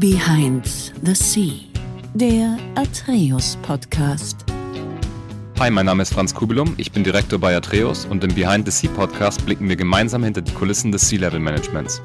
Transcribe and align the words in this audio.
Behind 0.00 0.66
the 1.04 1.14
Sea, 1.14 1.60
der 2.14 2.58
Atreus 2.74 3.56
Podcast. 3.62 4.44
Hi, 5.60 5.70
mein 5.70 5.86
Name 5.86 6.02
ist 6.02 6.12
Franz 6.12 6.34
Kubelum, 6.34 6.74
ich 6.78 6.90
bin 6.90 7.04
Direktor 7.04 7.38
bei 7.38 7.56
Atreus 7.56 8.04
und 8.04 8.24
im 8.24 8.34
Behind 8.34 8.66
the 8.66 8.72
Sea 8.72 8.90
Podcast 8.90 9.46
blicken 9.46 9.68
wir 9.68 9.76
gemeinsam 9.76 10.24
hinter 10.24 10.42
die 10.42 10.52
Kulissen 10.52 10.90
des 10.90 11.08
Sea-Level 11.08 11.38
Managements. 11.38 12.02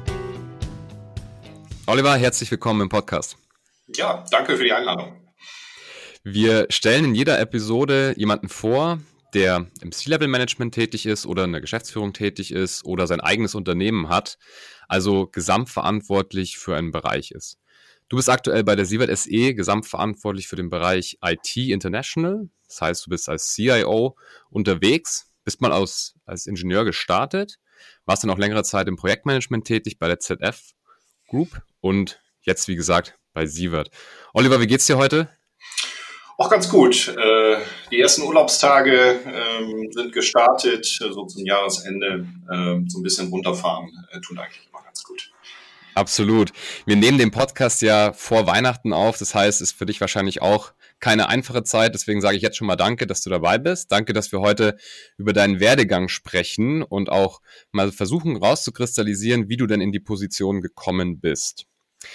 Oliver, 1.88 2.14
herzlich 2.14 2.48
willkommen 2.52 2.82
im 2.82 2.88
Podcast. 2.88 3.36
Ja, 3.96 4.24
danke 4.30 4.56
für 4.56 4.62
die 4.62 4.72
Einladung. 4.72 5.20
Wir 6.22 6.66
stellen 6.70 7.06
in 7.06 7.14
jeder 7.16 7.40
Episode 7.40 8.14
jemanden 8.16 8.48
vor, 8.48 9.00
der 9.34 9.66
im 9.80 9.90
C-Level-Management 9.90 10.74
tätig 10.74 11.06
ist 11.06 11.26
oder 11.26 11.42
in 11.42 11.50
der 11.50 11.60
Geschäftsführung 11.60 12.12
tätig 12.12 12.52
ist 12.52 12.84
oder 12.84 13.08
sein 13.08 13.20
eigenes 13.20 13.56
Unternehmen 13.56 14.08
hat, 14.08 14.38
also 14.86 15.26
gesamtverantwortlich 15.26 16.56
für 16.56 16.76
einen 16.76 16.92
Bereich 16.92 17.32
ist. 17.32 17.58
Du 18.10 18.16
bist 18.16 18.28
aktuell 18.28 18.64
bei 18.64 18.74
der 18.74 18.86
Sievert 18.86 19.16
SE 19.16 19.54
gesamtverantwortlich 19.54 20.48
für 20.48 20.56
den 20.56 20.68
Bereich 20.68 21.18
IT 21.24 21.56
International. 21.56 22.48
Das 22.66 22.80
heißt, 22.80 23.06
du 23.06 23.10
bist 23.10 23.28
als 23.28 23.54
CIO 23.54 24.16
unterwegs, 24.50 25.30
bist 25.44 25.60
mal 25.60 25.70
aus, 25.70 26.16
als 26.26 26.48
Ingenieur 26.48 26.84
gestartet, 26.84 27.60
warst 28.06 28.24
dann 28.24 28.30
auch 28.30 28.38
längere 28.38 28.64
Zeit 28.64 28.88
im 28.88 28.96
Projektmanagement 28.96 29.64
tätig 29.64 30.00
bei 30.00 30.08
der 30.08 30.18
ZF 30.18 30.72
Group 31.28 31.62
und 31.80 32.20
jetzt, 32.40 32.66
wie 32.66 32.74
gesagt, 32.74 33.16
bei 33.32 33.46
Sievert. 33.46 33.92
Oliver, 34.34 34.60
wie 34.60 34.66
geht's 34.66 34.86
dir 34.86 34.98
heute? 34.98 35.28
Auch 36.36 36.50
ganz 36.50 36.68
gut. 36.68 37.14
Äh, 37.16 37.58
die 37.92 38.00
ersten 38.00 38.22
Urlaubstage 38.22 39.20
ähm, 39.24 39.88
sind 39.92 40.12
gestartet, 40.12 40.84
so 40.84 41.26
zum 41.26 41.46
Jahresende. 41.46 42.26
Ähm, 42.52 42.88
so 42.88 42.98
ein 42.98 43.02
bisschen 43.04 43.28
runterfahren 43.28 43.88
äh, 44.10 44.20
tut 44.20 44.36
eigentlich 44.36 44.68
immer 44.68 44.82
ganz 44.82 45.04
gut. 45.04 45.30
Absolut. 46.00 46.54
Wir 46.86 46.96
nehmen 46.96 47.18
den 47.18 47.30
Podcast 47.30 47.82
ja 47.82 48.14
vor 48.14 48.46
Weihnachten 48.46 48.94
auf. 48.94 49.18
Das 49.18 49.34
heißt, 49.34 49.60
es 49.60 49.72
ist 49.72 49.76
für 49.76 49.84
dich 49.84 50.00
wahrscheinlich 50.00 50.40
auch 50.40 50.72
keine 50.98 51.28
einfache 51.28 51.62
Zeit. 51.62 51.94
Deswegen 51.94 52.22
sage 52.22 52.38
ich 52.38 52.42
jetzt 52.42 52.56
schon 52.56 52.66
mal 52.66 52.76
Danke, 52.76 53.06
dass 53.06 53.20
du 53.20 53.28
dabei 53.28 53.58
bist. 53.58 53.92
Danke, 53.92 54.14
dass 54.14 54.32
wir 54.32 54.40
heute 54.40 54.78
über 55.18 55.34
deinen 55.34 55.60
Werdegang 55.60 56.08
sprechen 56.08 56.82
und 56.82 57.10
auch 57.10 57.42
mal 57.70 57.92
versuchen 57.92 58.38
rauszukristallisieren, 58.38 59.50
wie 59.50 59.58
du 59.58 59.66
denn 59.66 59.82
in 59.82 59.92
die 59.92 60.00
Position 60.00 60.62
gekommen 60.62 61.20
bist. 61.20 61.66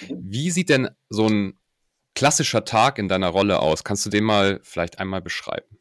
Wie 0.09 0.49
sieht 0.49 0.69
denn 0.69 0.89
so 1.09 1.27
ein 1.27 1.59
klassischer 2.15 2.65
Tag 2.65 2.97
in 2.97 3.07
deiner 3.07 3.29
Rolle 3.29 3.59
aus? 3.59 3.83
Kannst 3.83 4.03
du 4.03 4.09
den 4.09 4.23
mal 4.23 4.61
vielleicht 4.63 4.97
einmal 4.97 5.21
beschreiben? 5.21 5.77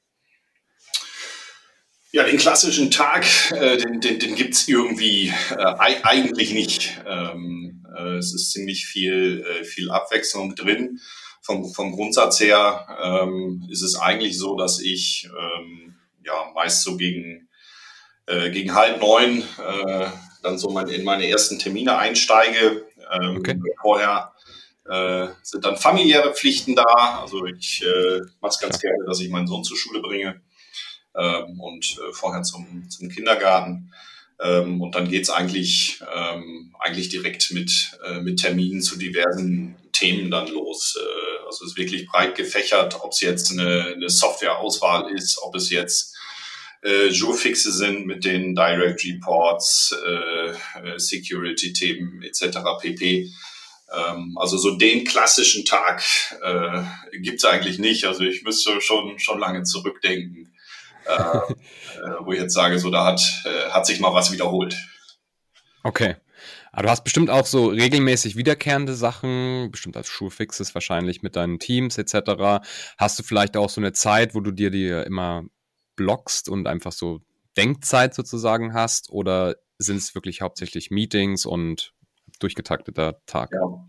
Ja, 2.15 2.23
den 2.23 2.37
klassischen 2.37 2.93
Tag, 2.93 3.27
äh, 3.51 3.77
den, 3.77 4.01
den, 4.01 4.21
den 4.21 4.37
gibt 4.37 4.55
es 4.55 4.69
irgendwie 4.69 5.35
äh, 5.51 5.75
eigentlich 6.05 6.53
nicht. 6.55 7.03
Ähm, 7.05 7.85
äh, 7.99 8.19
es 8.19 8.33
ist 8.33 8.53
ziemlich 8.53 8.87
viel, 8.87 9.45
äh, 9.45 9.65
viel 9.65 9.91
Abwechslung 9.91 10.55
drin. 10.55 11.01
Vom, 11.43 11.75
vom 11.75 11.91
Grundsatz 11.91 12.39
her 12.39 12.87
ähm, 13.03 13.67
ist 13.69 13.83
es 13.83 13.97
eigentlich 13.97 14.39
so, 14.39 14.57
dass 14.57 14.79
ich 14.79 15.29
ähm, 15.37 15.97
ja 16.25 16.53
meist 16.55 16.85
so 16.85 16.97
gegen, 16.97 17.49
äh, 18.27 18.49
gegen 18.51 18.77
halb 18.77 19.01
neun 19.01 19.43
äh, 19.43 20.07
dann 20.45 20.57
so 20.57 20.71
mein, 20.71 20.87
in 20.87 21.03
meine 21.03 21.29
ersten 21.29 21.59
Termine 21.59 21.99
einsteige. 21.99 22.87
Ähm, 23.11 23.39
okay. 23.39 23.59
Vorher 23.83 24.31
sind 25.43 25.65
dann 25.65 25.79
familiäre 25.79 26.35
Pflichten 26.35 26.77
da. 26.77 27.23
Also 27.23 27.47
ich 27.47 27.83
mache 28.43 28.51
es 28.51 28.59
ganz 28.59 28.79
gerne, 28.79 28.99
dass 29.07 29.19
ich 29.19 29.31
meinen 29.31 29.47
Sohn 29.47 29.65
zur 29.65 29.79
Schule 29.79 30.03
bringe 30.03 30.43
ähm, 31.17 31.61
und 31.61 31.99
äh, 31.99 32.13
vorher 32.13 32.43
zum, 32.43 32.89
zum 32.91 33.09
Kindergarten. 33.09 33.93
Ähm, 34.41 34.81
und 34.81 34.95
dann 34.95 35.09
geht's 35.09 35.31
eigentlich, 35.31 36.01
ähm, 36.15 36.75
eigentlich 36.81 37.09
direkt 37.09 37.53
mit, 37.53 37.99
äh, 38.05 38.21
mit 38.21 38.41
Terminen 38.41 38.83
zu 38.83 38.99
diversen 38.99 39.77
Themen 39.93 40.31
dann 40.31 40.49
los. 40.49 40.97
Äh, 41.01 41.47
also 41.47 41.65
es 41.65 41.73
ist 41.73 41.79
wirklich 41.79 42.07
breit 42.07 42.35
gefächert, 42.35 42.99
ob 43.03 43.13
es 43.13 43.21
jetzt 43.21 43.53
eine, 43.53 43.95
eine 43.95 44.11
Softwareauswahl 44.11 45.11
ist, 45.13 45.39
ob 45.43 45.55
es 45.55 45.71
jetzt 45.71 46.17
äh, 46.83 47.07
Jourfixe 47.09 47.73
sind 47.73 48.07
mit 48.07 48.25
den 48.25 48.55
Direct 48.55 49.05
Reports, 49.05 49.95
äh, 50.05 50.51
äh 50.51 50.99
Security-Themen 50.99 52.23
etc. 52.23 52.59
pp. 52.81 53.31
Ähm, 53.93 54.37
also 54.39 54.59
so 54.59 54.77
den 54.77 55.05
klassischen 55.05 55.65
Tag 55.65 56.03
äh, 56.43 56.83
gibt 57.19 57.45
eigentlich 57.45 57.79
nicht. 57.79 58.05
Also 58.05 58.25
ich 58.25 58.43
müsste 58.43 58.81
schon, 58.81 59.19
schon 59.19 59.39
lange 59.39 59.63
zurückdenken, 59.63 60.53
äh, 61.07 62.11
wo 62.21 62.33
ich 62.33 62.41
jetzt 62.41 62.55
sage, 62.55 62.79
so 62.79 62.91
da 62.91 63.05
hat, 63.05 63.21
äh, 63.45 63.71
hat 63.71 63.87
sich 63.87 64.01
mal 64.01 64.15
was 64.15 64.33
wiederholt. 64.33 64.77
Okay. 65.83 66.17
Aber 66.73 66.85
du 66.85 66.91
hast 66.91 67.05
bestimmt 67.05 67.31
auch 67.31 67.47
so 67.47 67.67
regelmäßig 67.69 68.37
wiederkehrende 68.37 68.95
Sachen, 68.95 69.71
bestimmt 69.71 69.97
als 69.97 70.09
Schulfixes 70.09 70.75
wahrscheinlich 70.75 71.23
mit 71.23 71.37
deinen 71.37 71.61
Teams 71.61 71.99
etc. 71.99 72.67
Hast 72.99 73.19
du 73.19 73.23
vielleicht 73.23 73.57
auch 73.57 73.71
so 73.71 73.81
eine 73.81 73.93
Zeit, 73.93 74.35
wo 74.35 74.41
du 74.41 74.51
dir 74.51 74.71
die 74.71 74.89
immer 74.89 75.45
blockst 75.95 76.49
und 76.49 76.67
einfach 76.67 76.91
so 76.91 77.21
Denkzeit 77.57 78.15
sozusagen 78.15 78.75
hast? 78.75 79.11
Oder 79.11 79.55
sind 79.79 79.99
es 79.99 80.17
wirklich 80.17 80.41
hauptsächlich 80.41 80.91
Meetings 80.91 81.47
und 81.47 81.93
durchgetakteter 82.41 83.21
Tag? 83.27 83.51
Ja. 83.53 83.87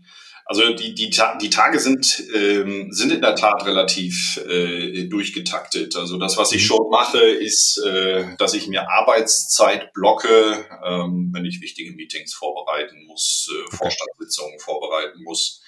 Also 0.48 0.72
die, 0.74 0.94
die, 0.94 1.10
die 1.10 1.50
Tage 1.50 1.80
sind, 1.80 2.22
ähm, 2.32 2.92
sind 2.92 3.10
in 3.10 3.20
der 3.20 3.34
Tat 3.34 3.66
relativ 3.66 4.36
äh, 4.48 5.08
durchgetaktet. 5.08 5.96
Also 5.96 6.18
das, 6.18 6.36
was 6.36 6.52
ich 6.52 6.62
mhm. 6.62 6.66
schon 6.66 6.90
mache, 6.90 7.18
ist, 7.18 7.82
äh, 7.84 8.36
dass 8.38 8.54
ich 8.54 8.68
mir 8.68 8.88
Arbeitszeit 8.88 9.92
blocke, 9.92 10.64
ähm, 10.84 11.30
wenn 11.32 11.44
ich 11.44 11.60
wichtige 11.60 11.90
Meetings 11.92 12.32
vorbereiten 12.32 13.06
muss, 13.06 13.50
äh. 13.50 13.76
Vorstandssitzungen 13.76 14.60
vorbereiten 14.60 15.24
muss, 15.24 15.62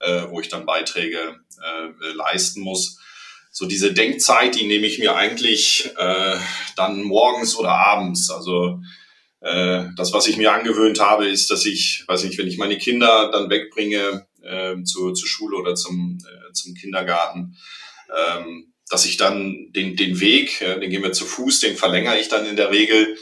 äh, 0.00 0.22
wo 0.30 0.40
ich 0.40 0.48
dann 0.48 0.64
Beiträge 0.64 1.18
äh, 1.62 2.12
leisten 2.14 2.62
muss. 2.62 2.98
So 3.50 3.66
diese 3.66 3.92
Denkzeit, 3.92 4.54
die 4.54 4.66
nehme 4.66 4.86
ich 4.86 4.98
mir 4.98 5.14
eigentlich 5.14 5.90
äh, 5.98 6.36
dann 6.74 7.02
morgens 7.02 7.54
oder 7.54 7.72
abends. 7.72 8.30
Also 8.30 8.80
das, 9.44 10.12
was 10.12 10.28
ich 10.28 10.36
mir 10.36 10.52
angewöhnt 10.52 11.00
habe, 11.00 11.26
ist, 11.26 11.50
dass 11.50 11.66
ich, 11.66 12.04
weiß 12.06 12.22
nicht, 12.22 12.38
wenn 12.38 12.46
ich 12.46 12.58
meine 12.58 12.78
Kinder 12.78 13.28
dann 13.32 13.50
wegbringe 13.50 14.24
äh, 14.42 14.82
zur, 14.84 15.14
zur 15.14 15.28
Schule 15.28 15.56
oder 15.56 15.74
zum, 15.74 16.18
äh, 16.24 16.52
zum 16.52 16.74
Kindergarten, 16.74 17.56
ähm, 18.16 18.72
dass 18.88 19.04
ich 19.04 19.16
dann 19.16 19.70
den, 19.70 19.96
den 19.96 20.20
Weg, 20.20 20.60
äh, 20.60 20.78
den 20.78 20.90
gehen 20.90 21.02
wir 21.02 21.12
zu 21.12 21.24
Fuß, 21.24 21.60
den 21.60 21.76
verlängere 21.76 22.18
ich 22.18 22.28
dann 22.28 22.46
in 22.46 22.56
der 22.56 22.70
Regel, 22.70 23.16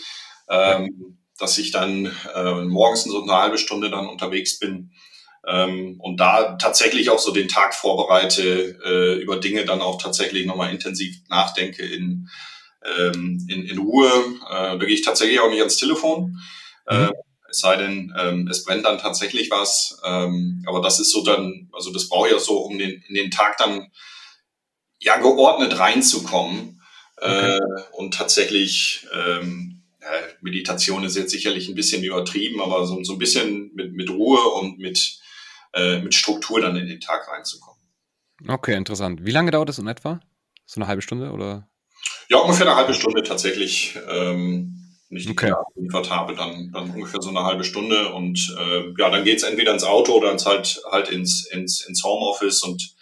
ähm, 0.49 1.19
dass 1.39 1.59
ich 1.59 1.71
dann 1.71 2.15
äh, 2.35 2.65
morgens 2.65 3.05
so 3.05 3.23
eine 3.23 3.33
halbe 3.33 3.57
Stunde 3.57 3.89
dann 3.91 4.09
unterwegs 4.09 4.59
bin 4.59 4.91
ähm, 5.47 5.97
und 6.01 6.19
da 6.19 6.57
tatsächlich 6.57 7.09
auch 7.09 7.19
so 7.19 7.33
den 7.33 7.49
Tag 7.49 7.75
vorbereite, 7.75 8.79
äh, 8.85 9.23
über 9.23 9.39
Dinge 9.39 9.65
dann 9.65 9.81
auch 9.81 10.01
tatsächlich 10.01 10.45
nochmal 10.45 10.73
intensiv 10.73 11.17
nachdenke 11.29 11.85
in 11.85 12.29
ähm, 12.85 13.47
in, 13.49 13.65
in 13.65 13.79
Ruhe. 13.79 14.09
Äh, 14.49 14.79
da 14.79 14.85
gehe 14.85 14.95
ich 14.95 15.03
tatsächlich 15.03 15.41
auch 15.41 15.51
nicht 15.51 15.61
ans 15.61 15.77
Telefon. 15.77 16.41
Äh, 16.87 17.07
mhm. 17.07 17.13
es 17.49 17.61
sei 17.61 17.77
denn, 17.77 18.15
ähm, 18.19 18.49
es 18.49 18.65
brennt 18.65 18.85
dann 18.85 18.99
tatsächlich 18.99 19.51
was. 19.51 20.01
Ähm, 20.05 20.65
aber 20.67 20.81
das 20.81 21.01
ist 21.01 21.13
so 21.13 21.25
dann, 21.25 21.69
also 21.73 21.93
das 21.93 22.09
brauche 22.09 22.29
ich 22.29 22.33
ja 22.33 22.39
so, 22.39 22.59
um 22.59 22.79
den, 22.79 23.03
in 23.09 23.15
den 23.15 23.31
Tag 23.31 23.57
dann 23.59 23.91
ja 24.99 25.19
geordnet 25.19 25.79
reinzukommen. 25.79 26.81
Okay. 27.17 27.57
Äh, 27.57 27.61
und 27.93 28.15
tatsächlich, 28.15 29.07
ähm, 29.15 29.83
ja, 30.01 30.09
Meditation 30.41 31.05
ist 31.05 31.17
jetzt 31.17 31.31
sicherlich 31.31 31.69
ein 31.69 31.75
bisschen 31.75 32.03
übertrieben, 32.03 32.61
aber 32.63 32.87
so, 32.87 33.03
so 33.05 33.13
ein 33.13 33.19
bisschen 33.19 33.71
mit, 33.75 33.93
mit 33.93 34.09
Ruhe 34.09 34.41
und 34.41 34.79
mit, 34.79 35.19
äh, 35.75 36.01
mit 36.01 36.15
Struktur 36.15 36.61
dann 36.61 36.77
in 36.77 36.87
den 36.87 37.01
Tag 37.01 37.29
reinzukommen. 37.29 37.79
Okay, 38.49 38.75
interessant. 38.75 39.25
Wie 39.25 39.33
lange 39.33 39.51
dauert 39.51 39.69
das 39.69 39.79
in 39.79 39.87
etwa? 39.87 40.21
So 40.65 40.81
eine 40.81 40.89
halbe 40.89 41.03
Stunde 41.03 41.31
oder? 41.31 41.69
Ja, 42.31 42.39
ungefähr 42.39 42.67
eine 42.67 42.77
halbe 42.77 42.95
Stunde 42.95 43.23
tatsächlich. 43.23 43.99
Ähm, 44.09 44.77
nicht 45.09 45.29
okay. 45.29 45.53
geliefert 45.75 46.09
habe, 46.11 46.37
dann, 46.37 46.71
dann 46.73 46.91
ungefähr 46.91 47.21
so 47.21 47.31
eine 47.31 47.43
halbe 47.43 47.65
Stunde. 47.65 48.13
Und 48.13 48.57
äh, 48.59 48.95
ja, 48.97 49.11
dann 49.11 49.25
geht's 49.25 49.43
entweder 49.43 49.73
ins 49.73 49.83
Auto 49.83 50.15
oder 50.15 50.31
ins 50.31 50.47
halt, 50.47 50.81
halt 50.91 51.09
ins, 51.09 51.47
ins, 51.47 51.85
ins 51.85 52.05
Homeoffice 52.05 52.63
und 52.63 52.95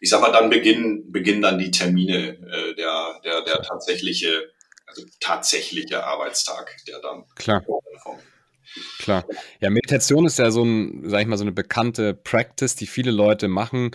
ich 0.00 0.10
sag 0.10 0.20
mal, 0.20 0.30
dann 0.30 0.48
beginnen, 0.48 1.10
beginnen 1.10 1.42
dann 1.42 1.58
die 1.58 1.72
Termine, 1.72 2.28
äh, 2.28 2.74
der, 2.76 3.20
der, 3.24 3.42
der 3.42 3.62
tatsächliche, 3.62 4.52
also 4.86 5.02
tatsächliche 5.18 6.04
Arbeitstag, 6.04 6.76
der 6.86 7.00
dann 7.00 7.24
Klar. 7.34 7.64
Klar. 9.00 9.24
Ja, 9.58 9.70
Meditation 9.70 10.24
ist 10.26 10.38
ja 10.38 10.52
so 10.52 10.62
ein, 10.62 11.02
sag 11.08 11.22
ich 11.22 11.26
mal, 11.26 11.38
so 11.38 11.42
eine 11.42 11.50
bekannte 11.50 12.14
Practice, 12.14 12.76
die 12.76 12.86
viele 12.86 13.10
Leute 13.10 13.48
machen 13.48 13.90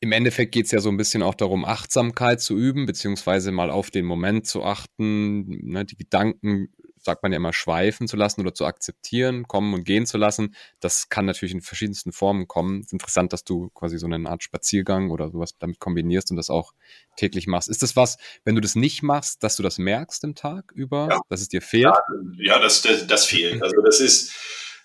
im 0.00 0.12
Endeffekt 0.12 0.52
geht 0.52 0.66
es 0.66 0.72
ja 0.72 0.80
so 0.80 0.90
ein 0.90 0.96
bisschen 0.96 1.22
auch 1.22 1.34
darum, 1.34 1.64
Achtsamkeit 1.64 2.40
zu 2.40 2.56
üben, 2.56 2.86
beziehungsweise 2.86 3.52
mal 3.52 3.70
auf 3.70 3.90
den 3.90 4.04
Moment 4.04 4.46
zu 4.46 4.62
achten, 4.62 5.46
ne, 5.70 5.84
die 5.84 5.96
Gedanken, 5.96 6.68
sagt 7.04 7.22
man 7.22 7.32
ja 7.32 7.36
immer, 7.36 7.52
schweifen 7.52 8.08
zu 8.08 8.16
lassen 8.16 8.40
oder 8.40 8.54
zu 8.54 8.64
akzeptieren, 8.64 9.46
kommen 9.46 9.74
und 9.74 9.84
gehen 9.84 10.06
zu 10.06 10.16
lassen. 10.16 10.54
Das 10.80 11.08
kann 11.08 11.26
natürlich 11.26 11.52
in 11.54 11.60
verschiedensten 11.60 12.12
Formen 12.12 12.48
kommen. 12.48 12.80
Es 12.80 12.86
ist 12.86 12.92
interessant, 12.94 13.32
dass 13.32 13.44
du 13.44 13.70
quasi 13.70 13.98
so 13.98 14.06
eine 14.06 14.28
Art 14.28 14.42
Spaziergang 14.42 15.10
oder 15.10 15.30
sowas 15.30 15.54
damit 15.58 15.80
kombinierst 15.80 16.30
und 16.30 16.38
das 16.38 16.50
auch 16.50 16.72
täglich 17.16 17.46
machst. 17.46 17.68
Ist 17.68 17.82
das 17.82 17.94
was, 17.94 18.16
wenn 18.44 18.54
du 18.54 18.60
das 18.60 18.74
nicht 18.74 19.02
machst, 19.02 19.42
dass 19.42 19.56
du 19.56 19.62
das 19.62 19.78
merkst 19.78 20.24
im 20.24 20.34
Tag 20.34 20.72
über, 20.74 21.08
ja. 21.10 21.20
dass 21.28 21.42
es 21.42 21.48
dir 21.48 21.62
fehlt? 21.62 21.84
Ja, 21.84 22.02
ja 22.38 22.58
das, 22.58 22.82
das, 22.82 23.06
das 23.06 23.26
fehlt. 23.26 23.62
Also 23.62 23.76
das 23.82 24.00
ist 24.00 24.32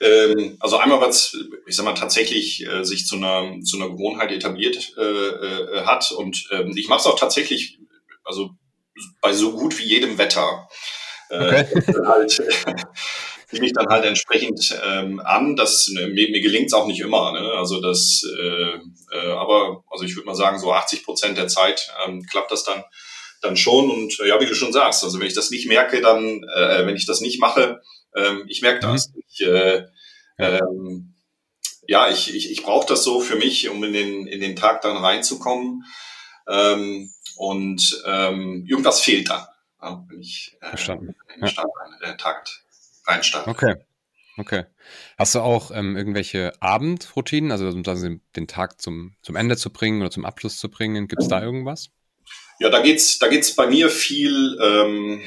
Ähm, 0.02 0.58
also 0.60 0.78
einmal, 0.78 1.02
was 1.02 1.36
ich 1.68 1.76
sag 1.76 1.84
mal 1.84 1.94
tatsächlich 1.94 2.66
äh, 2.66 2.84
sich 2.84 3.06
zu 3.06 3.18
einer 3.18 3.62
zu 3.64 3.78
einer 3.78 3.90
Gewohnheit 3.90 4.32
etabliert 4.32 4.94
äh, 4.98 5.02
äh, 5.02 5.82
hat 5.86 6.12
und 6.12 6.48
ähm, 6.52 6.72
ich 6.76 6.88
mache 6.88 7.00
es 7.00 7.06
auch 7.06 7.20
tatsächlich, 7.20 7.80
also 8.24 8.52
bei 9.22 9.34
so 9.34 9.54
gut 9.54 9.78
wie 9.78 9.84
jedem 9.84 10.18
Wetter. 10.18 10.70
Äh, 11.30 11.66
okay. 11.66 11.66
halt, 12.06 12.42
biete 13.52 13.66
ich 13.66 13.74
dann 13.74 13.88
halt 13.88 14.06
entsprechend 14.06 14.80
ähm, 14.86 15.20
an. 15.20 15.56
Das 15.56 15.90
ne, 15.90 16.08
mir, 16.08 16.30
mir 16.32 16.42
gelingt 16.42 16.68
es 16.68 16.74
auch 16.74 16.88
nicht 16.88 17.02
immer. 17.02 17.34
Ne? 17.34 17.52
Also 17.54 17.82
das, 17.82 18.24
äh, 18.40 18.80
äh, 19.12 19.32
aber 19.32 19.84
also 19.92 20.06
ich 20.06 20.16
würde 20.16 20.26
mal 20.26 20.36
sagen, 20.36 20.60
so 20.60 20.72
80 20.72 21.04
Prozent 21.04 21.38
der 21.38 21.48
Zeit 21.48 21.92
ähm, 22.06 22.26
klappt 22.30 22.52
das 22.52 22.64
dann 22.64 22.84
dann 23.42 23.58
schon. 23.58 23.90
Und 23.90 24.20
äh, 24.20 24.28
ja, 24.28 24.40
wie 24.40 24.46
du 24.46 24.56
schon 24.56 24.74
sagst, 24.74 25.04
also 25.04 25.20
wenn 25.20 25.28
ich 25.28 25.34
das 25.34 25.52
nicht 25.52 25.68
merke, 25.68 26.02
dann, 26.02 26.44
äh, 26.56 26.86
wenn 26.86 26.96
ich 26.96 27.06
das 27.06 27.22
nicht 27.22 27.40
mache, 27.40 27.82
ähm, 28.16 28.46
ich 28.48 28.62
merke 28.62 28.82
das. 28.82 29.10
Mhm. 29.10 29.24
Ich, 29.28 29.46
äh, 29.46 29.86
ähm, 30.38 31.14
ja, 31.88 32.10
ich, 32.10 32.34
ich, 32.36 32.52
ich 32.52 32.64
brauche 32.64 32.88
das 32.88 33.04
so 33.04 33.20
für 33.20 33.36
mich, 33.36 33.70
um 33.70 33.84
in 33.84 33.94
den, 33.94 34.28
in 34.28 34.40
den 34.42 34.56
Tag 34.56 34.82
dann 34.82 34.98
reinzukommen. 34.98 35.84
Ähm, 36.48 37.12
und 37.36 38.04
ähm, 38.06 38.66
irgendwas 38.68 39.02
fehlt 39.02 39.30
dann, 39.30 39.46
ja, 39.82 40.04
wenn 40.08 40.20
ich 40.20 40.58
äh, 40.62 40.70
Verstanden. 40.70 41.16
in 41.36 41.42
den 41.42 41.50
Start, 41.50 41.68
äh, 42.02 42.18
Takt 42.18 42.64
reinstarten. 43.06 43.52
Okay. 43.52 43.76
Okay. 44.38 44.64
Hast 45.18 45.36
du 45.36 45.42
auch 45.42 45.70
ähm, 45.72 45.98
irgendwelche 45.98 46.54
Abendroutinen, 46.62 47.52
also 47.52 47.68
um 47.68 47.84
den 47.84 48.48
Tag 48.48 48.80
zum, 48.80 49.16
zum 49.22 49.36
Ende 49.36 49.58
zu 49.58 49.70
bringen 49.70 50.00
oder 50.02 50.12
zum 50.12 50.24
Abschluss 50.24 50.58
zu 50.58 50.70
bringen? 50.70 51.10
Gibt 51.10 51.22
es 51.22 51.28
da 51.28 51.42
irgendwas? 51.42 51.90
Ja, 52.60 52.70
da 52.70 52.82
geht's, 52.82 53.20
da 53.20 53.28
geht's 53.28 53.56
bei 53.56 53.68
mir 53.68 53.90
viel. 53.90 54.58
Ähm, 54.62 55.22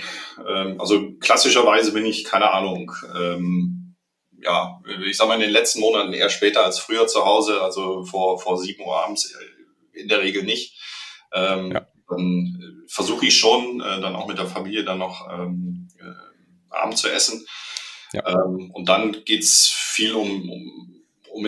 ähm, 0.47 0.81
also 0.81 1.13
klassischerweise 1.19 1.93
bin 1.93 2.05
ich 2.05 2.25
keine 2.25 2.51
Ahnung. 2.53 2.93
Ähm, 3.19 3.97
ja, 4.39 4.81
ich 5.07 5.17
sag 5.17 5.29
mal 5.29 5.35
in 5.35 5.41
den 5.41 5.51
letzten 5.51 5.81
Monaten 5.81 6.13
eher 6.13 6.29
später 6.29 6.65
als 6.65 6.79
früher 6.79 7.07
zu 7.07 7.25
Hause, 7.25 7.63
also 7.63 8.05
vor 8.05 8.39
vor 8.39 8.59
sieben 8.59 8.85
Uhr 8.85 8.97
abends 8.97 9.35
äh, 9.35 10.01
in 10.01 10.09
der 10.09 10.21
Regel 10.21 10.43
nicht. 10.43 10.79
Ähm, 11.33 11.73
ja. 11.73 11.87
Dann 12.09 12.85
versuche 12.89 13.27
ich 13.27 13.39
schon, 13.39 13.81
äh, 13.81 14.01
dann 14.01 14.17
auch 14.17 14.27
mit 14.27 14.39
der 14.39 14.47
Familie 14.47 14.85
dann 14.85 14.99
noch 14.99 15.27
ähm, 15.33 15.89
äh, 15.99 16.75
Abend 16.75 16.99
zu 16.99 17.09
essen. 17.09 17.47
Ja. 18.13 18.29
Ähm, 18.29 18.71
und 18.73 18.89
dann 18.89 19.25
geht's 19.25 19.69
viel 19.69 20.13
um, 20.13 20.51
um, 20.51 21.03
um 21.31 21.47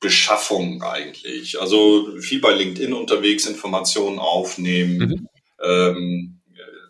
Informationsbeschaffung 0.00 0.82
eigentlich. 0.82 1.60
Also 1.60 2.18
viel 2.20 2.40
bei 2.40 2.52
LinkedIn 2.52 2.92
unterwegs, 2.92 3.46
Informationen 3.46 4.18
aufnehmen, 4.18 4.98
mhm. 4.98 5.28
ähm, 5.62 6.40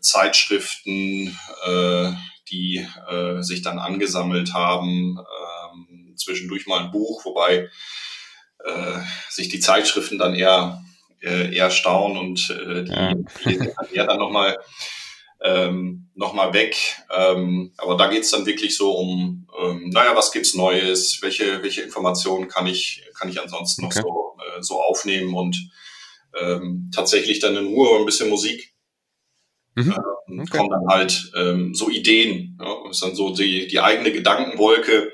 Zeitschriften, 0.01 1.37
äh, 1.65 2.13
die 2.51 2.87
äh, 3.09 3.43
sich 3.43 3.63
dann 3.63 3.79
angesammelt 3.79 4.55
haben, 4.55 5.19
ähm, 5.19 6.15
zwischendurch 6.17 6.67
mal 6.67 6.85
ein 6.85 6.91
Buch, 6.93 7.25
wobei 7.25 7.69
äh, 8.65 8.99
sich 9.31 9.49
die 9.49 9.61
Zeitschriften 9.61 10.19
dann 10.19 10.35
eher 10.35 10.83
äh, 11.23 11.55
eher 11.55 11.71
staunen 11.71 12.19
und 12.19 12.51
äh, 12.51 12.85
die 13.45 13.97
ja. 13.97 14.07
dann 14.07 14.19
nochmal 14.19 14.59
ähm, 15.43 16.09
nochmal 16.15 16.53
weg. 16.53 16.77
Ähm, 17.15 17.73
aber 17.77 17.97
da 17.97 18.09
geht's 18.09 18.31
dann 18.31 18.47
wirklich 18.47 18.77
so 18.77 18.93
um, 18.93 19.47
ähm, 19.63 19.91
naja, 19.91 20.17
was 20.17 20.33
gibt's 20.33 20.55
Neues, 20.55 21.19
welche, 21.23 21.63
welche 21.63 21.83
Informationen 21.83 22.49
kann 22.49 22.67
ich, 22.67 23.03
kann 23.19 23.29
ich 23.29 23.41
ansonsten 23.41 23.85
okay. 23.85 24.01
noch 24.01 24.05
so, 24.05 24.37
äh, 24.43 24.63
so 24.63 24.81
aufnehmen 24.81 25.35
und 25.35 25.57
ähm, 26.39 26.91
tatsächlich 26.95 27.39
dann 27.41 27.57
in 27.57 27.67
Ruhe 27.67 27.99
ein 27.99 28.07
bisschen 28.07 28.31
Musik. 28.31 28.75
Mhm. 29.75 29.95
Ähm, 30.29 30.41
okay. 30.41 30.57
Kommen 30.57 30.71
dann 30.71 30.89
halt 30.89 31.33
ähm, 31.37 31.75
so 31.75 31.91
Ideen. 31.91 32.59
Ja, 32.61 32.91
ist 32.91 33.03
dann 33.03 33.15
so 33.15 33.35
die, 33.35 33.67
die 33.67 33.81
eigene 33.81 34.13
Gedankenwolke, 34.13 35.13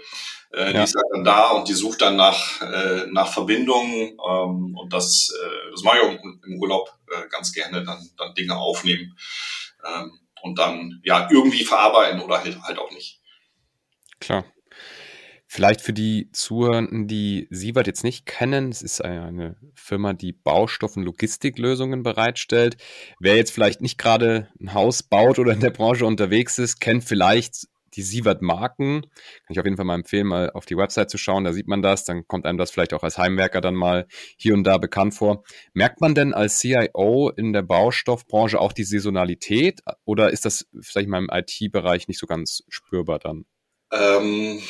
äh, 0.52 0.66
ja. 0.66 0.72
Die 0.72 0.84
ist 0.84 0.96
dann 1.12 1.24
da 1.24 1.50
und 1.50 1.68
die 1.68 1.72
sucht 1.72 2.02
dann 2.02 2.16
nach, 2.16 2.60
äh, 2.60 3.06
nach 3.10 3.32
Verbindungen 3.32 4.18
ähm, 4.28 4.76
und 4.76 4.92
das, 4.92 5.32
äh, 5.42 5.70
das 5.70 5.82
mache 5.82 5.96
ich 5.96 6.02
auch 6.04 6.24
im 6.46 6.60
Urlaub 6.60 6.92
äh, 7.10 7.26
ganz 7.28 7.52
gerne, 7.52 7.82
dann, 7.84 8.06
dann 8.18 8.34
Dinge 8.34 8.56
aufnehmen 8.56 9.16
ähm, 9.84 10.18
und 10.42 10.58
dann 10.58 11.00
ja 11.04 11.28
irgendwie 11.30 11.64
verarbeiten 11.64 12.20
oder 12.20 12.42
halt, 12.42 12.60
halt 12.62 12.78
auch 12.78 12.90
nicht. 12.90 13.20
Klar. 14.20 14.44
Vielleicht 15.46 15.82
für 15.82 15.92
die 15.92 16.30
Zuhörenden, 16.32 17.08
die 17.08 17.46
Siebert 17.50 17.86
jetzt 17.86 18.04
nicht 18.04 18.24
kennen, 18.24 18.70
es 18.70 18.80
ist 18.80 19.04
eine 19.04 19.56
Firma, 19.74 20.14
die 20.14 20.32
Baustoff- 20.32 20.96
und 20.96 21.02
Logistiklösungen 21.02 22.02
bereitstellt. 22.02 22.78
Wer 23.20 23.36
jetzt 23.36 23.52
vielleicht 23.52 23.82
nicht 23.82 23.98
gerade 23.98 24.48
ein 24.58 24.72
Haus 24.72 25.02
baut 25.02 25.38
oder 25.38 25.52
in 25.52 25.60
der 25.60 25.68
Branche 25.70 26.06
unterwegs 26.06 26.58
ist, 26.58 26.80
kennt 26.80 27.04
vielleicht 27.04 27.66
die 27.94 28.02
Sievert-Marken. 28.02 29.02
Kann 29.02 29.50
ich 29.50 29.58
auf 29.58 29.64
jeden 29.64 29.76
Fall 29.76 29.86
mal 29.86 29.94
empfehlen, 29.94 30.26
mal 30.26 30.50
auf 30.50 30.66
die 30.66 30.76
Website 30.76 31.10
zu 31.10 31.18
schauen, 31.18 31.44
da 31.44 31.52
sieht 31.52 31.68
man 31.68 31.82
das, 31.82 32.04
dann 32.04 32.26
kommt 32.26 32.46
einem 32.46 32.58
das 32.58 32.70
vielleicht 32.70 32.94
auch 32.94 33.02
als 33.02 33.18
Heimwerker 33.18 33.60
dann 33.60 33.74
mal 33.74 34.06
hier 34.36 34.54
und 34.54 34.64
da 34.64 34.78
bekannt 34.78 35.14
vor. 35.14 35.44
Merkt 35.74 36.00
man 36.00 36.14
denn 36.14 36.34
als 36.34 36.58
CIO 36.58 37.30
in 37.36 37.52
der 37.52 37.62
Baustoffbranche 37.62 38.60
auch 38.60 38.72
die 38.72 38.84
Saisonalität 38.84 39.80
oder 40.04 40.30
ist 40.30 40.44
das 40.44 40.66
vielleicht 40.80 41.08
mal 41.08 41.18
im 41.18 41.28
IT-Bereich 41.30 42.08
nicht 42.08 42.18
so 42.18 42.26
ganz 42.26 42.62
spürbar 42.68 43.18
dann? 43.18 43.44
Ähm, 43.92 44.60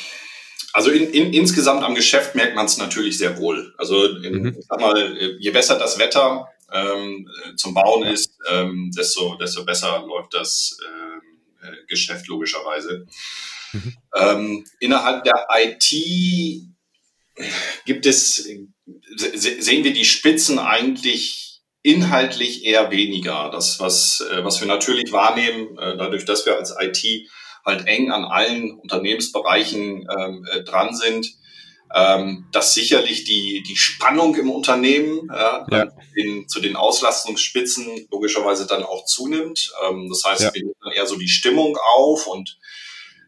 also 0.73 0.89
in, 0.89 1.09
in, 1.11 1.33
insgesamt 1.33 1.83
am 1.83 1.95
Geschäft 1.95 2.35
merkt 2.35 2.55
man 2.55 2.65
es 2.65 2.77
natürlich 2.77 3.17
sehr 3.17 3.37
wohl. 3.37 3.73
Also 3.77 4.05
in, 4.17 4.41
mhm. 4.41 4.57
sag 4.67 4.79
mal, 4.79 5.17
je 5.39 5.51
besser 5.51 5.77
das 5.77 5.99
Wetter 5.99 6.47
ähm, 6.73 7.27
zum 7.55 7.73
Bauen 7.73 8.03
ist, 8.07 8.35
ähm, 8.51 8.91
desto, 8.97 9.35
desto 9.35 9.63
besser 9.63 10.03
läuft 10.07 10.33
das 10.33 10.77
äh, 10.81 11.12
Geschäft 11.87 12.27
logischerweise. 12.27 13.05
Mhm. 13.73 13.97
Ähm, 14.15 14.65
innerhalb 14.79 15.23
der 15.23 15.47
IT 15.55 16.65
gibt 17.85 18.05
es, 18.05 18.35
sehen 18.35 19.83
wir 19.83 19.93
die 19.93 20.05
Spitzen 20.05 20.59
eigentlich 20.59 21.61
inhaltlich 21.81 22.65
eher 22.65 22.91
weniger. 22.91 23.49
Das, 23.51 23.79
was, 23.79 24.21
äh, 24.21 24.43
was 24.43 24.59
wir 24.61 24.67
natürlich 24.67 25.11
wahrnehmen, 25.11 25.77
äh, 25.77 25.97
dadurch, 25.97 26.25
dass 26.25 26.45
wir 26.45 26.57
als 26.57 26.73
IT 26.79 27.27
halt 27.65 27.87
eng 27.87 28.11
an 28.11 28.25
allen 28.25 28.79
Unternehmensbereichen 28.79 30.07
ähm, 30.17 30.45
dran 30.65 30.95
sind, 30.95 31.27
ähm, 31.93 32.45
dass 32.51 32.73
sicherlich 32.73 33.23
die, 33.23 33.63
die 33.67 33.77
Spannung 33.77 34.35
im 34.35 34.49
Unternehmen 34.49 35.29
äh, 35.29 35.75
ja. 35.75 35.91
in, 36.15 36.47
zu 36.47 36.59
den 36.59 36.75
Auslastungsspitzen 36.75 38.07
logischerweise 38.11 38.65
dann 38.65 38.83
auch 38.83 39.05
zunimmt. 39.05 39.71
Ähm, 39.87 40.09
das 40.09 40.23
heißt, 40.25 40.41
ja. 40.41 40.53
wir 40.53 40.63
nehmen 40.63 40.75
dann 40.81 40.93
eher 40.93 41.05
so 41.05 41.17
die 41.17 41.27
Stimmung 41.27 41.77
auf 41.95 42.25
und 42.27 42.57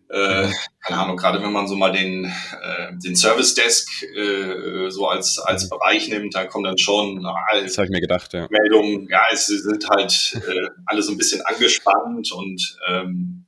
äh, 0.10 0.52
keine 0.82 1.02
Ahnung, 1.02 1.18
gerade 1.18 1.42
wenn 1.42 1.52
man 1.52 1.68
so 1.68 1.76
mal 1.76 1.92
den, 1.92 2.26
äh, 2.26 2.92
den 3.04 3.16
Service 3.16 3.56
Desk 3.56 3.88
äh, 4.04 4.90
so 4.90 5.08
als, 5.08 5.40
als 5.40 5.66
mhm. 5.66 5.70
Bereich 5.70 6.08
nimmt, 6.10 6.36
da 6.36 6.46
kommen 6.46 6.64
dann 6.64 6.78
schon 6.78 7.26
ah, 7.26 7.36
das 7.60 7.78
ich 7.78 7.90
mir 7.90 8.02
gedacht, 8.02 8.34
ja. 8.34 8.48
Meldungen, 8.50 9.08
ja, 9.10 9.24
es 9.32 9.48
sind 9.48 9.90
halt 9.90 10.42
äh, 10.48 10.70
alle 10.86 11.02
so 11.02 11.12
ein 11.12 11.18
bisschen 11.18 11.42
angespannt 11.42 12.32
und 12.32 12.78
ähm, 12.88 13.46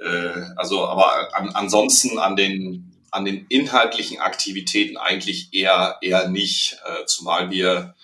äh, 0.00 0.42
also 0.56 0.84
aber 0.84 1.28
an, 1.36 1.50
ansonsten 1.50 2.18
an 2.18 2.34
den 2.34 2.91
an 3.12 3.24
den 3.24 3.46
inhaltlichen 3.48 4.18
Aktivitäten 4.18 4.96
eigentlich 4.96 5.52
eher, 5.52 5.98
eher 6.00 6.28
nicht, 6.28 6.78
äh, 6.84 7.04
zumal 7.04 7.50
wir, 7.50 7.94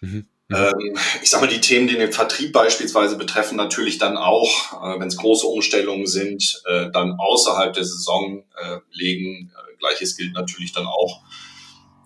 mhm. 0.00 0.26
mhm. 0.48 0.56
ähm, 0.56 0.98
ich 1.22 1.30
sag 1.30 1.40
mal, 1.40 1.48
die 1.48 1.60
Themen, 1.60 1.88
die 1.88 1.96
den 1.96 2.12
Vertrieb 2.12 2.52
beispielsweise 2.52 3.16
betreffen, 3.16 3.56
natürlich 3.56 3.98
dann 3.98 4.16
auch, 4.16 4.84
äh, 4.84 5.00
wenn 5.00 5.08
es 5.08 5.16
große 5.16 5.46
Umstellungen 5.46 6.06
sind, 6.06 6.62
äh, 6.66 6.90
dann 6.92 7.14
außerhalb 7.18 7.72
der 7.72 7.84
Saison 7.84 8.44
äh, 8.62 8.78
legen. 8.92 9.50
Äh, 9.50 9.76
Gleiches 9.78 10.16
gilt 10.16 10.34
natürlich 10.34 10.72
dann 10.72 10.86
auch 10.86 11.22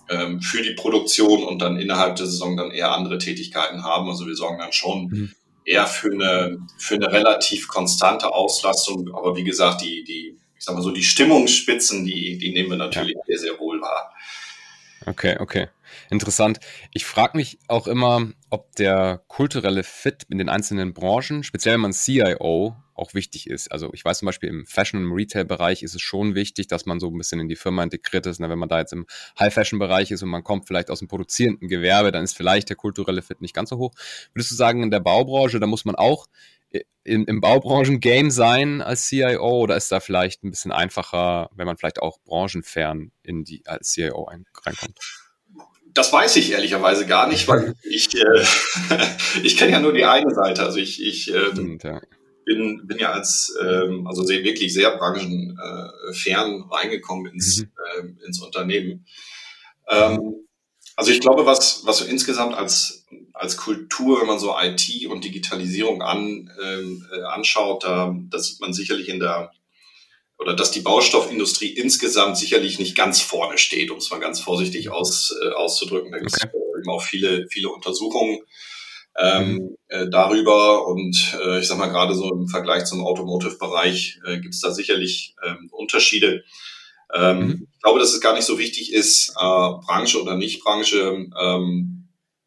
ähm, 0.08 0.40
für 0.40 0.62
die 0.62 0.74
Produktion 0.74 1.42
und 1.42 1.60
dann 1.60 1.76
innerhalb 1.76 2.14
der 2.14 2.26
Saison 2.26 2.56
dann 2.56 2.70
eher 2.70 2.92
andere 2.92 3.18
Tätigkeiten 3.18 3.82
haben. 3.82 4.08
Also 4.08 4.26
wir 4.26 4.36
sorgen 4.36 4.58
dann 4.58 4.72
schon 4.72 5.08
mhm. 5.08 5.32
eher 5.64 5.86
für 5.86 6.12
eine, 6.12 6.58
für 6.78 6.94
eine 6.94 7.10
relativ 7.10 7.66
konstante 7.66 8.32
Auslastung. 8.32 9.12
Aber 9.12 9.34
wie 9.36 9.44
gesagt, 9.44 9.80
die, 9.82 10.04
die 10.04 10.38
sag 10.66 10.74
mal 10.74 10.82
so, 10.82 10.90
die 10.90 11.02
Stimmungsspitzen, 11.02 12.04
die, 12.04 12.38
die 12.38 12.52
nehmen 12.52 12.70
wir 12.70 12.76
natürlich 12.76 13.14
ja. 13.14 13.22
sehr, 13.26 13.38
sehr 13.38 13.58
wohl 13.58 13.80
wahr. 13.80 14.12
Okay, 15.06 15.36
okay. 15.38 15.68
Interessant. 16.10 16.58
Ich 16.92 17.04
frage 17.04 17.36
mich 17.36 17.58
auch 17.68 17.86
immer, 17.86 18.28
ob 18.50 18.74
der 18.74 19.22
kulturelle 19.28 19.84
Fit 19.84 20.24
in 20.28 20.38
den 20.38 20.48
einzelnen 20.48 20.92
Branchen, 20.92 21.44
speziell 21.44 21.74
wenn 21.74 21.82
man 21.82 21.92
CIO, 21.92 22.76
auch 22.94 23.14
wichtig 23.14 23.48
ist. 23.48 23.70
Also 23.70 23.90
ich 23.92 24.04
weiß 24.04 24.18
zum 24.20 24.26
Beispiel 24.26 24.48
im 24.48 24.66
Fashion- 24.66 25.04
und 25.04 25.12
Retail-Bereich 25.12 25.82
ist 25.82 25.94
es 25.94 26.00
schon 26.00 26.34
wichtig, 26.34 26.66
dass 26.66 26.86
man 26.86 26.98
so 26.98 27.08
ein 27.08 27.18
bisschen 27.18 27.40
in 27.40 27.48
die 27.48 27.56
Firma 27.56 27.82
integriert 27.82 28.26
ist. 28.26 28.40
Und 28.40 28.48
wenn 28.48 28.58
man 28.58 28.68
da 28.68 28.80
jetzt 28.80 28.92
im 28.92 29.06
High-Fashion-Bereich 29.38 30.10
ist 30.10 30.22
und 30.22 30.30
man 30.30 30.42
kommt 30.42 30.66
vielleicht 30.66 30.90
aus 30.90 31.00
dem 31.00 31.08
produzierenden 31.08 31.68
Gewerbe, 31.68 32.10
dann 32.10 32.24
ist 32.24 32.36
vielleicht 32.36 32.70
der 32.70 32.76
kulturelle 32.76 33.22
Fit 33.22 33.42
nicht 33.42 33.54
ganz 33.54 33.70
so 33.70 33.76
hoch. 33.76 33.92
Würdest 34.32 34.50
du 34.50 34.54
sagen, 34.56 34.82
in 34.82 34.90
der 34.90 35.00
Baubranche, 35.00 35.60
da 35.60 35.66
muss 35.66 35.84
man 35.84 35.94
auch 35.94 36.26
im, 37.04 37.24
im 37.26 37.40
Baubranchen-Game 37.40 38.30
sein 38.30 38.82
als 38.82 39.06
CIO 39.06 39.62
oder 39.62 39.76
ist 39.76 39.90
da 39.92 40.00
vielleicht 40.00 40.42
ein 40.42 40.50
bisschen 40.50 40.72
einfacher, 40.72 41.50
wenn 41.54 41.66
man 41.66 41.76
vielleicht 41.76 42.00
auch 42.02 42.18
branchenfern 42.24 43.12
in 43.22 43.44
die 43.44 43.62
als 43.66 43.92
CIO 43.92 44.26
ein, 44.26 44.44
reinkommt? 44.64 44.98
Das 45.94 46.12
weiß 46.12 46.36
ich 46.36 46.52
ehrlicherweise 46.52 47.06
gar 47.06 47.28
nicht, 47.28 47.48
weil 47.48 47.74
ich, 47.82 48.14
äh, 48.14 48.44
ich 49.42 49.56
kenne 49.56 49.72
ja 49.72 49.80
nur 49.80 49.92
die 49.92 50.04
eine 50.04 50.34
Seite. 50.34 50.64
Also 50.64 50.78
ich, 50.78 51.02
ich 51.02 51.32
ähm, 51.32 51.52
Stimmt, 51.52 51.84
ja. 51.84 52.00
bin, 52.44 52.86
bin 52.86 52.98
ja 52.98 53.12
als, 53.12 53.56
ähm, 53.62 54.06
also 54.06 54.22
sehr, 54.22 54.42
wirklich 54.44 54.74
sehr 54.74 54.96
branchenfern 54.96 55.56
äh, 56.60 56.74
reingekommen 56.74 57.32
ins, 57.32 57.58
mhm. 57.58 57.70
äh, 58.20 58.26
ins 58.26 58.42
Unternehmen. 58.42 59.06
Ähm, 59.88 60.46
also 60.96 61.10
ich 61.10 61.20
glaube, 61.20 61.46
was, 61.46 61.86
was 61.86 61.98
so 61.98 62.04
insgesamt 62.04 62.54
als, 62.54 63.06
als 63.36 63.56
Kultur, 63.58 64.20
wenn 64.20 64.26
man 64.26 64.38
so 64.38 64.54
IT 64.58 65.06
und 65.08 65.24
Digitalisierung 65.24 66.02
an, 66.02 66.50
ähm, 66.62 67.06
äh, 67.12 67.22
anschaut, 67.22 67.84
da, 67.84 68.14
da 68.30 68.38
sieht 68.38 68.60
man 68.60 68.72
sicherlich 68.72 69.08
in 69.08 69.20
der, 69.20 69.52
oder 70.38 70.54
dass 70.54 70.70
die 70.70 70.80
Baustoffindustrie 70.80 71.68
insgesamt 71.68 72.38
sicherlich 72.38 72.78
nicht 72.78 72.96
ganz 72.96 73.20
vorne 73.20 73.58
steht, 73.58 73.90
um 73.90 73.98
es 73.98 74.10
mal 74.10 74.20
ganz 74.20 74.40
vorsichtig 74.40 74.90
aus, 74.90 75.34
äh, 75.42 75.50
auszudrücken. 75.50 76.12
Da 76.12 76.18
gibt 76.18 76.32
es 76.32 76.42
okay. 76.42 76.56
eben 76.78 76.90
auch 76.90 77.02
viele, 77.02 77.46
viele 77.48 77.68
Untersuchungen 77.68 78.38
ähm, 79.18 79.52
mhm. 79.52 79.76
äh, 79.88 80.08
darüber 80.08 80.86
und 80.86 81.38
äh, 81.44 81.60
ich 81.60 81.68
sag 81.68 81.76
mal 81.76 81.88
gerade 81.88 82.14
so 82.14 82.32
im 82.32 82.48
Vergleich 82.48 82.86
zum 82.86 83.04
Automotive-Bereich 83.04 84.20
äh, 84.26 84.40
gibt 84.40 84.54
es 84.54 84.60
da 84.60 84.72
sicherlich 84.72 85.34
ähm, 85.44 85.68
Unterschiede. 85.72 86.42
Ähm, 87.14 87.38
mhm. 87.38 87.68
Ich 87.74 87.82
glaube, 87.82 87.98
dass 87.98 88.14
es 88.14 88.20
gar 88.20 88.34
nicht 88.34 88.44
so 88.44 88.58
wichtig 88.58 88.94
ist, 88.94 89.30
äh, 89.30 89.70
Branche 89.86 90.22
oder 90.22 90.36
nicht 90.36 90.62
Branche. 90.64 91.28
Ähm, 91.38 91.95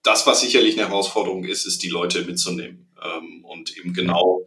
das, 0.03 0.25
was 0.25 0.41
sicherlich 0.41 0.77
eine 0.77 0.87
Herausforderung 0.87 1.43
ist, 1.43 1.65
ist 1.65 1.83
die 1.83 1.89
Leute 1.89 2.23
mitzunehmen 2.23 2.87
ähm, 3.03 3.43
und 3.45 3.75
eben 3.77 3.93
genau, 3.93 4.43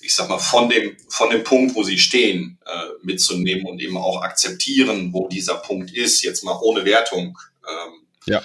ich 0.00 0.14
sag 0.14 0.28
mal, 0.28 0.38
von 0.38 0.68
dem, 0.68 0.96
von 1.08 1.30
dem 1.30 1.44
Punkt, 1.44 1.74
wo 1.74 1.82
sie 1.82 1.98
stehen, 1.98 2.58
äh, 2.66 2.88
mitzunehmen 3.02 3.66
und 3.66 3.80
eben 3.80 3.96
auch 3.96 4.22
akzeptieren, 4.22 5.12
wo 5.12 5.28
dieser 5.28 5.56
Punkt 5.56 5.90
ist, 5.92 6.22
jetzt 6.22 6.44
mal 6.44 6.58
ohne 6.62 6.84
Wertung. 6.84 7.38
Ähm, 7.68 8.06
ja. 8.26 8.42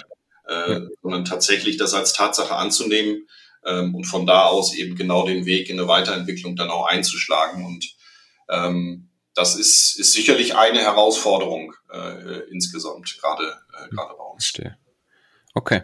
Äh, 0.48 0.80
sondern 1.02 1.24
tatsächlich 1.24 1.76
das 1.76 1.94
als 1.94 2.12
Tatsache 2.12 2.56
anzunehmen 2.56 3.28
ähm, 3.64 3.94
und 3.94 4.04
von 4.04 4.26
da 4.26 4.46
aus 4.46 4.74
eben 4.74 4.96
genau 4.96 5.24
den 5.26 5.46
Weg 5.46 5.70
in 5.70 5.78
eine 5.78 5.88
Weiterentwicklung 5.88 6.56
dann 6.56 6.70
auch 6.70 6.86
einzuschlagen. 6.86 7.64
Und 7.64 7.94
ähm, 8.48 9.08
das 9.34 9.54
ist, 9.54 9.98
ist 9.98 10.12
sicherlich 10.12 10.56
eine 10.56 10.80
Herausforderung 10.80 11.74
äh, 11.92 12.40
insgesamt, 12.50 13.16
gerade 13.20 13.56
äh, 13.72 13.88
gerade 13.94 14.14
bei 14.14 14.24
uns. 14.24 14.44
Verstehe. 14.46 14.76
Okay. 15.54 15.82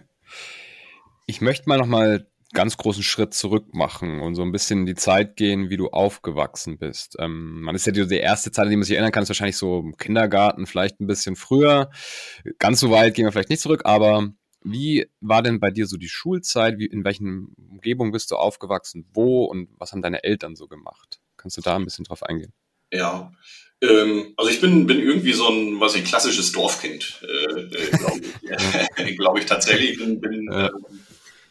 Ich 1.31 1.43
möchte 1.43 1.69
mal 1.69 1.77
noch 1.77 1.87
mal 1.87 2.27
ganz 2.55 2.79
großen 2.79 3.03
Schritt 3.03 3.35
zurück 3.35 3.75
machen 3.75 4.21
und 4.21 4.35
so 4.35 4.41
ein 4.41 4.51
bisschen 4.51 4.81
in 4.81 4.87
die 4.87 4.95
Zeit 4.95 5.37
gehen, 5.37 5.69
wie 5.69 5.77
du 5.77 5.89
aufgewachsen 5.89 6.79
bist. 6.79 7.17
Ähm, 7.19 7.61
man 7.61 7.75
ist 7.75 7.85
ja 7.85 7.93
die, 7.93 8.07
die 8.07 8.17
erste 8.17 8.51
Zeit, 8.51 8.65
an 8.65 8.71
die 8.71 8.77
man 8.77 8.85
sich 8.85 8.95
erinnern 8.95 9.13
kann, 9.13 9.25
ist 9.25 9.29
wahrscheinlich 9.29 9.59
so 9.59 9.81
im 9.81 9.99
Kindergarten, 9.99 10.67
vielleicht 10.67 11.01
ein 11.01 11.07
bisschen 11.07 11.37
früher. 11.37 11.91
Ganz 12.59 12.81
so 12.81 12.91
weit 12.91 13.13
gehen 13.13 13.27
wir 13.27 13.33
vielleicht 13.33 13.51
nicht 13.51 13.61
zurück, 13.61 13.83
aber 13.85 14.33
wie 14.63 15.07
war 15.21 15.43
denn 15.43 15.61
bei 15.61 15.71
dir 15.71 15.87
so 15.87 15.99
die 15.99 16.09
Schulzeit? 16.09 16.79
Wie, 16.79 16.87
in 16.87 17.05
welchen 17.05 17.55
Umgebungen 17.71 18.11
bist 18.11 18.31
du 18.31 18.37
aufgewachsen? 18.37 19.07
Wo 19.13 19.45
und 19.45 19.69
was 19.77 19.93
haben 19.93 20.01
deine 20.01 20.25
Eltern 20.25 20.57
so 20.57 20.67
gemacht? 20.67 21.21
Kannst 21.37 21.59
du 21.59 21.61
da 21.61 21.77
ein 21.77 21.85
bisschen 21.85 22.07
drauf 22.07 22.23
eingehen? 22.23 22.55
Ja, 22.91 23.31
ähm, 23.83 24.33
also 24.39 24.51
ich 24.51 24.63
bin, 24.63 24.87
bin 24.87 24.99
irgendwie 24.99 25.35
so 25.35 25.47
ein, 25.49 25.79
was 25.79 25.95
ich, 25.95 26.05
klassisches 26.05 26.51
Dorfkind, 26.53 27.23
äh, 27.23 27.61
äh 27.61 27.91
glaube 27.99 28.21
ich, 29.05 29.17
glaub 29.19 29.39
ich 29.39 29.45
tatsächlich. 29.45 29.99
Bin, 29.99 30.21
bin 30.21 30.49
ja. 30.51 30.67
äh, 30.67 30.71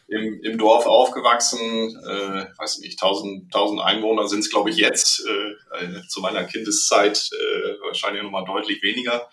im, 0.08 0.40
im 0.42 0.58
Dorf 0.58 0.86
aufgewachsen, 0.86 1.58
äh, 1.60 2.46
weiß 2.58 2.78
nicht, 2.78 3.02
1000, 3.02 3.54
1000 3.54 3.80
Einwohner 3.82 4.26
sind 4.26 4.40
es, 4.40 4.50
glaube 4.50 4.70
ich, 4.70 4.76
jetzt. 4.76 5.24
Äh, 5.26 5.84
äh, 5.84 6.06
zu 6.08 6.20
meiner 6.20 6.44
Kindeszeit 6.44 7.30
äh, 7.32 7.86
wahrscheinlich 7.86 8.22
nochmal 8.22 8.44
deutlich 8.44 8.82
weniger. 8.82 9.28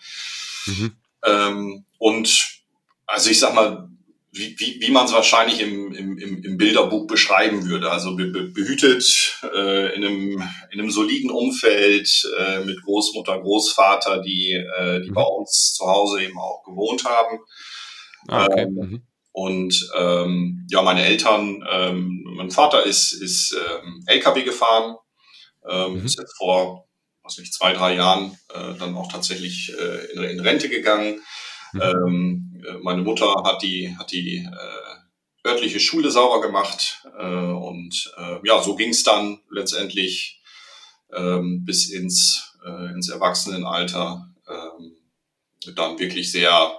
Mhm. 0.66 0.96
Ähm, 1.24 1.84
und 1.98 2.60
also 3.06 3.30
ich 3.30 3.38
sag 3.38 3.54
mal, 3.54 3.88
wie, 4.32 4.54
wie, 4.58 4.80
wie 4.80 4.90
man 4.90 5.06
es 5.06 5.12
wahrscheinlich 5.12 5.60
im, 5.60 5.92
im, 5.92 6.18
im 6.18 6.56
Bilderbuch 6.58 7.06
beschreiben 7.06 7.66
würde. 7.66 7.90
Also 7.90 8.14
be, 8.14 8.26
be, 8.26 8.44
behütet 8.44 9.40
äh, 9.54 9.94
in, 9.94 10.04
einem, 10.04 10.42
in 10.70 10.80
einem 10.80 10.90
soliden 10.90 11.30
Umfeld 11.30 12.30
äh, 12.38 12.64
mit 12.64 12.82
Großmutter, 12.82 13.40
Großvater, 13.40 14.20
die, 14.20 14.52
äh, 14.52 15.00
die 15.00 15.10
mhm. 15.10 15.14
bei 15.14 15.22
uns 15.22 15.72
zu 15.74 15.86
Hause 15.86 16.22
eben 16.22 16.38
auch 16.38 16.62
gewohnt 16.64 17.04
haben. 17.04 17.38
Ah, 18.28 18.44
okay. 18.44 18.62
Ähm, 18.62 18.74
mhm. 18.74 19.02
Und 19.36 19.90
ähm, 19.98 20.66
ja, 20.70 20.80
meine 20.80 21.04
Eltern, 21.04 21.62
ähm, 21.70 22.24
mein 22.38 22.50
Vater 22.50 22.86
ist, 22.86 23.12
ist 23.12 23.52
ähm, 23.52 24.02
LKW 24.06 24.44
gefahren, 24.44 24.96
ähm, 25.68 25.98
mhm. 25.98 26.06
ist 26.06 26.18
jetzt 26.18 26.38
vor, 26.38 26.88
was 27.22 27.36
nicht, 27.36 27.52
zwei, 27.52 27.74
drei 27.74 27.96
Jahren 27.96 28.38
äh, 28.54 28.72
dann 28.78 28.96
auch 28.96 29.12
tatsächlich 29.12 29.74
äh, 29.78 30.06
in, 30.14 30.22
in 30.22 30.40
Rente 30.40 30.70
gegangen. 30.70 31.20
Mhm. 31.74 31.82
Ähm, 31.82 32.64
äh, 32.66 32.78
meine 32.82 33.02
Mutter 33.02 33.42
hat 33.44 33.60
die, 33.60 33.94
hat 33.98 34.10
die 34.10 34.36
äh, 34.38 35.46
örtliche 35.46 35.80
Schule 35.80 36.10
sauber 36.10 36.40
gemacht 36.40 37.06
äh, 37.18 37.26
und 37.26 38.14
äh, 38.16 38.38
ja, 38.42 38.62
so 38.62 38.74
ging 38.74 38.88
es 38.88 39.04
dann 39.04 39.40
letztendlich 39.50 40.40
ähm, 41.14 41.62
bis 41.66 41.90
ins, 41.90 42.56
äh, 42.66 42.90
ins 42.94 43.10
Erwachsenenalter. 43.10 44.30
Ähm, 44.48 44.96
dann 45.74 45.98
wirklich 45.98 46.32
sehr, 46.32 46.74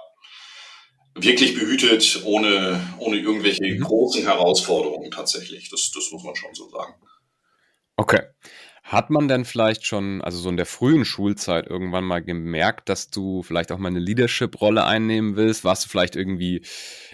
wirklich 1.22 1.54
behütet, 1.54 2.22
ohne, 2.24 2.80
ohne 2.98 3.18
irgendwelche 3.18 3.64
mhm. 3.64 3.80
großen 3.80 4.22
Herausforderungen 4.22 5.10
tatsächlich. 5.10 5.70
Das, 5.70 5.90
das 5.92 6.10
muss 6.12 6.24
man 6.24 6.36
schon 6.36 6.54
so 6.54 6.68
sagen. 6.68 6.94
Okay. 7.96 8.20
Hat 8.84 9.10
man 9.10 9.28
denn 9.28 9.44
vielleicht 9.44 9.84
schon, 9.84 10.22
also 10.22 10.38
so 10.38 10.48
in 10.48 10.56
der 10.56 10.64
frühen 10.64 11.04
Schulzeit 11.04 11.66
irgendwann 11.66 12.04
mal 12.04 12.22
gemerkt, 12.22 12.88
dass 12.88 13.10
du 13.10 13.42
vielleicht 13.42 13.70
auch 13.70 13.76
mal 13.76 13.88
eine 13.88 13.98
Leadership-Rolle 13.98 14.82
einnehmen 14.82 15.36
willst? 15.36 15.62
Warst 15.62 15.84
du 15.84 15.90
vielleicht 15.90 16.16
irgendwie 16.16 16.62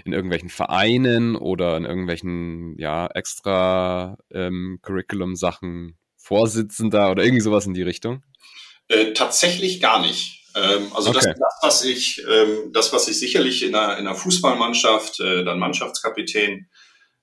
in 0.04 0.12
irgendwelchen 0.12 0.50
Vereinen 0.50 1.34
oder 1.34 1.76
in 1.76 1.84
irgendwelchen, 1.84 2.78
ja, 2.78 3.08
extra 3.08 4.16
ähm, 4.32 4.78
Curriculum-Sachen 4.82 5.98
Vorsitzender 6.16 7.10
oder 7.10 7.24
irgendwie 7.24 7.42
sowas 7.42 7.66
in 7.66 7.74
die 7.74 7.82
Richtung? 7.82 8.22
Äh, 8.86 9.12
tatsächlich 9.12 9.80
gar 9.80 10.00
nicht. 10.00 10.43
Ähm, 10.54 10.92
also 10.94 11.10
okay. 11.10 11.18
das, 11.18 11.38
das, 11.38 11.58
was 11.62 11.84
ich, 11.84 12.22
ähm, 12.28 12.72
das, 12.72 12.92
was 12.92 13.08
ich 13.08 13.18
sicherlich 13.18 13.62
in 13.62 13.74
einer, 13.74 13.98
in 13.98 14.06
einer 14.06 14.16
Fußballmannschaft, 14.16 15.20
äh, 15.20 15.44
dann 15.44 15.58
Mannschaftskapitän, 15.58 16.68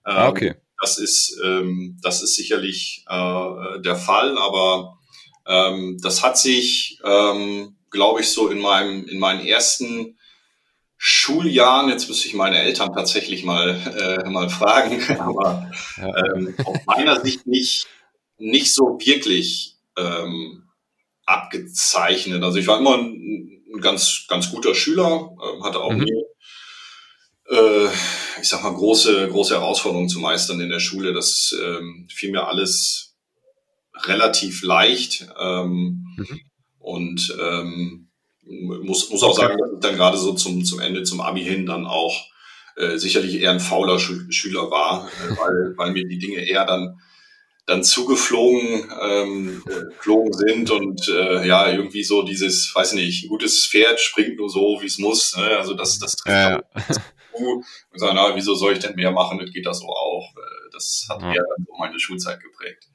ah, 0.04 0.28
okay 0.28 0.50
ähm, 0.50 0.56
das 0.82 0.98
ist, 0.98 1.40
ähm, 1.44 2.00
das 2.02 2.24
ist 2.24 2.36
sicherlich 2.36 3.06
äh, 3.08 3.80
der 3.82 3.96
Fall, 3.96 4.38
aber 4.38 4.98
ähm, 5.46 6.00
das 6.02 6.24
hat 6.24 6.38
sich, 6.38 7.00
ähm, 7.06 7.78
glaube 7.92 8.22
ich, 8.22 8.30
so 8.30 8.50
in 8.50 8.60
meinem, 8.60 9.06
in 9.08 9.20
meinen 9.20 9.46
ersten 9.46 10.18
Schuljahren, 10.98 11.90
jetzt 11.90 12.10
müsste 12.10 12.28
ich 12.28 12.34
meine 12.34 12.60
Eltern 12.60 12.94
tatsächlich 12.94 13.44
mal, 13.44 13.70
äh, 14.26 14.30
mal 14.30 14.50
fragen, 14.50 15.02
aber 15.20 15.72
ähm, 15.98 16.56
aus 16.66 16.78
meiner 16.86 17.20
Sicht 17.22 17.48
nicht, 17.48 17.88
nicht 18.38 18.74
so 18.74 18.98
wirklich 19.00 19.78
ähm, 19.98 20.64
abgezeichnet. 21.26 22.44
Also 22.44 22.58
ich 22.58 22.68
war 22.68 22.80
immer 22.80 22.98
ein, 22.98 23.21
ein 23.74 23.82
ganz, 23.82 24.26
ganz 24.28 24.52
guter 24.52 24.76
Schüler, 24.76 25.30
äh, 25.42 25.64
hatte 25.64 25.80
auch 25.80 25.92
mhm. 25.92 26.04
nie 26.04 26.24
äh, 27.52 27.88
ich 28.42 28.48
sag 28.48 28.64
mal, 28.64 28.74
große, 28.74 29.28
große 29.30 29.54
Herausforderungen 29.54 30.10
zu 30.10 30.20
meistern 30.20 30.62
in 30.62 30.70
der 30.70 30.80
Schule. 30.80 31.14
Das 31.14 31.54
ähm, 31.62 32.08
fiel 32.10 32.32
mir 32.32 32.48
alles 32.48 33.16
relativ 34.06 34.64
leicht. 34.64 35.28
Ähm, 35.40 36.06
mhm. 36.18 36.40
Und 36.80 37.38
ähm, 37.40 38.10
muss, 38.44 39.10
muss 39.10 39.24
auch 39.24 39.36
sagen, 39.36 39.58
dass 39.58 39.74
ich 39.74 39.80
dann 39.80 39.96
gerade 39.96 40.18
so 40.18 40.34
zum, 40.34 40.66
zum 40.66 40.80
Ende, 40.80 41.04
zum 41.04 41.22
Abi 41.22 41.44
hin 41.44 41.66
dann 41.66 41.86
auch 41.86 42.26
äh, 42.78 42.98
sicherlich 42.98 43.36
eher 43.36 43.52
ein 43.52 43.60
fauler 43.60 44.00
Schü 44.00 44.32
Schüler 44.32 44.72
war, 44.72 45.08
äh, 45.08 45.30
weil, 45.38 45.78
weil 45.78 45.92
mir 45.92 46.08
die 46.08 46.18
Dinge 46.18 46.40
eher 46.40 46.66
dann 46.66 47.00
dann 47.66 47.84
zugeflogen 47.84 48.92
ähm, 49.02 49.64
äh, 49.68 49.96
geflogen 49.96 50.34
sind 50.34 50.72
und 50.72 51.08
äh, 51.08 51.48
ja 51.48 51.72
irgendwie 51.72 52.04
so 52.04 52.24
dieses, 52.24 52.74
weiß 52.76 52.94
nicht, 52.94 53.24
ein 53.24 53.30
gutes 53.30 53.68
Pferd 53.68 54.00
springt 54.00 54.38
nur 54.38 54.50
so, 54.50 54.80
wie 54.82 54.88
es 54.88 54.98
muss. 54.98 55.36
Ne? 55.38 55.58
Also 55.58 55.74
das 55.74 56.00
das 56.00 56.16
trifft 56.16 56.36
ja 56.36 56.62
und 57.34 58.00
sagen, 58.00 58.16
na, 58.16 58.36
wieso 58.36 58.56
soll 58.56 58.74
ich 58.74 58.80
denn 58.80 58.96
mehr 58.96 59.12
machen? 59.12 59.40
Das 59.40 59.52
geht 59.52 59.66
das 59.66 59.80
so 59.80 59.88
auch. 59.88 60.34
Das 60.72 61.08
hat 61.10 61.22
ja. 61.22 61.34
eher 61.34 61.44
dann 61.56 61.66
so 61.66 61.74
meine 61.78 62.00
Schulzeit 62.00 62.40
geprägt. 62.42 62.88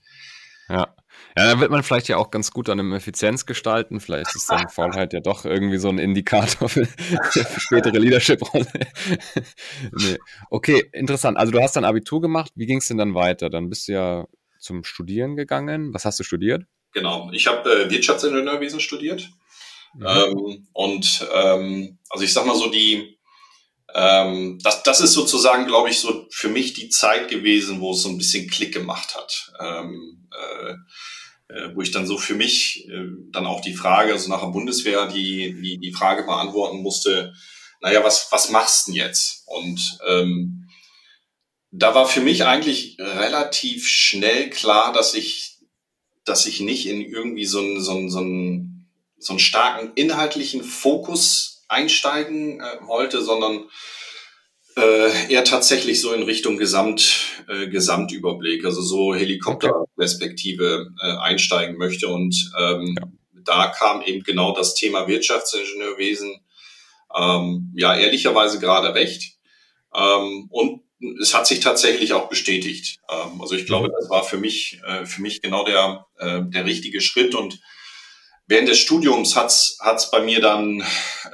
Ja. 0.68 0.94
Ja, 1.38 1.52
da 1.52 1.60
wird 1.60 1.70
man 1.70 1.82
vielleicht 1.82 2.08
ja 2.08 2.16
auch 2.16 2.30
ganz 2.30 2.50
gut 2.50 2.70
an 2.70 2.78
dem 2.78 2.94
Effizienz 2.94 3.44
gestalten. 3.44 4.00
Vielleicht 4.00 4.34
ist 4.34 4.50
dann 4.50 4.70
Faulheit 4.70 5.12
ja 5.12 5.20
doch 5.20 5.44
irgendwie 5.44 5.76
so 5.76 5.90
ein 5.90 5.98
Indikator 5.98 6.68
für, 6.70 6.86
für 6.86 7.60
spätere 7.60 7.98
Leadership-Rolle. 7.98 8.66
nee. 9.92 10.16
Okay, 10.48 10.88
interessant. 10.92 11.36
Also 11.36 11.52
du 11.52 11.60
hast 11.60 11.76
dann 11.76 11.84
Abitur 11.84 12.22
gemacht. 12.22 12.52
Wie 12.54 12.64
ging 12.64 12.78
es 12.78 12.88
denn 12.88 12.96
dann 12.96 13.14
weiter? 13.14 13.50
Dann 13.50 13.68
bist 13.68 13.88
du 13.88 13.92
ja 13.92 14.26
zum 14.66 14.84
Studieren 14.84 15.36
gegangen. 15.36 15.94
Was 15.94 16.04
hast 16.04 16.18
du 16.18 16.24
studiert? 16.24 16.64
Genau. 16.92 17.30
Ich 17.32 17.46
habe 17.46 17.70
äh, 17.70 17.90
Wirtschaftsingenieurwesen 17.90 18.80
studiert. 18.80 19.30
Mhm. 19.94 20.06
Ähm, 20.06 20.68
und 20.72 21.28
ähm, 21.34 21.98
also 22.10 22.24
ich 22.24 22.32
sag 22.32 22.46
mal 22.46 22.56
so, 22.56 22.70
die 22.70 23.16
ähm, 23.94 24.58
das, 24.62 24.82
das 24.82 25.00
ist 25.00 25.14
sozusagen, 25.14 25.66
glaube 25.66 25.88
ich, 25.88 26.00
so 26.00 26.26
für 26.30 26.48
mich 26.48 26.74
die 26.74 26.90
Zeit 26.90 27.28
gewesen, 27.28 27.80
wo 27.80 27.92
es 27.92 28.02
so 28.02 28.10
ein 28.10 28.18
bisschen 28.18 28.48
Klick 28.48 28.74
gemacht 28.74 29.16
hat. 29.16 29.52
Ähm, 29.58 30.28
äh, 30.32 30.74
äh, 31.48 31.74
wo 31.74 31.80
ich 31.80 31.92
dann 31.92 32.06
so 32.06 32.18
für 32.18 32.34
mich 32.34 32.88
äh, 32.88 33.06
dann 33.30 33.46
auch 33.46 33.60
die 33.60 33.74
Frage, 33.74 34.12
also 34.12 34.28
nach 34.28 34.40
der 34.40 34.48
Bundeswehr, 34.48 35.06
die, 35.06 35.54
die, 35.62 35.78
die 35.78 35.92
Frage 35.92 36.24
beantworten 36.24 36.82
musste, 36.82 37.32
naja, 37.80 38.02
was, 38.02 38.28
was 38.32 38.50
machst 38.50 38.88
du 38.88 38.92
denn 38.92 39.00
jetzt? 39.00 39.44
Und 39.46 39.80
ähm, 40.08 40.65
da 41.78 41.94
war 41.94 42.06
für 42.06 42.20
mich 42.20 42.44
eigentlich 42.44 42.96
relativ 42.98 43.86
schnell 43.86 44.50
klar, 44.50 44.92
dass 44.92 45.14
ich, 45.14 45.58
dass 46.24 46.46
ich 46.46 46.60
nicht 46.60 46.86
in 46.86 47.00
irgendwie 47.00 47.44
so 47.44 47.58
einen, 47.58 47.80
so 47.80 47.92
einen, 47.92 48.10
so 48.10 48.18
einen, 48.18 48.88
so 49.18 49.32
einen 49.32 49.40
starken 49.40 49.92
inhaltlichen 49.94 50.64
Fokus 50.64 51.64
einsteigen 51.68 52.60
äh, 52.60 52.86
wollte, 52.86 53.22
sondern 53.22 53.68
äh, 54.76 55.32
eher 55.32 55.44
tatsächlich 55.44 56.00
so 56.00 56.12
in 56.12 56.22
Richtung 56.22 56.56
Gesamt, 56.56 57.26
äh, 57.48 57.68
Gesamtüberblick, 57.68 58.64
also 58.64 58.82
so 58.82 59.14
Helikopterperspektive 59.14 60.92
äh, 61.00 61.16
einsteigen 61.18 61.76
möchte. 61.76 62.08
Und 62.08 62.52
ähm, 62.58 62.96
ja. 62.98 63.08
da 63.44 63.66
kam 63.68 64.02
eben 64.02 64.22
genau 64.22 64.54
das 64.54 64.74
Thema 64.74 65.08
Wirtschaftsingenieurwesen 65.08 66.40
ähm, 67.14 67.72
ja 67.74 67.96
ehrlicherweise 67.96 68.60
gerade 68.60 68.94
recht. 68.94 69.36
Ähm, 69.94 70.48
und 70.50 70.85
es 71.20 71.34
hat 71.34 71.46
sich 71.46 71.60
tatsächlich 71.60 72.12
auch 72.12 72.28
bestätigt. 72.28 72.98
Ähm, 73.10 73.40
also 73.40 73.54
ich 73.54 73.66
glaube, 73.66 73.88
mhm. 73.88 73.92
das 73.98 74.10
war 74.10 74.24
für 74.24 74.38
mich, 74.38 74.80
äh, 74.86 75.06
für 75.06 75.22
mich 75.22 75.42
genau 75.42 75.64
der, 75.64 76.06
äh, 76.18 76.40
der 76.42 76.64
richtige 76.64 77.00
Schritt 77.00 77.34
und 77.34 77.60
Während 78.48 78.68
des 78.68 78.78
Studiums 78.78 79.34
hat's 79.34 79.76
hat's 79.80 80.10
bei 80.12 80.20
mir 80.20 80.40
dann 80.40 80.84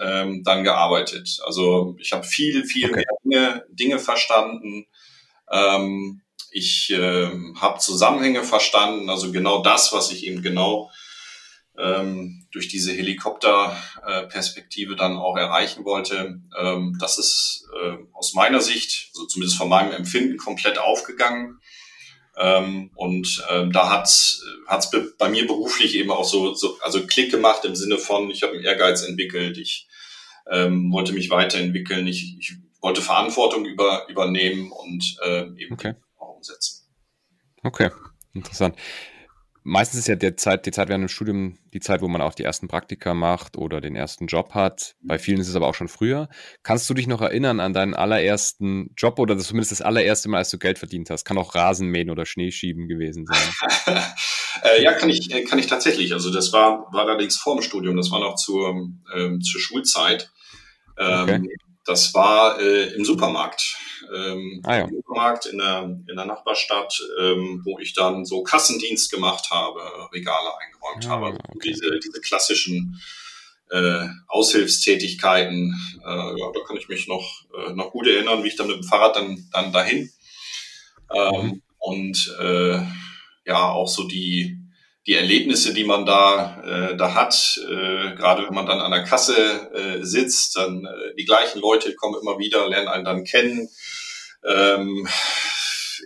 ähm, 0.01 0.43
dann 0.45 0.65
gearbeitet. 0.65 1.41
Also 1.45 1.95
ich 1.99 2.13
habe 2.13 2.25
viel 2.25 2.65
viel 2.65 2.91
okay. 2.91 3.05
mehr 3.23 3.43
Dinge, 3.51 3.65
Dinge 3.69 3.99
verstanden. 3.99 4.87
Ähm, 5.51 6.23
ich 6.51 6.91
äh, 6.91 7.29
habe 7.61 7.81
Zusammenhänge 7.81 8.45
verstanden. 8.45 9.11
Also 9.11 9.31
genau 9.31 9.63
das, 9.63 9.93
was 9.93 10.11
ich 10.11 10.27
eben 10.27 10.41
genau 10.41 10.91
ähm, 11.79 12.47
durch 12.53 12.69
diese 12.69 12.93
Helikopterperspektive 12.93 14.93
äh, 14.93 14.97
dann 14.97 15.17
auch 15.17 15.37
erreichen 15.37 15.85
wollte. 15.85 16.41
Ähm, 16.59 16.97
das 17.01 17.19
ist 17.19 17.67
äh, 17.83 17.97
aus 18.13 18.35
meiner 18.35 18.61
Sicht, 18.61 19.11
also 19.15 19.27
zumindest 19.27 19.57
von 19.57 19.69
meinem 19.69 19.93
Empfinden, 19.93 20.37
komplett 20.37 20.79
aufgegangen. 20.79 21.61
Ähm, 22.37 22.91
und 22.95 23.45
ähm, 23.51 23.73
da 23.73 23.91
hat 23.91 24.07
es 24.07 24.45
bei 25.19 25.29
mir 25.29 25.47
beruflich 25.47 25.97
eben 25.97 26.11
auch 26.11 26.25
so, 26.25 26.55
so, 26.55 26.79
also 26.81 27.07
Klick 27.07 27.31
gemacht 27.31 27.65
im 27.65 27.77
Sinne 27.77 27.99
von, 27.99 28.31
ich 28.31 28.43
habe 28.43 28.55
einen 28.55 28.65
Ehrgeiz 28.65 29.03
entwickelt, 29.03 29.59
ich 29.59 29.87
ähm, 30.51 30.91
wollte 30.93 31.13
mich 31.13 31.31
weiterentwickeln, 31.31 32.07
ich, 32.07 32.37
ich 32.39 32.55
wollte 32.81 33.03
Verantwortung 33.03 33.65
über, 33.65 34.09
übernehmen 34.09 34.73
und 34.73 35.19
äh, 35.25 35.43
eben 35.57 35.75
okay. 35.75 35.95
auch 36.19 36.37
umsetzen. 36.37 36.87
Okay, 37.63 37.91
interessant 38.33 38.77
meistens 39.65 40.01
ist 40.01 40.09
ja 40.09 40.17
der 40.17 40.37
Zeit, 40.37 40.67
die 40.67 40.71
Zeit 40.71 40.89
während 40.89 41.03
dem 41.03 41.09
Studium 41.09 41.59
die 41.73 41.81
Zeit, 41.81 42.03
wo 42.03 42.09
man 42.09 42.21
auch 42.21 42.35
die 42.35 42.43
ersten 42.43 42.69
Praktika 42.69 43.15
macht 43.15 43.57
oder 43.57 43.81
den 43.81 43.97
ersten 43.97 44.27
Job 44.27 44.55
hat. 44.55 44.95
Bei 45.03 45.19
vielen 45.19 45.41
ist 45.41 45.49
es 45.49 45.57
aber 45.57 45.69
auch 45.69 45.75
schon 45.75 45.89
früher. 45.89 46.29
Kannst 46.63 46.89
du 46.91 46.95
dich 46.95 47.07
noch 47.07 47.21
erinnern 47.21 47.61
an 47.61 47.73
deinen 47.73 47.95
allerersten 47.95 48.93
Job 48.97 49.19
oder 49.19 49.37
zumindest 49.39 49.73
das 49.73 49.83
allererste 49.83 50.29
Mal, 50.29 50.39
als 50.39 50.51
du 50.51 50.59
Geld 50.59 50.79
verdient 50.79 51.11
hast? 51.11 51.25
Kann 51.25 51.39
auch 51.39 51.55
Rasenmähen 51.55 52.11
oder 52.11 52.27
Schneeschieben 52.27 52.89
gewesen 52.89 53.27
sein. 53.27 53.97
äh, 54.65 54.83
ja, 54.83 54.93
kann 54.93 55.11
ich, 55.11 55.33
äh, 55.33 55.45
kann 55.45 55.59
ich 55.59 55.67
tatsächlich. 55.67 56.13
Also 56.13 56.33
das 56.33 56.53
war, 56.53 56.93
war 56.93 57.07
allerdings 57.07 57.37
vor 57.37 57.57
dem 57.57 57.63
Studium. 57.63 57.97
Das 57.97 58.11
war 58.11 58.21
noch 58.21 58.37
zur, 58.37 58.71
ähm, 59.17 59.41
zur 59.41 59.61
Schulzeit. 59.61 60.31
Ähm, 60.99 61.23
okay. 61.23 61.49
Das 61.85 62.15
war 62.15 62.61
äh, 62.61 62.95
im 62.95 63.05
Supermarkt 63.05 63.77
ähm, 64.15 64.61
ah, 64.65 64.79
ja. 64.79 64.89
Supermarkt 64.89 65.47
in 65.47 65.59
der, 65.59 65.83
in 65.83 66.17
der 66.17 66.25
Nachbarstadt, 66.25 67.01
ähm, 67.21 67.63
wo 67.65 67.79
ich 67.79 67.95
dann 67.95 68.25
so 68.25 68.43
Kassendienst 68.43 69.11
gemacht 69.11 69.51
habe, 69.51 69.81
Regale 70.13 70.51
eingeräumt 70.59 71.07
ah, 71.07 71.09
habe. 71.09 71.39
Okay. 71.49 71.71
Diese, 71.71 71.99
diese 71.99 72.21
klassischen 72.21 73.01
äh, 73.71 74.07
Aushilfstätigkeiten, 74.29 75.75
äh, 76.05 76.39
ja, 76.39 76.53
da 76.53 76.61
kann 76.67 76.77
ich 76.77 76.89
mich 76.89 77.09
noch, 77.09 77.45
äh, 77.57 77.73
noch 77.73 77.91
gut 77.91 78.07
erinnern, 78.07 78.43
wie 78.45 78.49
ich 78.49 78.57
dann 78.57 78.67
mit 78.67 78.77
dem 78.77 78.85
Fahrrad 78.85 79.17
dann, 79.17 79.49
dann 79.53 79.73
dahin. 79.73 80.11
Ähm, 81.15 81.43
mhm. 81.43 81.63
Und 81.79 82.37
äh, 82.41 82.81
ja, 83.45 83.71
auch 83.71 83.89
so 83.89 84.07
die, 84.07 84.59
die 85.07 85.15
Erlebnisse, 85.15 85.75
die 85.75 85.85
man 85.85 86.07
da, 86.07 86.63
äh, 86.63 86.97
da 86.97 87.15
hat, 87.15 87.61
äh, 87.69 88.15
gerade 88.15 88.47
wenn 88.47 88.55
man 88.55 88.67
dann 88.67 88.81
an 88.81 88.93
der 88.93 89.03
Kasse 89.03 89.71
äh, 89.75 90.05
sitzt, 90.05 90.57
dann 90.57 90.85
äh, 90.85 91.15
die 91.19 91.25
gleichen 91.25 91.61
Leute 91.61 91.95
kommen 91.95 92.21
immer 92.21 92.39
wieder, 92.39 92.69
lernen 92.69 92.89
einen 92.89 93.05
dann 93.05 93.25
kennen. 93.25 93.69
Ähm, 94.47 95.09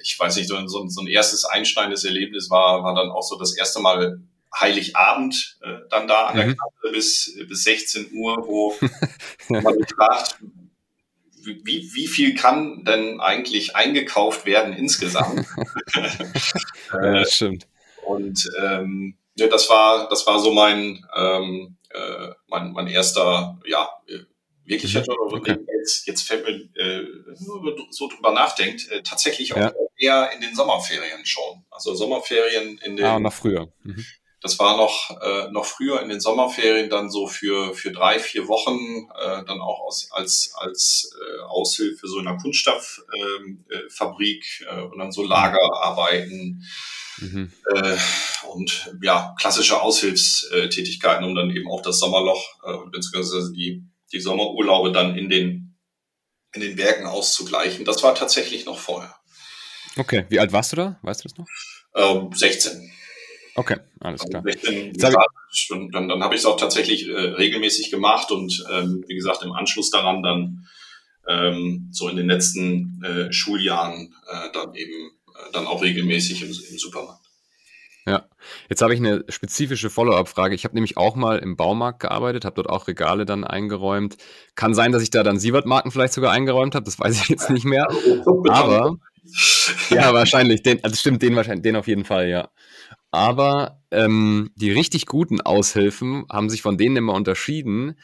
ich 0.03 0.19
weiß 0.19 0.37
nicht, 0.37 0.49
so, 0.49 0.67
so, 0.67 0.87
so 0.89 1.01
ein 1.03 1.09
erstes 1.09 1.45
einschneidendes 1.45 2.05
Erlebnis 2.05 2.49
war, 2.49 2.83
war 2.85 2.95
dann 2.95 3.11
auch 3.11 3.23
so 3.23 3.39
das 3.39 3.57
erste 3.57 3.81
Mal 3.81 4.21
Heiligabend 4.59 5.59
äh, 5.61 5.81
dann 5.91 6.09
da 6.09 6.29
an 6.29 6.37
der 6.37 6.47
mhm. 6.47 6.57
Kasse 6.57 6.93
bis, 6.93 7.39
bis 7.49 7.65
16 7.65 8.13
Uhr, 8.15 8.47
wo 8.47 8.75
man 9.49 9.77
fragt, 9.95 10.39
wie, 11.45 11.91
wie 11.93 12.07
viel 12.07 12.35
kann 12.35 12.85
denn 12.85 13.21
eigentlich 13.21 13.77
eingekauft 13.77 14.47
werden 14.47 14.73
insgesamt? 14.73 15.47
ja, 16.93 17.13
das 17.13 17.35
stimmt. 17.35 17.67
Und 18.17 18.51
ähm, 18.61 19.19
ja, 19.37 19.49
das 19.49 19.69
war, 19.69 20.09
das 20.09 20.27
war 20.27 20.39
so 20.39 20.53
mein, 20.53 21.05
ähm, 21.15 21.77
äh, 21.91 22.31
mein, 22.49 22.73
mein 22.73 22.87
erster, 22.87 23.59
ja, 23.67 23.89
wirklich 24.67 24.95
mhm. 24.95 25.05
okay. 25.33 25.57
jetzt, 25.79 26.07
jetzt 26.07 26.23
fällt 26.23 26.45
mir 26.45 26.55
äh, 26.83 27.07
so 27.91 28.09
drüber 28.09 28.33
nachdenkt, 28.33 28.91
äh, 28.91 29.03
tatsächlich 29.03 29.53
auch 29.55 29.59
ja. 29.59 29.73
eher 29.97 30.33
in 30.33 30.41
den 30.41 30.55
Sommerferien 30.55 31.25
schon. 31.25 31.65
Also 31.71 31.95
Sommerferien 31.95 32.79
in 32.79 32.97
den. 32.97 33.07
Ah, 33.07 33.19
noch 33.19 33.33
früher. 33.33 33.73
Mhm. 33.83 34.05
Das 34.43 34.59
war 34.59 34.77
noch, 34.77 35.19
äh, 35.23 35.51
noch 35.51 35.65
früher 35.65 36.03
in 36.03 36.11
den 36.11 36.21
Sommerferien 36.21 36.91
dann 36.91 37.11
so 37.11 37.27
für, 37.27 37.75
für 37.75 37.91
drei, 37.91 38.21
vier 38.21 38.47
Wochen, 38.49 39.09
äh, 39.19 39.43
dann 39.45 39.61
auch 39.61 39.81
aus, 39.81 40.09
als, 40.13 40.53
als 40.57 41.11
äh, 41.21 41.41
Aushilfe 41.45 42.07
so 42.07 42.21
in 42.21 42.29
einer 42.29 42.39
Kunststofffabrik 42.39 44.45
äh, 44.61 44.79
äh, 44.79 44.83
und 44.83 44.99
dann 44.99 45.11
so 45.11 45.25
Lagerarbeiten. 45.25 46.65
Mhm. 47.19 47.53
Äh, 47.75 47.97
und 48.53 48.93
ja, 49.03 49.35
klassische 49.39 49.81
Aushilfstätigkeiten, 49.81 51.25
um 51.25 51.35
dann 51.35 51.51
eben 51.51 51.69
auch 51.71 51.83
das 51.83 51.99
Sommerloch 51.99 52.45
äh, 52.65 52.73
und 52.73 52.93
beziehungsweise 52.93 53.53
die, 53.53 53.83
die 54.13 54.21
Sommerurlaube 54.21 54.93
dann 54.93 55.17
in 55.17 55.29
den, 55.29 55.77
in 56.53 56.61
den 56.61 56.79
Werken 56.79 57.07
auszugleichen. 57.07 57.85
Das 57.85 58.03
war 58.03 58.15
tatsächlich 58.15 58.67
noch 58.67 58.79
vorher. 58.79 59.15
Okay, 59.97 60.27
wie 60.29 60.39
alt 60.39 60.53
warst 60.53 60.73
du 60.73 60.77
da? 60.77 60.99
Weißt 61.03 61.25
du 61.25 61.29
das 61.29 61.39
noch? 61.39 61.47
Ähm, 61.95 62.31
16. 62.33 62.93
Okay, 63.55 63.77
alles 64.01 64.23
klar. 64.23 64.43
16, 64.45 64.93
gesagt, 64.93 65.17
und 65.71 65.95
dann, 65.95 66.09
dann 66.09 66.23
habe 66.23 66.35
ich 66.35 66.43
es 66.43 66.47
auch 66.47 66.59
tatsächlich 66.59 67.09
äh, 67.09 67.13
regelmäßig 67.13 67.91
gemacht 67.91 68.31
und 68.31 68.65
ähm, 68.71 69.03
wie 69.09 69.15
gesagt 69.15 69.43
im 69.43 69.53
Anschluss 69.53 69.91
daran 69.91 70.23
dann 70.23 70.69
ähm, 71.27 71.89
so 71.91 72.09
in 72.11 72.17
den 72.17 72.27
letzten 72.27 73.03
äh, 73.03 73.33
Schuljahren 73.33 74.15
äh, 74.31 74.53
dann 74.53 74.75
eben 74.75 75.16
dann 75.53 75.67
auch 75.67 75.83
regelmäßig 75.83 76.43
im, 76.43 76.49
im 76.49 76.79
Supermarkt. 76.79 77.27
Ja, 78.09 78.29
jetzt 78.69 78.83
habe 78.83 78.95
ich 78.95 79.01
eine 79.01 79.25
spezifische 79.29 79.91
Follow-up-Frage. 79.91 80.55
Ich 80.55 80.65
habe 80.65 80.75
nämlich 80.75 80.97
auch 80.97 81.17
mal 81.17 81.39
im 81.39 81.57
Baumarkt 81.57 82.01
gearbeitet, 82.01 82.45
habe 82.45 82.55
dort 82.55 82.69
auch 82.69 82.87
Regale 82.87 83.27
dann 83.27 83.43
eingeräumt. 83.43 84.17
Kann 84.55 84.75
sein, 84.75 84.93
dass 84.93 85.03
ich 85.03 85.11
da 85.11 85.25
dann 85.25 85.41
Sievert-Marken 85.41 85.91
vielleicht 85.91 86.13
sogar 86.13 86.31
eingeräumt 86.31 86.77
habe, 86.77 86.85
das 86.85 87.01
weiß 87.01 87.21
ich 87.21 87.29
jetzt 87.29 87.51
nicht 87.51 87.65
mehr. 87.65 87.89
Aber 88.49 88.97
ja, 89.91 90.13
wahrscheinlich. 90.15 90.63
Den, 90.63 90.83
also 90.85 90.97
stimmt, 90.97 91.23
den 91.23 91.37
wahrscheinlich, 91.37 91.63
den 91.63 91.77
auf 91.77 91.89
jeden 91.89 92.05
Fall, 92.05 92.29
ja. 92.29 92.49
Aber 93.11 93.83
ähm, 93.91 94.51
die 94.57 94.71
richtig 94.71 95.07
guten 95.07 95.41
Aushilfen 95.41 96.27
haben 96.31 96.51
sich 96.51 96.63
von 96.63 96.77
denen 96.77 96.97
immer 96.97 97.15
unterschieden, 97.15 97.99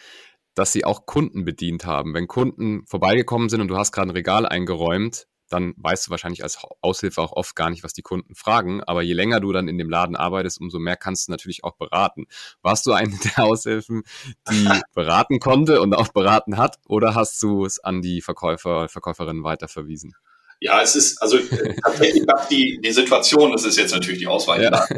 dass 0.54 0.72
sie 0.72 0.84
auch 0.84 1.06
Kunden 1.06 1.44
bedient 1.44 1.86
haben. 1.86 2.14
Wenn 2.14 2.28
Kunden 2.28 2.84
vorbeigekommen 2.86 3.48
sind 3.48 3.60
und 3.60 3.68
du 3.68 3.76
hast 3.76 3.92
gerade 3.92 4.08
ein 4.08 4.16
Regal 4.16 4.46
eingeräumt, 4.46 5.26
dann 5.52 5.74
weißt 5.76 6.06
du 6.06 6.10
wahrscheinlich 6.10 6.42
als 6.42 6.58
Aushilfe 6.80 7.20
auch 7.20 7.32
oft 7.32 7.54
gar 7.54 7.70
nicht, 7.70 7.84
was 7.84 7.92
die 7.92 8.02
Kunden 8.02 8.34
fragen. 8.34 8.82
Aber 8.84 9.02
je 9.02 9.12
länger 9.12 9.40
du 9.40 9.52
dann 9.52 9.68
in 9.68 9.78
dem 9.78 9.90
Laden 9.90 10.16
arbeitest, 10.16 10.60
umso 10.60 10.78
mehr 10.78 10.96
kannst 10.96 11.28
du 11.28 11.32
natürlich 11.32 11.64
auch 11.64 11.76
beraten. 11.76 12.26
Warst 12.62 12.86
du 12.86 12.92
eine 12.92 13.16
der 13.18 13.44
Aushilfen, 13.44 14.02
die 14.50 14.68
beraten 14.94 15.40
konnte 15.40 15.80
und 15.80 15.94
auch 15.94 16.08
beraten 16.08 16.56
hat, 16.56 16.78
oder 16.86 17.14
hast 17.14 17.42
du 17.42 17.64
es 17.64 17.78
an 17.78 18.02
die 18.02 18.20
Verkäufer, 18.20 18.88
Verkäuferinnen 18.88 19.44
weiterverwiesen? 19.44 20.14
Ja, 20.62 20.80
es 20.80 20.94
ist, 20.94 21.20
also 21.20 21.38
äh, 21.38 21.74
tatsächlich 21.82 22.22
die, 22.48 22.80
die 22.80 22.92
Situation, 22.92 23.50
das 23.50 23.64
ist 23.64 23.76
jetzt 23.78 23.90
natürlich 23.90 24.20
die 24.20 24.28
Auswahl, 24.28 24.62
ja. 24.62 24.70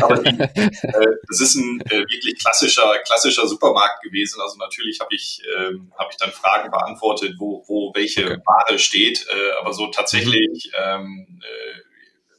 aber 0.00 0.22
die, 0.22 0.40
äh, 0.40 1.16
das 1.28 1.40
ist 1.40 1.56
ein 1.56 1.80
äh, 1.90 1.98
wirklich 1.98 2.38
klassischer, 2.38 2.96
klassischer 3.04 3.48
Supermarkt 3.48 4.04
gewesen. 4.04 4.40
Also 4.40 4.56
natürlich 4.58 5.00
habe 5.00 5.12
ich, 5.12 5.42
ähm, 5.58 5.92
habe 5.98 6.10
ich 6.12 6.16
dann 6.18 6.30
Fragen 6.30 6.70
beantwortet, 6.70 7.34
wo, 7.38 7.64
wo 7.66 7.92
welche 7.96 8.26
okay. 8.26 8.38
Ware 8.46 8.78
steht, 8.78 9.26
äh, 9.28 9.58
aber 9.60 9.72
so 9.72 9.88
tatsächlich 9.88 10.70
mhm. 10.72 10.84
ähm, 10.84 11.40
äh, 11.42 11.80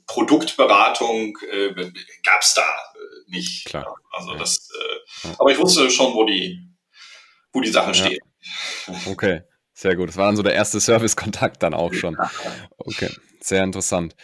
Produktberatung 0.08 1.38
äh, 1.51 1.73
gab 2.23 2.41
es 2.41 2.54
da 2.54 2.62
äh, 2.62 3.30
nicht. 3.30 3.65
Klar. 3.65 3.93
Also 4.13 4.32
ja. 4.32 4.38
das, 4.38 4.69
äh, 4.71 5.28
aber 5.38 5.51
ich 5.51 5.60
wusste 5.60 5.89
schon, 5.91 6.13
wo 6.13 6.23
die, 6.23 6.65
wo 7.51 7.60
die 7.60 7.71
Sachen 7.71 7.93
stehen. 7.93 8.19
Okay. 9.06 9.41
Sehr 9.77 9.95
gut. 9.97 10.07
Das 10.07 10.17
war 10.17 10.27
dann 10.27 10.38
so 10.38 10.43
der 10.43 10.53
erste 10.53 10.79
Service-Kontakt 10.79 11.61
dann 11.61 11.73
auch 11.73 11.93
schon. 11.93 12.17
Okay, 12.77 13.09
sehr 13.41 13.63
interessant. 13.63 14.15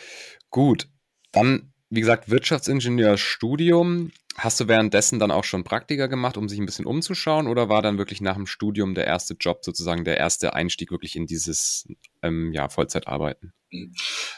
Gut, 0.50 0.88
dann, 1.32 1.74
wie 1.90 2.00
gesagt, 2.00 2.30
Wirtschaftsingenieurstudium. 2.30 4.12
Hast 4.38 4.62
du 4.62 4.70
währenddessen 4.70 5.20
dann 5.20 5.30
auch 5.30 5.44
schon 5.44 5.66
Praktika 5.66 6.08
gemacht, 6.08 6.38
um 6.38 6.48
sich 6.48 6.58
ein 6.58 6.66
bisschen 6.66 6.86
umzuschauen, 6.86 7.48
oder 7.48 7.68
war 7.68 7.82
dann 7.82 7.98
wirklich 7.98 8.22
nach 8.22 8.36
dem 8.36 8.48
Studium 8.48 8.96
der 8.96 9.06
erste 9.06 9.34
Job 9.34 9.66
sozusagen 9.66 10.06
der 10.06 10.18
erste 10.18 10.54
Einstieg 10.54 10.90
wirklich 10.90 11.18
in 11.18 11.26
dieses 11.26 11.86
ähm, 12.24 12.54
ja, 12.54 12.70
Vollzeitarbeiten? 12.70 13.52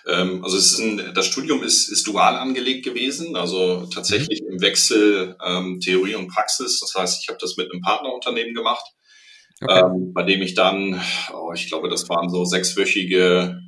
Ähm, 0.07 0.43
also 0.43 0.57
es 0.57 0.73
ist 0.73 0.79
ein, 0.79 1.13
das 1.13 1.27
Studium 1.27 1.61
ist, 1.61 1.89
ist 1.89 2.07
dual 2.07 2.35
angelegt 2.37 2.85
gewesen, 2.85 3.35
also 3.35 3.85
tatsächlich 3.85 4.41
mhm. 4.41 4.53
im 4.53 4.61
Wechsel 4.61 5.37
ähm, 5.45 5.79
Theorie 5.79 6.15
und 6.15 6.27
Praxis. 6.27 6.79
Das 6.79 6.95
heißt, 6.95 7.21
ich 7.21 7.29
habe 7.29 7.37
das 7.39 7.55
mit 7.57 7.71
einem 7.71 7.81
Partnerunternehmen 7.81 8.55
gemacht, 8.55 8.83
okay. 9.63 9.79
ähm, 9.79 10.13
bei 10.13 10.23
dem 10.23 10.41
ich 10.41 10.53
dann, 10.53 11.01
oh, 11.33 11.51
ich 11.53 11.67
glaube, 11.67 11.89
das 11.89 12.07
waren 12.09 12.29
so 12.29 12.45
sechswöchige 12.45 13.59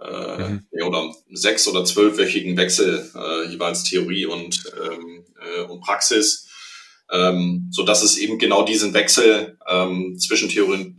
äh, 0.00 0.48
mhm. 0.48 0.62
oder 0.84 1.12
sechs- 1.32 1.68
oder 1.68 1.84
zwölfwöchigen 1.84 2.56
Wechsel, 2.56 3.10
äh, 3.14 3.48
jeweils 3.50 3.84
Theorie 3.84 4.26
und, 4.26 4.62
ähm, 4.82 5.24
äh, 5.40 5.62
und 5.62 5.80
Praxis, 5.80 6.48
ähm, 7.10 7.68
so 7.70 7.84
dass 7.84 8.02
es 8.02 8.16
eben 8.18 8.38
genau 8.38 8.64
diesen 8.64 8.94
Wechsel 8.94 9.58
ähm, 9.68 10.16
zwischen 10.18 10.48
Theorie, 10.48 10.94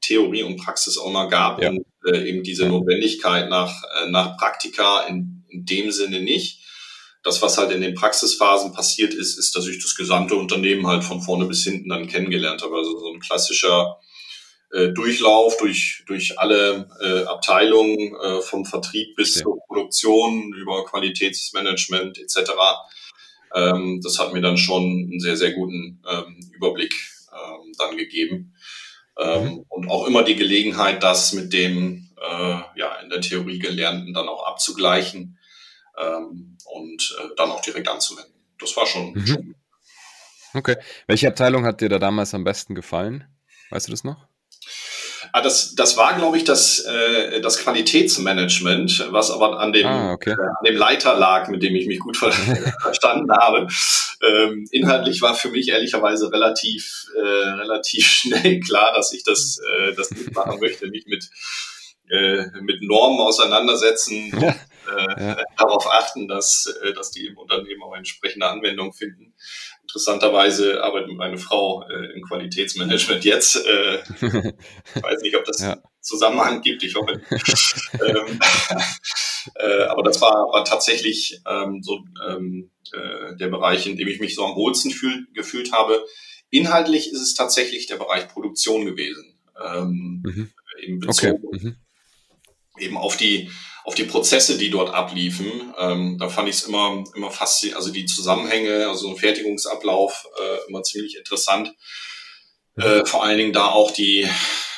Theorie 0.00 0.42
und 0.42 0.56
Praxis 0.56 0.98
auch 0.98 1.12
mal 1.12 1.28
gab 1.28 1.62
ja. 1.62 1.70
und 1.70 1.84
äh, 2.06 2.28
eben 2.28 2.42
diese 2.42 2.66
Notwendigkeit 2.66 3.48
nach, 3.48 3.82
äh, 4.02 4.10
nach 4.10 4.36
Praktika 4.36 5.02
in, 5.02 5.44
in 5.48 5.64
dem 5.64 5.90
Sinne 5.90 6.20
nicht. 6.20 6.60
Das, 7.22 7.40
was 7.40 7.56
halt 7.56 7.70
in 7.70 7.80
den 7.80 7.94
Praxisphasen 7.94 8.72
passiert 8.72 9.14
ist, 9.14 9.38
ist, 9.38 9.54
dass 9.54 9.66
ich 9.66 9.80
das 9.80 9.94
gesamte 9.94 10.34
Unternehmen 10.34 10.86
halt 10.86 11.04
von 11.04 11.20
vorne 11.20 11.44
bis 11.46 11.62
hinten 11.62 11.88
dann 11.88 12.08
kennengelernt 12.08 12.62
habe. 12.62 12.76
Also 12.76 12.98
so 12.98 13.12
ein 13.12 13.20
klassischer 13.20 13.98
äh, 14.72 14.88
Durchlauf 14.88 15.56
durch, 15.58 16.02
durch 16.06 16.38
alle 16.38 16.88
äh, 17.00 17.24
Abteilungen, 17.26 18.16
äh, 18.16 18.40
vom 18.40 18.64
Vertrieb 18.64 19.14
bis 19.16 19.36
ja. 19.36 19.42
zur 19.42 19.58
Produktion, 19.66 20.52
über 20.54 20.84
Qualitätsmanagement 20.84 22.18
etc. 22.18 22.52
Ähm, 23.54 24.00
das 24.02 24.18
hat 24.18 24.32
mir 24.32 24.40
dann 24.40 24.56
schon 24.56 24.82
einen 24.82 25.20
sehr, 25.20 25.36
sehr 25.36 25.52
guten 25.52 26.02
ähm, 26.10 26.50
Überblick 26.54 26.94
ähm, 27.32 27.72
dann 27.78 27.96
gegeben. 27.96 28.54
Ähm, 29.18 29.44
mhm. 29.44 29.64
Und 29.68 29.90
auch 29.90 30.06
immer 30.06 30.22
die 30.22 30.36
Gelegenheit, 30.36 31.02
das 31.02 31.32
mit 31.34 31.52
dem 31.52 32.08
äh, 32.20 32.60
ja, 32.76 32.94
in 33.02 33.10
der 33.10 33.20
Theorie 33.20 33.58
Gelernten 33.58 34.14
dann 34.14 34.28
auch 34.28 34.46
abzugleichen 34.46 35.38
ähm, 35.98 36.56
und 36.64 37.16
äh, 37.20 37.28
dann 37.36 37.50
auch 37.50 37.60
direkt 37.60 37.88
anzuwenden. 37.88 38.32
Das 38.58 38.76
war 38.76 38.86
schon, 38.86 39.12
mhm. 39.12 39.26
schon. 39.26 39.54
Okay. 40.54 40.76
Welche 41.06 41.28
Abteilung 41.28 41.64
hat 41.64 41.80
dir 41.80 41.88
da 41.88 41.98
damals 41.98 42.34
am 42.34 42.44
besten 42.44 42.74
gefallen? 42.74 43.24
Weißt 43.70 43.88
du 43.88 43.90
das 43.90 44.04
noch? 44.04 44.28
Ah, 45.32 45.40
das, 45.40 45.74
das 45.74 45.96
war, 45.96 46.14
glaube 46.14 46.36
ich, 46.36 46.44
das, 46.44 46.80
äh, 46.80 47.40
das 47.40 47.58
Qualitätsmanagement, 47.58 49.08
was 49.12 49.30
aber 49.30 49.60
an 49.60 49.72
dem, 49.72 49.86
ah, 49.86 50.12
okay. 50.12 50.30
äh, 50.30 50.34
an 50.34 50.64
dem 50.66 50.76
Leiter 50.76 51.16
lag, 51.16 51.48
mit 51.48 51.62
dem 51.62 51.74
ich 51.74 51.86
mich 51.86 52.00
gut 52.00 52.16
verstanden 52.82 53.32
habe. 53.32 53.66
Ähm, 54.22 54.68
inhaltlich 54.70 55.22
war 55.22 55.34
für 55.34 55.48
mich 55.48 55.68
ehrlicherweise 55.68 56.30
relativ, 56.30 57.06
äh, 57.16 57.20
relativ 57.20 58.06
schnell 58.10 58.60
klar, 58.60 58.92
dass 58.94 59.12
ich 59.12 59.24
das, 59.24 59.58
äh, 59.58 59.94
das 59.94 60.10
nicht 60.10 60.34
machen 60.34 60.60
möchte, 60.60 60.88
mich 60.88 61.06
mit, 61.06 61.30
äh, 62.10 62.44
mit 62.60 62.82
Normen 62.82 63.20
auseinandersetzen. 63.20 64.38
Ja. 64.38 64.54
Äh, 64.92 65.24
ja. 65.24 65.44
darauf 65.56 65.86
achten, 65.90 66.28
dass, 66.28 66.66
äh, 66.82 66.92
dass 66.92 67.10
die 67.10 67.26
im 67.26 67.38
Unternehmen 67.38 67.82
auch 67.82 67.94
entsprechende 67.94 68.48
Anwendung 68.48 68.92
finden. 68.92 69.34
Interessanterweise 69.82 70.82
arbeitet 70.82 71.12
meine 71.12 71.38
Frau 71.38 71.86
äh, 71.88 72.12
im 72.14 72.22
Qualitätsmanagement 72.22 73.24
jetzt. 73.24 73.56
Äh, 73.56 73.98
ich 74.94 75.02
weiß 75.02 75.22
nicht, 75.22 75.36
ob 75.36 75.44
das 75.44 75.60
ja. 75.60 75.76
Zusammenhang 76.00 76.62
gibt, 76.62 76.82
ich 76.82 76.94
hoffe. 76.94 77.20
ähm, 77.92 78.40
äh, 79.54 79.82
aber 79.84 80.02
das 80.02 80.20
war, 80.20 80.48
war 80.52 80.64
tatsächlich 80.64 81.40
ähm, 81.48 81.82
so 81.82 82.00
ähm, 82.28 82.70
äh, 82.92 83.36
der 83.36 83.48
Bereich, 83.48 83.86
in 83.86 83.96
dem 83.96 84.08
ich 84.08 84.20
mich 84.20 84.34
so 84.34 84.44
am 84.44 84.56
wohlsten 84.56 84.90
fühl, 84.90 85.26
gefühlt 85.34 85.72
habe. 85.72 86.04
Inhaltlich 86.50 87.10
ist 87.10 87.20
es 87.20 87.34
tatsächlich 87.34 87.86
der 87.86 87.96
Bereich 87.96 88.28
Produktion 88.28 88.84
gewesen. 88.84 89.38
Ähm, 89.62 90.22
mhm. 90.24 90.52
Eben 90.80 90.98
bezogen 91.00 91.44
okay. 91.44 91.64
mhm. 91.64 91.76
eben 92.78 92.96
auf 92.96 93.16
die 93.16 93.50
auf 93.84 93.94
die 93.94 94.04
Prozesse, 94.04 94.58
die 94.58 94.70
dort 94.70 94.94
abliefen. 94.94 95.74
Ähm, 95.78 96.18
da 96.18 96.28
fand 96.28 96.48
ich 96.48 96.56
es 96.56 96.62
immer, 96.64 97.04
immer 97.14 97.30
faszinierend, 97.30 97.78
also 97.78 97.92
die 97.92 98.06
Zusammenhänge, 98.06 98.88
also 98.88 99.08
ein 99.08 99.16
Fertigungsablauf 99.16 100.26
äh, 100.40 100.68
immer 100.68 100.82
ziemlich 100.82 101.16
interessant. 101.16 101.74
Äh, 102.76 103.04
vor 103.04 103.24
allen 103.24 103.38
Dingen 103.38 103.52
da 103.52 103.66
auch 103.66 103.90
die, 103.90 104.28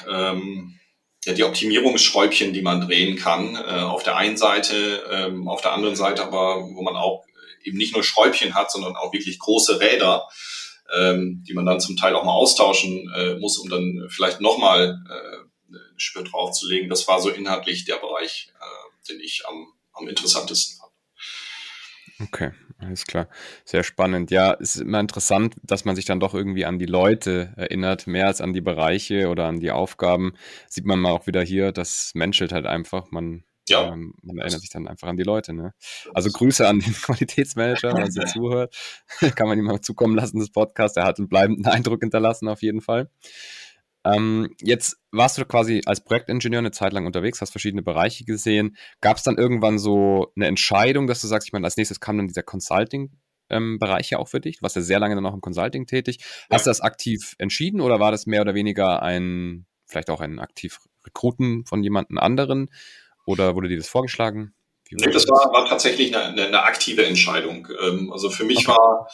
ähm, 0.08 0.78
ja, 1.24 1.32
die 1.32 1.44
Optimierungsschräubchen, 1.44 2.52
die 2.52 2.62
man 2.62 2.80
drehen 2.80 3.16
kann. 3.16 3.56
Äh, 3.56 3.82
auf 3.82 4.02
der 4.02 4.16
einen 4.16 4.36
Seite, 4.36 5.04
ähm, 5.10 5.48
auf 5.48 5.60
der 5.60 5.72
anderen 5.72 5.96
Seite 5.96 6.24
aber, 6.24 6.62
wo 6.74 6.82
man 6.82 6.96
auch 6.96 7.24
eben 7.62 7.78
nicht 7.78 7.94
nur 7.94 8.02
Schräubchen 8.02 8.54
hat, 8.54 8.70
sondern 8.70 8.96
auch 8.96 9.12
wirklich 9.12 9.38
große 9.38 9.80
Räder, 9.80 10.28
ähm, 10.94 11.44
die 11.46 11.54
man 11.54 11.66
dann 11.66 11.80
zum 11.80 11.96
Teil 11.96 12.14
auch 12.14 12.24
mal 12.24 12.32
austauschen 12.32 13.10
äh, 13.16 13.34
muss, 13.36 13.58
um 13.58 13.68
dann 13.68 14.06
vielleicht 14.10 14.40
nochmal 14.40 14.98
äh, 15.08 15.78
Spür 15.96 16.24
draufzulegen. 16.24 16.88
Das 16.88 17.06
war 17.08 17.20
so 17.20 17.30
inhaltlich 17.30 17.84
der 17.84 17.96
Bereich, 17.96 18.52
äh, 18.60 18.83
den 19.08 19.20
ich 19.20 19.42
am, 19.46 19.72
am 19.92 20.08
interessantesten 20.08 20.78
fand. 20.78 20.94
Okay, 22.20 22.52
alles 22.78 23.06
klar. 23.06 23.28
Sehr 23.64 23.82
spannend. 23.82 24.30
Ja, 24.30 24.56
es 24.60 24.76
ist 24.76 24.82
immer 24.82 25.00
interessant, 25.00 25.56
dass 25.62 25.84
man 25.84 25.96
sich 25.96 26.04
dann 26.04 26.20
doch 26.20 26.32
irgendwie 26.32 26.64
an 26.64 26.78
die 26.78 26.86
Leute 26.86 27.52
erinnert, 27.56 28.06
mehr 28.06 28.28
als 28.28 28.40
an 28.40 28.52
die 28.52 28.60
Bereiche 28.60 29.28
oder 29.28 29.46
an 29.46 29.58
die 29.58 29.72
Aufgaben. 29.72 30.34
Sieht 30.68 30.84
man 30.84 31.00
mal 31.00 31.10
auch 31.10 31.26
wieder 31.26 31.42
hier, 31.42 31.72
das 31.72 32.12
menschelt 32.14 32.52
halt 32.52 32.66
einfach. 32.66 33.10
Man, 33.10 33.42
ja. 33.68 33.92
ähm, 33.92 34.14
man 34.22 34.38
erinnert 34.38 34.60
sich 34.60 34.70
dann 34.70 34.86
einfach 34.86 35.08
an 35.08 35.16
die 35.16 35.24
Leute. 35.24 35.52
Ne? 35.52 35.74
Also 36.12 36.30
Grüße 36.30 36.66
an 36.68 36.78
den 36.78 36.92
Qualitätsmanager, 37.02 37.94
wenn 37.94 38.04
er 38.04 38.26
zuhört. 38.26 38.76
Kann 39.34 39.48
man 39.48 39.58
ihm 39.58 39.64
mal 39.64 39.80
zukommen 39.80 40.14
lassen, 40.14 40.38
das 40.38 40.50
Podcast. 40.50 40.96
Er 40.96 41.04
hat 41.04 41.18
einen 41.18 41.28
bleibenden 41.28 41.66
Eindruck 41.66 42.00
hinterlassen, 42.00 42.46
auf 42.46 42.62
jeden 42.62 42.80
Fall. 42.80 43.10
Ähm, 44.04 44.54
jetzt 44.60 44.98
warst 45.12 45.38
du 45.38 45.44
quasi 45.44 45.82
als 45.86 46.04
Projektingenieur 46.04 46.58
eine 46.58 46.70
Zeit 46.72 46.92
lang 46.92 47.06
unterwegs, 47.06 47.40
hast 47.40 47.50
verschiedene 47.50 47.82
Bereiche 47.82 48.24
gesehen. 48.24 48.76
Gab 49.00 49.16
es 49.16 49.22
dann 49.22 49.38
irgendwann 49.38 49.78
so 49.78 50.32
eine 50.36 50.46
Entscheidung, 50.46 51.06
dass 51.06 51.20
du 51.20 51.26
sagst, 51.26 51.48
ich 51.48 51.52
meine, 51.52 51.64
als 51.64 51.76
nächstes 51.76 52.00
kam 52.00 52.18
dann 52.18 52.28
dieser 52.28 52.42
Consulting-Bereich 52.42 54.06
ähm, 54.06 54.08
ja 54.10 54.18
auch 54.18 54.28
für 54.28 54.40
dich. 54.40 54.58
Du 54.58 54.62
warst 54.62 54.76
ja 54.76 54.82
sehr 54.82 55.00
lange 55.00 55.14
dann 55.14 55.24
auch 55.26 55.34
im 55.34 55.40
Consulting 55.40 55.86
tätig. 55.86 56.18
Hast 56.50 56.66
ja. 56.66 56.70
du 56.70 56.70
das 56.70 56.80
aktiv 56.82 57.34
entschieden 57.38 57.80
oder 57.80 57.98
war 57.98 58.10
das 58.10 58.26
mehr 58.26 58.42
oder 58.42 58.54
weniger 58.54 59.02
ein, 59.02 59.66
vielleicht 59.86 60.10
auch 60.10 60.20
ein 60.20 60.38
aktiv 60.38 60.80
Rekruten 61.06 61.64
von 61.64 61.82
jemandem 61.82 62.18
anderen? 62.18 62.70
Oder 63.26 63.54
wurde 63.54 63.68
dir 63.68 63.78
das 63.78 63.88
vorgeschlagen? 63.88 64.54
Nee, 64.90 65.10
das 65.10 65.26
war, 65.28 65.50
war 65.52 65.66
tatsächlich 65.66 66.14
eine, 66.14 66.42
eine, 66.42 66.62
aktive 66.62 67.06
Entscheidung. 67.06 67.68
Ähm, 67.82 68.12
also 68.12 68.28
für 68.28 68.44
mich 68.44 68.68
okay. 68.68 68.76
war 68.76 69.08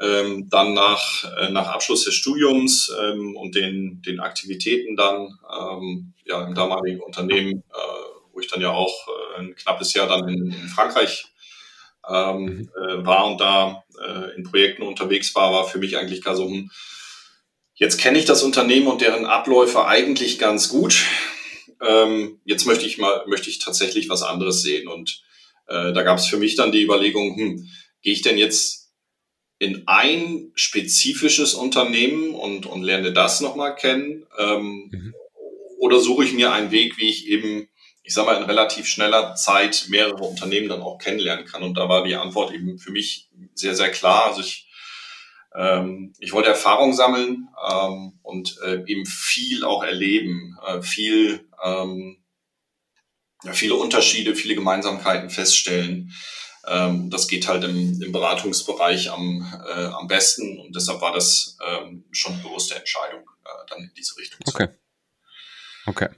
ähm, 0.00 0.48
dann 0.48 0.72
nach, 0.72 1.24
äh, 1.38 1.50
nach 1.50 1.68
Abschluss 1.68 2.04
des 2.04 2.14
Studiums 2.14 2.90
ähm, 3.00 3.36
und 3.36 3.54
den, 3.54 4.00
den 4.02 4.20
Aktivitäten 4.20 4.96
dann 4.96 5.38
ähm, 5.60 6.14
ja, 6.24 6.44
im 6.46 6.54
damaligen 6.54 7.00
Unternehmen, 7.00 7.62
äh, 7.70 8.32
wo 8.32 8.40
ich 8.40 8.48
dann 8.48 8.62
ja 8.62 8.70
auch 8.70 9.08
äh, 9.08 9.40
ein 9.40 9.54
knappes 9.54 9.92
Jahr 9.94 10.08
dann 10.08 10.28
in, 10.28 10.46
in 10.46 10.68
Frankreich 10.68 11.26
ähm, 12.08 12.44
mhm. 12.44 12.70
äh, 12.76 13.06
war 13.06 13.26
und 13.26 13.40
da 13.40 13.84
äh, 14.06 14.36
in 14.36 14.44
Projekten 14.44 14.82
unterwegs 14.82 15.34
war, 15.34 15.52
war 15.52 15.68
für 15.68 15.78
mich 15.78 15.98
eigentlich 15.98 16.22
gar 16.22 16.34
so, 16.34 16.46
hm, 16.46 16.70
jetzt 17.74 18.00
kenne 18.00 18.18
ich 18.18 18.24
das 18.24 18.42
Unternehmen 18.42 18.86
und 18.86 19.02
deren 19.02 19.26
Abläufe 19.26 19.86
eigentlich 19.86 20.38
ganz 20.38 20.70
gut. 20.70 21.04
Ähm, 21.82 22.40
jetzt 22.44 22.66
möchte 22.66 22.86
ich 22.86 22.98
mal, 22.98 23.24
möchte 23.26 23.50
ich 23.50 23.58
tatsächlich 23.58 24.08
was 24.08 24.22
anderes 24.22 24.62
sehen. 24.62 24.88
Und 24.88 25.22
äh, 25.66 25.92
da 25.92 26.02
gab 26.02 26.18
es 26.18 26.26
für 26.26 26.36
mich 26.36 26.56
dann 26.56 26.72
die 26.72 26.82
Überlegung, 26.82 27.36
hm, 27.36 27.68
gehe 28.02 28.12
ich 28.14 28.22
denn 28.22 28.38
jetzt 28.38 28.79
in 29.60 29.82
ein 29.86 30.50
spezifisches 30.54 31.52
Unternehmen 31.52 32.34
und, 32.34 32.64
und 32.64 32.82
lerne 32.82 33.12
das 33.12 33.42
nochmal 33.42 33.76
kennen? 33.76 34.26
Ähm, 34.38 34.90
mhm. 34.90 35.14
Oder 35.78 36.00
suche 36.00 36.24
ich 36.24 36.32
mir 36.32 36.52
einen 36.52 36.70
Weg, 36.70 36.96
wie 36.96 37.10
ich 37.10 37.28
eben, 37.28 37.68
ich 38.02 38.14
sag 38.14 38.24
mal, 38.24 38.38
in 38.38 38.44
relativ 38.44 38.86
schneller 38.86 39.34
Zeit 39.34 39.86
mehrere 39.90 40.24
Unternehmen 40.24 40.70
dann 40.70 40.80
auch 40.80 40.96
kennenlernen 40.96 41.44
kann? 41.44 41.62
Und 41.62 41.76
da 41.76 41.90
war 41.90 42.04
die 42.04 42.14
Antwort 42.14 42.54
eben 42.54 42.78
für 42.78 42.90
mich 42.90 43.28
sehr, 43.54 43.76
sehr 43.76 43.90
klar. 43.90 44.28
Also 44.28 44.40
ich, 44.40 44.66
ähm, 45.54 46.14
ich 46.18 46.32
wollte 46.32 46.48
Erfahrung 46.48 46.94
sammeln 46.94 47.48
ähm, 47.70 48.18
und 48.22 48.56
äh, 48.64 48.82
eben 48.86 49.04
viel 49.04 49.64
auch 49.64 49.84
erleben, 49.84 50.56
äh, 50.66 50.80
viel, 50.80 51.46
ähm, 51.62 52.16
ja, 53.44 53.52
viele 53.52 53.74
Unterschiede, 53.74 54.34
viele 54.34 54.54
Gemeinsamkeiten 54.54 55.28
feststellen. 55.28 56.14
Ähm, 56.66 57.10
das 57.10 57.28
geht 57.28 57.48
halt 57.48 57.64
im, 57.64 58.02
im 58.02 58.12
Beratungsbereich 58.12 59.10
am, 59.10 59.46
äh, 59.66 59.86
am 59.86 60.06
besten 60.06 60.58
und 60.60 60.76
deshalb 60.76 61.00
war 61.00 61.12
das 61.12 61.56
ähm, 61.66 62.04
schon 62.12 62.34
eine 62.34 62.42
bewusste 62.42 62.76
Entscheidung, 62.76 63.22
äh, 63.44 63.66
dann 63.68 63.80
in 63.80 63.90
diese 63.96 64.16
Richtung 64.16 64.40
okay. 64.46 64.68
zu 64.68 64.80
Okay. 65.86 66.08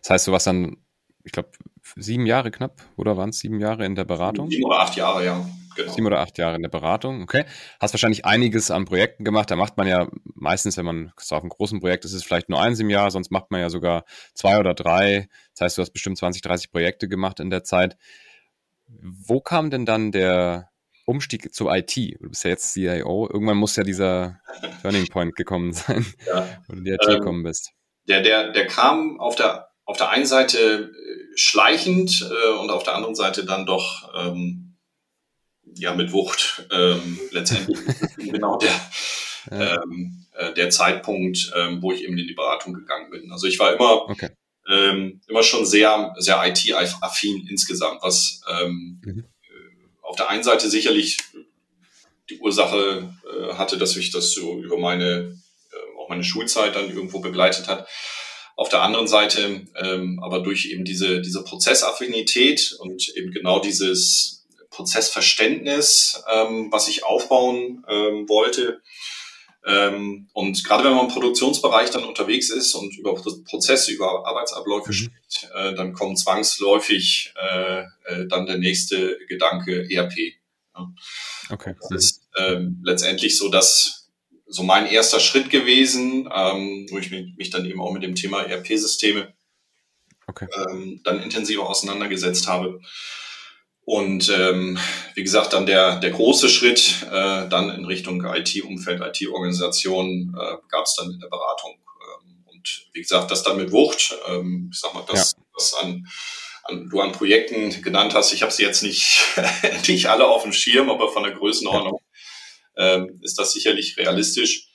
Das 0.00 0.10
heißt, 0.10 0.26
du 0.26 0.32
warst 0.32 0.46
dann, 0.46 0.76
ich 1.24 1.32
glaube, 1.32 1.50
sieben 1.96 2.26
Jahre 2.26 2.50
knapp, 2.50 2.82
oder 2.96 3.16
waren 3.16 3.30
es 3.30 3.38
sieben 3.38 3.60
Jahre 3.60 3.84
in 3.84 3.94
der 3.94 4.04
Beratung? 4.04 4.50
Sieben 4.50 4.64
oder 4.64 4.80
acht 4.80 4.96
Jahre, 4.96 5.24
ja. 5.24 5.46
Genau. 5.76 5.92
Sieben 5.92 6.06
oder 6.06 6.20
acht 6.20 6.38
Jahre 6.38 6.56
in 6.56 6.62
der 6.62 6.68
Beratung, 6.68 7.22
okay. 7.22 7.44
Hast 7.80 7.94
wahrscheinlich 7.94 8.24
einiges 8.24 8.70
an 8.70 8.84
Projekten 8.84 9.24
gemacht. 9.24 9.50
Da 9.50 9.56
macht 9.56 9.76
man 9.76 9.88
ja 9.88 10.08
meistens, 10.34 10.76
wenn 10.76 10.84
man 10.84 11.12
so 11.18 11.34
auf 11.34 11.42
einem 11.42 11.50
großen 11.50 11.80
Projekt 11.80 12.04
ist, 12.04 12.12
ist 12.12 12.18
es 12.18 12.24
vielleicht 12.24 12.48
nur 12.48 12.60
eins 12.60 12.78
im 12.78 12.90
Jahr, 12.90 13.10
sonst 13.10 13.30
macht 13.30 13.50
man 13.50 13.60
ja 13.60 13.70
sogar 13.70 14.04
zwei 14.34 14.58
oder 14.58 14.74
drei. 14.74 15.28
Das 15.52 15.62
heißt, 15.62 15.78
du 15.78 15.82
hast 15.82 15.90
bestimmt 15.90 16.18
20, 16.18 16.42
30 16.42 16.70
Projekte 16.70 17.08
gemacht 17.08 17.40
in 17.40 17.50
der 17.50 17.64
Zeit. 17.64 17.96
Wo 18.86 19.40
kam 19.40 19.70
denn 19.70 19.86
dann 19.86 20.12
der, 20.12 20.70
Umstieg 21.06 21.54
zur 21.54 21.74
IT. 21.74 21.96
Du 21.96 22.30
bist 22.30 22.44
ja 22.44 22.50
jetzt 22.50 22.72
CIO. 22.72 23.28
Irgendwann 23.30 23.56
muss 23.56 23.76
ja 23.76 23.82
dieser 23.82 24.40
Turning 24.82 25.08
Point 25.08 25.36
gekommen 25.36 25.72
sein, 25.72 26.06
ja. 26.26 26.48
wo 26.66 26.72
du 26.72 26.78
in 26.78 26.84
die 26.84 26.92
IT 26.92 27.06
ähm, 27.06 27.18
gekommen 27.18 27.42
bist. 27.42 27.72
Der, 28.08 28.22
der, 28.22 28.52
der 28.52 28.66
kam 28.66 29.20
auf 29.20 29.34
der, 29.34 29.68
auf 29.84 29.96
der 29.96 30.10
einen 30.10 30.26
Seite 30.26 30.58
äh, 30.58 31.36
schleichend 31.36 32.22
äh, 32.22 32.58
und 32.58 32.70
auf 32.70 32.82
der 32.82 32.94
anderen 32.94 33.14
Seite 33.14 33.44
dann 33.44 33.66
doch 33.66 34.10
ähm, 34.14 34.76
ja 35.74 35.94
mit 35.94 36.12
Wucht. 36.12 36.66
Ähm, 36.72 37.18
letztendlich 37.30 37.78
genau 38.16 38.58
der, 38.58 38.80
ja. 39.50 39.82
ähm, 39.82 40.26
äh, 40.32 40.54
der 40.54 40.70
Zeitpunkt, 40.70 41.52
ähm, 41.54 41.82
wo 41.82 41.92
ich 41.92 42.02
eben 42.02 42.16
in 42.16 42.26
die 42.26 42.34
Beratung 42.34 42.72
gegangen 42.72 43.10
bin. 43.10 43.30
Also 43.30 43.46
ich 43.46 43.58
war 43.58 43.74
immer 43.74 44.08
okay. 44.08 44.30
Ähm, 44.68 45.20
immer 45.28 45.42
schon 45.42 45.66
sehr 45.66 46.14
sehr 46.18 46.42
IT-affin 46.44 47.46
insgesamt, 47.48 48.02
was 48.02 48.40
ähm, 48.50 49.00
mhm. 49.04 49.24
Äh, 49.42 50.02
auf 50.02 50.16
der 50.16 50.28
einen 50.28 50.42
Seite 50.42 50.70
sicherlich 50.70 51.18
die 52.30 52.38
Ursache 52.38 53.12
äh, 53.28 53.54
hatte, 53.54 53.76
dass 53.76 53.96
ich 53.96 54.10
das 54.10 54.32
so 54.32 54.58
über 54.60 54.78
meine 54.78 55.38
äh, 55.72 55.98
auch 55.98 56.08
meine 56.08 56.24
Schulzeit 56.24 56.74
dann 56.74 56.88
irgendwo 56.88 57.20
begleitet 57.20 57.68
hat. 57.68 57.88
Auf 58.56 58.68
der 58.68 58.82
anderen 58.82 59.08
Seite 59.08 59.66
ähm, 59.76 60.20
aber 60.22 60.40
durch 60.40 60.66
eben 60.66 60.84
diese 60.84 61.20
diese 61.20 61.42
Prozessaffinität 61.44 62.76
und 62.78 63.08
eben 63.16 63.32
genau 63.32 63.60
dieses 63.60 64.34
Prozessverständnis, 64.74 66.22
ähm, 66.32 66.68
was 66.70 66.88
ich 66.88 67.04
aufbauen 67.04 67.84
ähm, 67.88 68.28
wollte, 68.28 68.82
ähm, 69.66 70.28
und 70.34 70.62
gerade 70.64 70.84
wenn 70.84 70.94
man 70.94 71.06
im 71.06 71.12
Produktionsbereich 71.12 71.90
dann 71.90 72.04
unterwegs 72.04 72.50
ist 72.50 72.74
und 72.74 72.96
über 72.98 73.14
Prozesse, 73.14 73.92
über 73.92 74.26
Arbeitsabläufe 74.26 74.90
mhm. 74.90 74.94
spricht, 74.94 75.48
äh, 75.54 75.74
dann 75.74 75.94
kommt 75.94 76.18
zwangsläufig 76.18 77.32
äh, 77.36 77.84
äh, 78.04 78.26
dann 78.28 78.46
der 78.46 78.58
nächste 78.58 79.18
Gedanke 79.26 79.86
ERP. 79.90 80.34
Ja. 80.76 80.92
Okay. 81.50 81.74
Das 81.80 81.90
ist 81.90 82.28
ähm, 82.36 82.82
letztendlich 82.84 83.38
so, 83.38 83.48
dass 83.48 84.10
so 84.46 84.62
mein 84.62 84.86
erster 84.86 85.18
Schritt 85.18 85.48
gewesen, 85.48 86.28
ähm, 86.34 86.86
wo 86.90 86.98
ich 86.98 87.10
mich, 87.10 87.34
mich 87.36 87.50
dann 87.50 87.64
eben 87.64 87.80
auch 87.80 87.92
mit 87.92 88.02
dem 88.02 88.14
Thema 88.14 88.42
ERP-Systeme 88.42 89.32
okay. 90.26 90.46
ähm, 90.68 91.00
dann 91.04 91.22
intensiver 91.22 91.68
auseinandergesetzt 91.68 92.48
habe. 92.48 92.80
Und 93.84 94.30
ähm, 94.30 94.78
wie 95.14 95.22
gesagt, 95.22 95.52
dann 95.52 95.66
der, 95.66 95.96
der 96.00 96.10
große 96.10 96.48
Schritt 96.48 97.02
äh, 97.10 97.48
dann 97.48 97.70
in 97.70 97.84
Richtung 97.84 98.24
IT-Umfeld, 98.24 99.02
IT-Organisation 99.02 100.34
äh, 100.38 100.56
gab 100.68 100.86
es 100.86 100.96
dann 100.96 101.10
in 101.10 101.20
der 101.20 101.28
Beratung. 101.28 101.72
Ähm, 101.72 102.44
und 102.46 102.86
wie 102.92 103.02
gesagt, 103.02 103.30
das 103.30 103.42
dann 103.42 103.58
mit 103.58 103.72
Wucht, 103.72 104.16
ähm, 104.28 104.70
ich 104.72 104.80
sag 104.80 104.94
mal, 104.94 105.04
das, 105.06 105.32
ja. 105.32 105.44
was 105.52 105.74
an, 105.74 106.06
an, 106.64 106.88
du 106.88 107.00
an 107.00 107.12
Projekten 107.12 107.82
genannt 107.82 108.14
hast, 108.14 108.32
ich 108.32 108.40
habe 108.40 108.52
sie 108.52 108.62
jetzt 108.62 108.82
nicht, 108.82 109.20
nicht 109.86 110.06
alle 110.06 110.26
auf 110.26 110.44
dem 110.44 110.54
Schirm, 110.54 110.88
aber 110.88 111.12
von 111.12 111.22
der 111.22 111.32
Größenordnung 111.32 112.00
ähm, 112.78 113.20
ist 113.22 113.38
das 113.38 113.52
sicherlich 113.52 113.98
realistisch. 113.98 114.68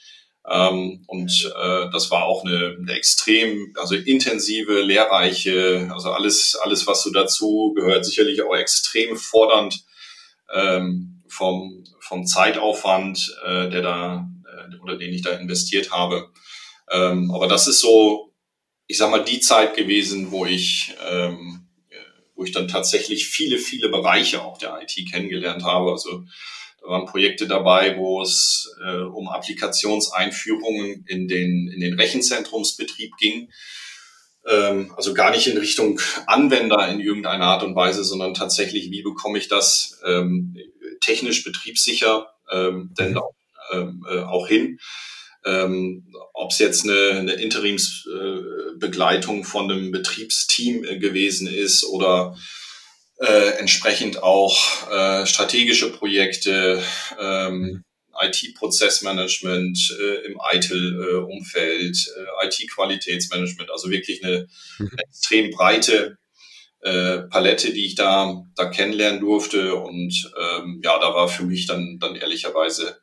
Ähm, 0.50 1.04
und 1.06 1.54
äh, 1.56 1.90
das 1.92 2.10
war 2.10 2.24
auch 2.24 2.44
eine, 2.44 2.78
eine 2.80 2.94
extrem, 2.94 3.74
also 3.80 3.96
intensive, 3.96 4.82
lehrreiche, 4.82 5.90
also 5.94 6.12
alles, 6.12 6.56
alles, 6.56 6.88
was 6.88 7.04
so 7.04 7.12
dazu 7.12 7.74
gehört, 7.76 8.04
sicherlich 8.04 8.42
auch 8.42 8.56
extrem 8.56 9.16
fordernd 9.16 9.84
ähm, 10.52 11.22
vom, 11.28 11.84
vom 12.00 12.26
Zeitaufwand, 12.26 13.38
äh, 13.46 13.70
der 13.70 13.82
da 13.84 14.30
äh, 14.46 14.76
oder 14.82 14.98
den 14.98 15.14
ich 15.14 15.22
da 15.22 15.32
investiert 15.32 15.92
habe. 15.92 16.32
Ähm, 16.90 17.32
aber 17.32 17.48
das 17.48 17.68
ist 17.68 17.80
so, 17.80 18.34
ich 18.88 18.98
sag 18.98 19.12
mal, 19.12 19.24
die 19.24 19.40
Zeit 19.40 19.76
gewesen, 19.76 20.32
wo 20.32 20.48
ich, 20.48 20.96
ähm, 21.08 21.68
wo 22.36 22.44
ich 22.44 22.52
dann 22.52 22.68
tatsächlich 22.68 23.28
viele, 23.28 23.60
viele 23.60 23.90
Bereiche 23.90 24.42
auch 24.42 24.58
der 24.58 24.82
IT 24.82 25.12
kennengelernt 25.12 25.64
habe. 25.64 25.92
Also 25.92 26.24
da 26.82 26.90
waren 26.90 27.06
Projekte 27.06 27.48
dabei, 27.48 27.98
wo 27.98 28.22
es 28.22 28.74
äh, 28.86 29.02
um 29.02 29.28
Applikationseinführungen 29.28 31.06
in 31.08 31.28
den, 31.28 31.70
in 31.74 31.80
den 31.80 32.00
Rechenzentrumsbetrieb 32.00 33.18
ging. 33.18 33.50
Ähm, 34.48 34.94
also 34.96 35.14
gar 35.14 35.32
nicht 35.32 35.48
in 35.48 35.58
Richtung 35.58 36.00
Anwender 36.26 36.88
in 36.90 37.00
irgendeiner 37.00 37.46
Art 37.46 37.64
und 37.64 37.76
Weise, 37.76 38.04
sondern 38.04 38.34
tatsächlich, 38.34 38.92
wie 38.92 39.02
bekomme 39.02 39.38
ich 39.38 39.48
das 39.48 40.00
ähm, 40.06 40.58
technisch 41.02 41.44
betriebssicher 41.44 42.28
ähm, 42.52 42.94
denn 42.98 43.18
auch, 43.18 43.34
ähm, 43.72 44.06
äh, 44.10 44.20
auch 44.20 44.48
hin. 44.48 44.80
Ähm, 45.46 46.08
Ob 46.34 46.52
es 46.52 46.60
jetzt 46.60 46.84
eine, 46.84 47.20
eine 47.20 47.32
Interimsbegleitung 47.34 49.42
äh, 49.42 49.46
von 49.46 49.72
einem 49.72 49.92
Betriebsteam 49.92 50.84
äh, 50.84 50.98
gewesen 50.98 51.48
ist 51.48 51.86
oder 51.86 52.36
äh, 53.20 53.58
entsprechend 53.60 54.24
auch 54.24 54.90
äh, 54.92 55.26
strategische 55.26 55.92
Projekte, 55.92 56.82
ähm, 57.20 57.60
mhm. 57.60 57.84
IT-Prozessmanagement 58.22 59.98
äh, 60.00 60.26
im 60.26 60.40
ITIL-Umfeld, 60.54 61.98
äh, 62.18 62.48
IT-Qualitätsmanagement, 62.48 63.72
also 63.72 63.90
wirklich 63.90 64.24
eine, 64.24 64.48
mhm. 64.78 64.92
extrem 64.98 65.52
breite 65.52 66.18
äh, 66.82 67.20
Palette, 67.20 67.74
die 67.74 67.86
ich 67.86 67.96
da, 67.96 68.44
da 68.56 68.66
kennenlernen 68.66 69.22
durfte. 69.22 69.76
Und 69.76 70.32
ähm, 70.40 70.82
ja, 70.84 71.00
da 71.00 71.14
war 71.14 71.28
für 71.28 71.44
mich 71.44 71.66
dann, 71.66 71.98
dann 72.00 72.16
ehrlicherweise 72.16 72.98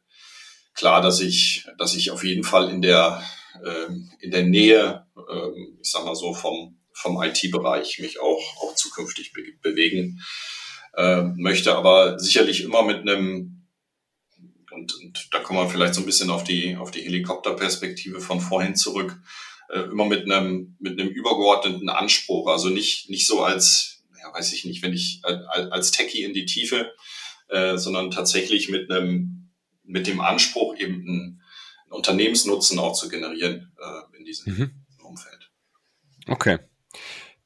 klar, 0.74 1.00
dass 1.00 1.20
ich, 1.20 1.66
dass 1.78 1.94
ich 1.94 2.10
auf 2.10 2.24
jeden 2.24 2.44
Fall 2.44 2.70
in 2.70 2.82
der, 2.82 3.22
ähm, 3.64 4.10
in 4.20 4.30
der 4.30 4.44
Nähe, 4.44 5.06
ähm, 5.30 5.78
ich 5.80 5.90
sag 5.90 6.04
mal 6.04 6.14
so, 6.14 6.34
vom, 6.34 6.78
vom 6.96 7.22
IT-Bereich 7.22 7.98
mich 7.98 8.20
auch, 8.20 8.42
auch 8.62 8.74
zukünftig 8.74 9.32
be 9.32 9.42
bewegen 9.60 10.22
äh, 10.96 11.22
möchte, 11.36 11.76
aber 11.76 12.18
sicherlich 12.18 12.62
immer 12.62 12.82
mit 12.82 13.00
einem, 13.00 13.66
und, 14.70 14.94
und 14.94 15.28
da 15.30 15.40
kommen 15.40 15.58
wir 15.58 15.68
vielleicht 15.68 15.94
so 15.94 16.00
ein 16.00 16.06
bisschen 16.06 16.30
auf 16.30 16.42
die, 16.42 16.76
auf 16.76 16.90
die 16.90 17.02
Helikopterperspektive 17.02 18.20
von 18.20 18.40
vorhin 18.40 18.76
zurück, 18.76 19.20
äh, 19.68 19.80
immer 19.80 20.06
mit 20.06 20.24
einem, 20.24 20.76
mit 20.80 20.98
einem 20.98 21.10
übergeordneten 21.10 21.90
Anspruch, 21.90 22.48
also 22.48 22.70
nicht, 22.70 23.10
nicht 23.10 23.26
so 23.26 23.42
als, 23.42 24.02
ja, 24.18 24.32
weiß 24.32 24.54
ich 24.54 24.64
nicht, 24.64 24.82
wenn 24.82 24.94
ich 24.94 25.20
als, 25.22 25.70
als 25.70 25.90
Techie 25.90 26.24
in 26.24 26.32
die 26.32 26.46
Tiefe, 26.46 26.92
äh, 27.48 27.76
sondern 27.76 28.10
tatsächlich 28.10 28.70
mit 28.70 28.90
einem, 28.90 29.52
mit 29.84 30.06
dem 30.06 30.20
Anspruch 30.20 30.76
eben 30.78 30.94
einen, 30.94 31.42
einen 31.84 31.92
Unternehmensnutzen 31.92 32.78
auch 32.78 32.94
zu 32.94 33.10
generieren 33.10 33.70
äh, 33.78 34.16
in 34.18 34.24
diesem 34.24 34.54
mhm. 34.54 34.70
Umfeld. 35.02 35.50
Okay. 36.26 36.58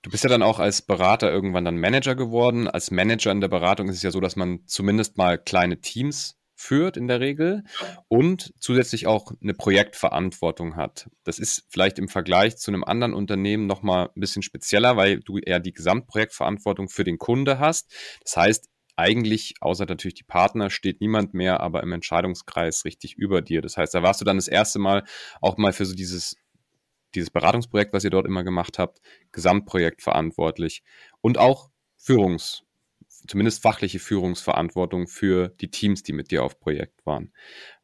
Du 0.02 0.10
bist 0.10 0.24
ja 0.24 0.30
dann 0.30 0.42
auch 0.42 0.58
als 0.58 0.82
Berater 0.82 1.30
irgendwann 1.30 1.64
dann 1.64 1.76
Manager 1.76 2.14
geworden. 2.14 2.68
Als 2.68 2.90
Manager 2.90 3.30
in 3.32 3.40
der 3.40 3.48
Beratung 3.48 3.88
ist 3.88 3.96
es 3.96 4.02
ja 4.02 4.10
so, 4.10 4.20
dass 4.20 4.34
man 4.34 4.60
zumindest 4.66 5.18
mal 5.18 5.36
kleine 5.36 5.80
Teams 5.80 6.40
führt 6.60 6.96
in 6.96 7.08
der 7.08 7.20
Regel 7.20 7.64
und 8.08 8.52
zusätzlich 8.60 9.06
auch 9.06 9.32
eine 9.42 9.54
Projektverantwortung 9.54 10.76
hat. 10.76 11.08
Das 11.24 11.38
ist 11.38 11.66
vielleicht 11.70 11.98
im 11.98 12.08
Vergleich 12.08 12.58
zu 12.58 12.70
einem 12.70 12.84
anderen 12.84 13.14
Unternehmen 13.14 13.66
nochmal 13.66 14.10
ein 14.14 14.20
bisschen 14.20 14.42
spezieller, 14.42 14.96
weil 14.96 15.20
du 15.20 15.38
eher 15.38 15.58
die 15.58 15.72
Gesamtprojektverantwortung 15.72 16.88
für 16.88 17.04
den 17.04 17.18
Kunde 17.18 17.58
hast. 17.58 17.94
Das 18.24 18.36
heißt, 18.36 18.68
eigentlich, 18.96 19.54
außer 19.60 19.86
natürlich 19.86 20.14
die 20.14 20.24
Partner, 20.24 20.68
steht 20.68 21.00
niemand 21.00 21.32
mehr 21.32 21.60
aber 21.60 21.82
im 21.82 21.92
Entscheidungskreis 21.92 22.84
richtig 22.84 23.16
über 23.16 23.40
dir. 23.40 23.62
Das 23.62 23.78
heißt, 23.78 23.94
da 23.94 24.02
warst 24.02 24.20
du 24.20 24.26
dann 24.26 24.36
das 24.36 24.48
erste 24.48 24.78
Mal 24.78 25.04
auch 25.40 25.56
mal 25.56 25.72
für 25.72 25.86
so 25.86 25.94
dieses 25.94 26.36
dieses 27.14 27.31
Beratungsprojekt, 27.31 27.92
was 27.92 28.05
ihr 28.05 28.11
dort 28.11 28.27
immer 28.27 28.44
gemacht 28.44 28.79
habt, 28.79 29.01
Gesamtprojekt 29.33 30.03
verantwortlich 30.03 30.83
und 31.20 31.38
auch 31.38 31.70
Führungs, 31.96 32.62
zumindest 33.27 33.62
fachliche 33.62 33.99
Führungsverantwortung 33.99 35.07
für 35.07 35.49
die 35.49 35.70
Teams, 35.70 36.03
die 36.03 36.12
mit 36.12 36.31
dir 36.31 36.42
auf 36.42 36.59
Projekt 36.59 37.05
waren. 37.05 37.33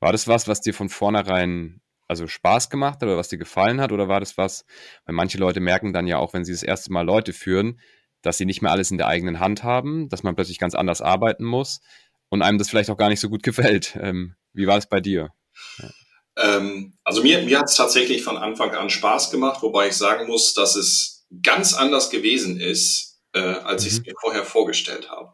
War 0.00 0.12
das 0.12 0.28
was, 0.28 0.48
was 0.48 0.60
dir 0.60 0.74
von 0.74 0.88
vornherein 0.88 1.80
also 2.08 2.26
Spaß 2.26 2.70
gemacht 2.70 2.96
hat 2.96 3.04
oder 3.04 3.16
was 3.16 3.28
dir 3.28 3.38
gefallen 3.38 3.80
hat 3.80 3.92
oder 3.92 4.08
war 4.08 4.20
das 4.20 4.38
was, 4.38 4.64
weil 5.04 5.14
manche 5.14 5.38
Leute 5.38 5.60
merken 5.60 5.92
dann 5.92 6.06
ja 6.06 6.18
auch, 6.18 6.34
wenn 6.34 6.44
sie 6.44 6.52
das 6.52 6.62
erste 6.62 6.92
Mal 6.92 7.02
Leute 7.02 7.32
führen, 7.32 7.80
dass 8.22 8.38
sie 8.38 8.44
nicht 8.44 8.62
mehr 8.62 8.70
alles 8.70 8.90
in 8.90 8.98
der 8.98 9.08
eigenen 9.08 9.40
Hand 9.40 9.62
haben, 9.64 10.08
dass 10.08 10.22
man 10.22 10.34
plötzlich 10.34 10.58
ganz 10.58 10.74
anders 10.74 11.02
arbeiten 11.02 11.44
muss 11.44 11.80
und 12.28 12.42
einem 12.42 12.58
das 12.58 12.68
vielleicht 12.70 12.90
auch 12.90 12.96
gar 12.96 13.08
nicht 13.08 13.20
so 13.20 13.28
gut 13.28 13.42
gefällt. 13.42 13.98
Ähm, 14.00 14.36
wie 14.52 14.66
war 14.66 14.78
es 14.78 14.86
bei 14.86 15.00
dir? 15.00 15.30
Ja. 15.78 15.90
Ähm, 16.36 16.94
also 17.04 17.22
mir, 17.22 17.42
mir 17.42 17.58
hat 17.58 17.68
es 17.68 17.76
tatsächlich 17.76 18.22
von 18.22 18.36
Anfang 18.36 18.74
an 18.74 18.90
Spaß 18.90 19.30
gemacht, 19.30 19.62
wobei 19.62 19.88
ich 19.88 19.94
sagen 19.94 20.26
muss, 20.26 20.54
dass 20.54 20.76
es 20.76 21.26
ganz 21.42 21.74
anders 21.74 22.10
gewesen 22.10 22.60
ist, 22.60 23.18
äh, 23.32 23.40
als 23.40 23.82
mhm. 23.82 23.88
ich 23.88 23.92
es 23.94 24.00
mir 24.02 24.14
vorher 24.20 24.44
vorgestellt 24.44 25.10
habe. 25.10 25.32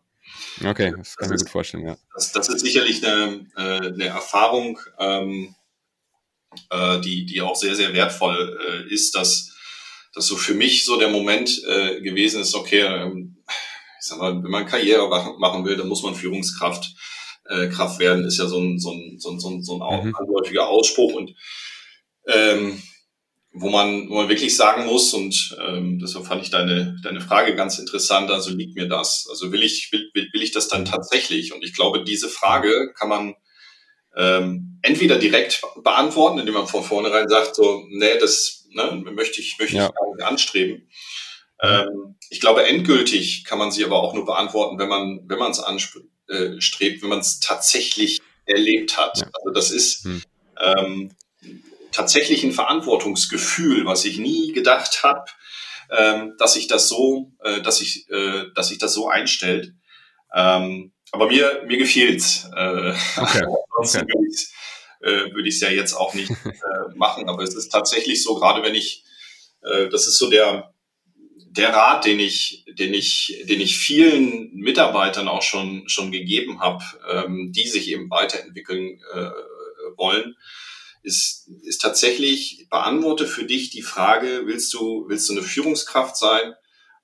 Okay, 0.64 0.92
das 0.96 1.16
kann 1.16 1.26
ich 1.26 1.32
mir 1.32 1.38
gut 1.38 1.50
vorstellen, 1.50 1.86
ja. 1.86 1.96
Das, 2.14 2.32
das 2.32 2.48
ist 2.48 2.60
sicherlich 2.60 3.04
eine, 3.04 3.46
äh, 3.56 3.86
eine 3.86 4.06
Erfahrung, 4.06 4.78
ähm, 4.98 5.54
äh, 6.70 7.00
die, 7.00 7.26
die 7.26 7.40
auch 7.40 7.56
sehr, 7.56 7.74
sehr 7.74 7.92
wertvoll 7.94 8.58
äh, 8.68 8.92
ist, 8.92 9.14
dass, 9.14 9.52
dass 10.14 10.26
so 10.26 10.36
für 10.36 10.54
mich 10.54 10.84
so 10.84 10.98
der 10.98 11.08
Moment 11.08 11.62
äh, 11.64 12.00
gewesen 12.00 12.42
ist, 12.42 12.54
okay, 12.54 12.80
ähm, 12.80 13.42
ich 13.98 14.06
sag 14.06 14.18
mal, 14.18 14.42
wenn 14.42 14.50
man 14.50 14.66
Karriere 14.66 15.08
machen 15.38 15.64
will, 15.64 15.76
dann 15.76 15.88
muss 15.88 16.02
man 16.02 16.14
Führungskraft 16.14 16.94
äh, 17.52 17.68
Kraft 17.68 17.98
werden, 17.98 18.24
ist 18.24 18.38
ja 18.38 18.46
so 18.46 18.58
ein, 18.58 18.78
so 18.78 18.92
ein, 18.92 19.18
so 19.18 19.30
ein, 19.30 19.40
so 19.40 19.50
ein, 19.50 19.62
so 19.62 19.74
ein 19.82 20.06
mhm. 20.06 20.14
anläufiger 20.16 20.68
Ausspruch. 20.68 21.14
Und 21.14 21.34
ähm, 22.26 22.82
wo 23.54 23.68
man, 23.68 24.08
wo 24.08 24.14
man 24.14 24.28
wirklich 24.28 24.56
sagen 24.56 24.86
muss, 24.86 25.12
und 25.12 25.56
ähm, 25.60 25.98
deshalb 25.98 26.26
fand 26.26 26.42
ich 26.42 26.50
deine, 26.50 26.96
deine 27.02 27.20
Frage 27.20 27.54
ganz 27.54 27.78
interessant, 27.78 28.30
also 28.30 28.50
liegt 28.50 28.76
mir 28.76 28.88
das? 28.88 29.26
Also 29.28 29.52
will 29.52 29.62
ich, 29.62 29.90
will, 29.92 30.10
will, 30.14 30.42
ich 30.42 30.52
das 30.52 30.68
dann 30.68 30.86
tatsächlich? 30.86 31.52
Und 31.52 31.62
ich 31.62 31.74
glaube, 31.74 32.02
diese 32.02 32.28
Frage 32.28 32.92
kann 32.96 33.10
man 33.10 33.34
ähm, 34.16 34.78
entweder 34.82 35.18
direkt 35.18 35.62
beantworten, 35.82 36.38
indem 36.38 36.54
man 36.54 36.66
von 36.66 36.82
vornherein 36.82 37.28
sagt, 37.28 37.54
so, 37.54 37.84
nee, 37.90 38.18
das 38.18 38.66
ne, 38.70 39.02
möchte 39.12 39.40
ich, 39.40 39.58
möchte 39.58 39.76
ja. 39.76 39.90
ich 40.18 40.24
anstreben. 40.24 40.88
Ähm, 41.62 42.16
ich 42.30 42.40
glaube, 42.40 42.66
endgültig 42.66 43.44
kann 43.44 43.58
man 43.58 43.70
sie 43.70 43.84
aber 43.84 44.02
auch 44.02 44.14
nur 44.14 44.24
beantworten, 44.24 44.78
wenn 44.78 44.88
man, 44.88 45.20
wenn 45.26 45.38
man 45.38 45.50
es 45.50 45.60
anstrebt, 45.60 46.06
äh, 46.32 47.02
wenn 47.02 47.08
man 47.08 47.20
es 47.20 47.40
tatsächlich 47.40 48.20
erlebt 48.46 48.96
hat. 48.96 49.18
Ja. 49.18 49.26
Also 49.32 49.50
das 49.54 49.70
ist 49.70 50.04
hm. 50.04 50.22
ähm, 50.60 51.16
tatsächlich 51.92 52.42
ein 52.42 52.52
Verantwortungsgefühl, 52.52 53.84
was 53.84 54.04
ich 54.04 54.18
nie 54.18 54.52
gedacht 54.52 55.02
habe, 55.02 55.26
ähm, 55.90 56.34
dass 56.38 56.56
ich 56.56 56.66
das 56.66 56.88
so, 56.88 57.32
äh, 57.42 57.60
dass 57.60 57.80
ich, 57.80 58.08
äh, 58.10 58.46
dass 58.54 58.68
sich 58.68 58.78
das 58.78 58.94
so 58.94 59.08
einstellt. 59.08 59.74
Ähm, 60.34 60.92
aber 61.10 61.26
mir, 61.26 61.64
mir 61.66 61.76
gefiel's. 61.76 62.48
Äh, 62.56 62.94
okay. 63.16 63.44
ansonsten 63.76 64.02
okay. 64.02 64.12
würde 64.14 64.28
ich 64.28 64.36
es 64.36 64.52
äh, 65.02 65.34
würd 65.34 65.60
ja 65.60 65.70
jetzt 65.70 65.94
auch 65.94 66.14
nicht 66.14 66.30
äh, 66.44 66.94
machen. 66.94 67.28
Aber 67.28 67.42
es 67.42 67.54
ist 67.54 67.70
tatsächlich 67.70 68.22
so, 68.22 68.34
gerade 68.36 68.62
wenn 68.62 68.74
ich, 68.74 69.04
äh, 69.62 69.88
das 69.88 70.06
ist 70.06 70.18
so 70.18 70.30
der, 70.30 70.71
der 71.52 71.74
Rat, 71.74 72.06
den 72.06 72.18
ich, 72.18 72.64
den 72.78 72.94
ich, 72.94 73.44
den 73.44 73.60
ich 73.60 73.76
vielen 73.76 74.54
Mitarbeitern 74.54 75.28
auch 75.28 75.42
schon 75.42 75.88
schon 75.88 76.10
gegeben 76.10 76.60
habe, 76.60 76.82
ähm, 77.10 77.52
die 77.52 77.68
sich 77.68 77.88
eben 77.88 78.10
weiterentwickeln 78.10 79.00
äh, 79.12 79.30
wollen, 79.96 80.36
ist, 81.02 81.50
ist 81.62 81.82
tatsächlich 81.82 82.66
beantworte 82.70 83.26
für 83.26 83.44
dich 83.44 83.70
die 83.70 83.82
Frage: 83.82 84.42
Willst 84.46 84.72
du 84.72 85.04
willst 85.08 85.28
du 85.28 85.34
eine 85.34 85.42
Führungskraft 85.42 86.16
sein 86.16 86.54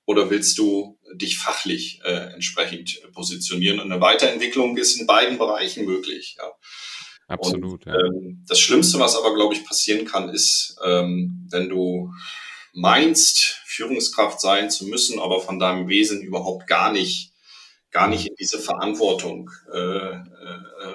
oder 0.05 0.31
willst 0.31 0.57
du 0.57 0.97
dich 1.13 1.37
fachlich 1.37 2.01
äh, 2.03 2.33
entsprechend 2.33 2.99
positionieren? 3.13 3.79
Und 3.79 3.91
eine 3.91 4.01
Weiterentwicklung 4.01 4.77
ist 4.77 4.99
in 4.99 5.05
beiden 5.05 5.37
Bereichen 5.37 5.85
möglich. 5.85 6.37
Ja. 6.39 6.51
Absolut. 7.27 7.85
Und, 7.85 7.93
ja. 7.93 7.99
ähm, 7.99 8.43
das 8.47 8.59
Schlimmste, 8.59 8.97
was 8.97 9.15
aber 9.15 9.35
glaube 9.35 9.53
ich 9.53 9.63
passieren 9.63 10.05
kann, 10.05 10.29
ist, 10.29 10.75
ähm, 10.83 11.47
wenn 11.51 11.69
du 11.69 12.11
meinst, 12.73 13.61
Führungskraft 13.65 14.41
sein 14.41 14.69
zu 14.69 14.85
müssen, 14.85 15.19
aber 15.19 15.41
von 15.41 15.59
deinem 15.59 15.87
Wesen 15.87 16.21
überhaupt 16.21 16.67
gar 16.67 16.91
nicht, 16.91 17.33
gar 17.91 18.07
nicht 18.07 18.27
in 18.27 18.35
diese 18.39 18.59
Verantwortung 18.59 19.49
äh, 19.71 19.77
äh, 19.77 20.19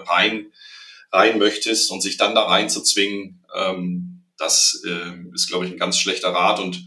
rein, 0.06 0.52
rein 1.12 1.38
möchtest 1.38 1.90
und 1.90 2.02
sich 2.02 2.16
dann 2.16 2.34
da 2.34 2.44
reinzuzwingen, 2.44 3.44
ähm, 3.54 4.24
das 4.36 4.82
äh, 4.86 5.32
ist, 5.32 5.48
glaube 5.48 5.66
ich, 5.66 5.72
ein 5.72 5.78
ganz 5.78 5.98
schlechter 5.98 6.30
Rat 6.30 6.60
und 6.60 6.86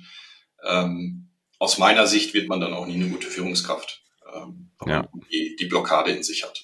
ähm, 0.64 1.30
aus 1.60 1.78
meiner 1.78 2.08
Sicht 2.08 2.34
wird 2.34 2.48
man 2.48 2.60
dann 2.60 2.74
auch 2.74 2.86
nie 2.86 2.96
eine 2.96 3.10
gute 3.10 3.28
Führungskraft, 3.28 4.04
ähm, 4.34 4.72
ja. 4.86 5.08
die, 5.32 5.56
die 5.60 5.66
Blockade 5.66 6.12
in 6.12 6.24
sich 6.24 6.44
hat. 6.44 6.64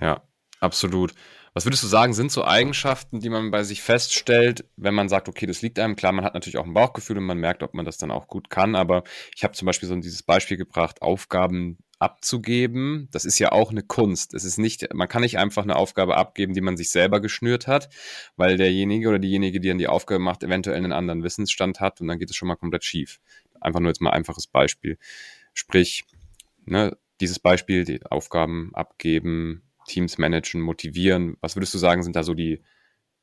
Ja, 0.00 0.22
absolut. 0.60 1.12
Was 1.58 1.66
würdest 1.66 1.82
du 1.82 1.88
sagen, 1.88 2.14
sind 2.14 2.30
so 2.30 2.44
Eigenschaften, 2.44 3.18
die 3.18 3.30
man 3.30 3.50
bei 3.50 3.64
sich 3.64 3.82
feststellt, 3.82 4.64
wenn 4.76 4.94
man 4.94 5.08
sagt, 5.08 5.28
okay, 5.28 5.44
das 5.44 5.60
liegt 5.60 5.80
einem? 5.80 5.96
Klar, 5.96 6.12
man 6.12 6.24
hat 6.24 6.34
natürlich 6.34 6.56
auch 6.56 6.64
ein 6.64 6.72
Bauchgefühl 6.72 7.18
und 7.18 7.24
man 7.24 7.38
merkt, 7.38 7.64
ob 7.64 7.74
man 7.74 7.84
das 7.84 7.96
dann 7.96 8.12
auch 8.12 8.28
gut 8.28 8.48
kann. 8.48 8.76
Aber 8.76 9.02
ich 9.34 9.42
habe 9.42 9.54
zum 9.54 9.66
Beispiel 9.66 9.88
so 9.88 9.96
dieses 9.96 10.22
Beispiel 10.22 10.56
gebracht, 10.56 11.02
Aufgaben 11.02 11.78
abzugeben. 11.98 13.08
Das 13.10 13.24
ist 13.24 13.40
ja 13.40 13.50
auch 13.50 13.72
eine 13.72 13.82
Kunst. 13.82 14.34
Es 14.34 14.44
ist 14.44 14.58
nicht, 14.58 14.94
man 14.94 15.08
kann 15.08 15.22
nicht 15.22 15.36
einfach 15.36 15.64
eine 15.64 15.74
Aufgabe 15.74 16.16
abgeben, 16.16 16.54
die 16.54 16.60
man 16.60 16.76
sich 16.76 16.92
selber 16.92 17.18
geschnürt 17.20 17.66
hat, 17.66 17.88
weil 18.36 18.56
derjenige 18.56 19.08
oder 19.08 19.18
diejenige, 19.18 19.58
die 19.58 19.66
dann 19.66 19.78
die 19.78 19.88
Aufgabe 19.88 20.20
macht, 20.20 20.44
eventuell 20.44 20.76
einen 20.76 20.92
anderen 20.92 21.24
Wissensstand 21.24 21.80
hat 21.80 22.00
und 22.00 22.06
dann 22.06 22.20
geht 22.20 22.30
es 22.30 22.36
schon 22.36 22.46
mal 22.46 22.54
komplett 22.54 22.84
schief. 22.84 23.18
Einfach 23.60 23.80
nur 23.80 23.90
jetzt 23.90 24.00
mal 24.00 24.10
ein 24.10 24.18
einfaches 24.18 24.46
Beispiel. 24.46 24.96
Sprich, 25.54 26.04
ne, 26.66 26.96
dieses 27.20 27.40
Beispiel, 27.40 27.82
die 27.82 28.00
Aufgaben 28.06 28.70
abgeben, 28.74 29.67
Teams 29.88 30.18
managen, 30.18 30.60
motivieren? 30.60 31.36
Was 31.40 31.56
würdest 31.56 31.74
du 31.74 31.78
sagen, 31.78 32.02
sind 32.02 32.14
da 32.14 32.22
so 32.22 32.34
die 32.34 32.62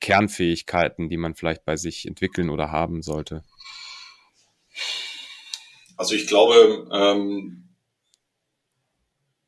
Kernfähigkeiten, 0.01 1.10
die 1.10 1.17
man 1.17 1.36
vielleicht 1.36 1.63
bei 1.63 1.78
sich 1.78 2.06
entwickeln 2.06 2.49
oder 2.49 2.71
haben 2.71 3.01
sollte? 3.01 3.43
Also 5.97 6.15
ich 6.15 6.28
glaube, 6.28 6.89
ähm, 6.91 7.69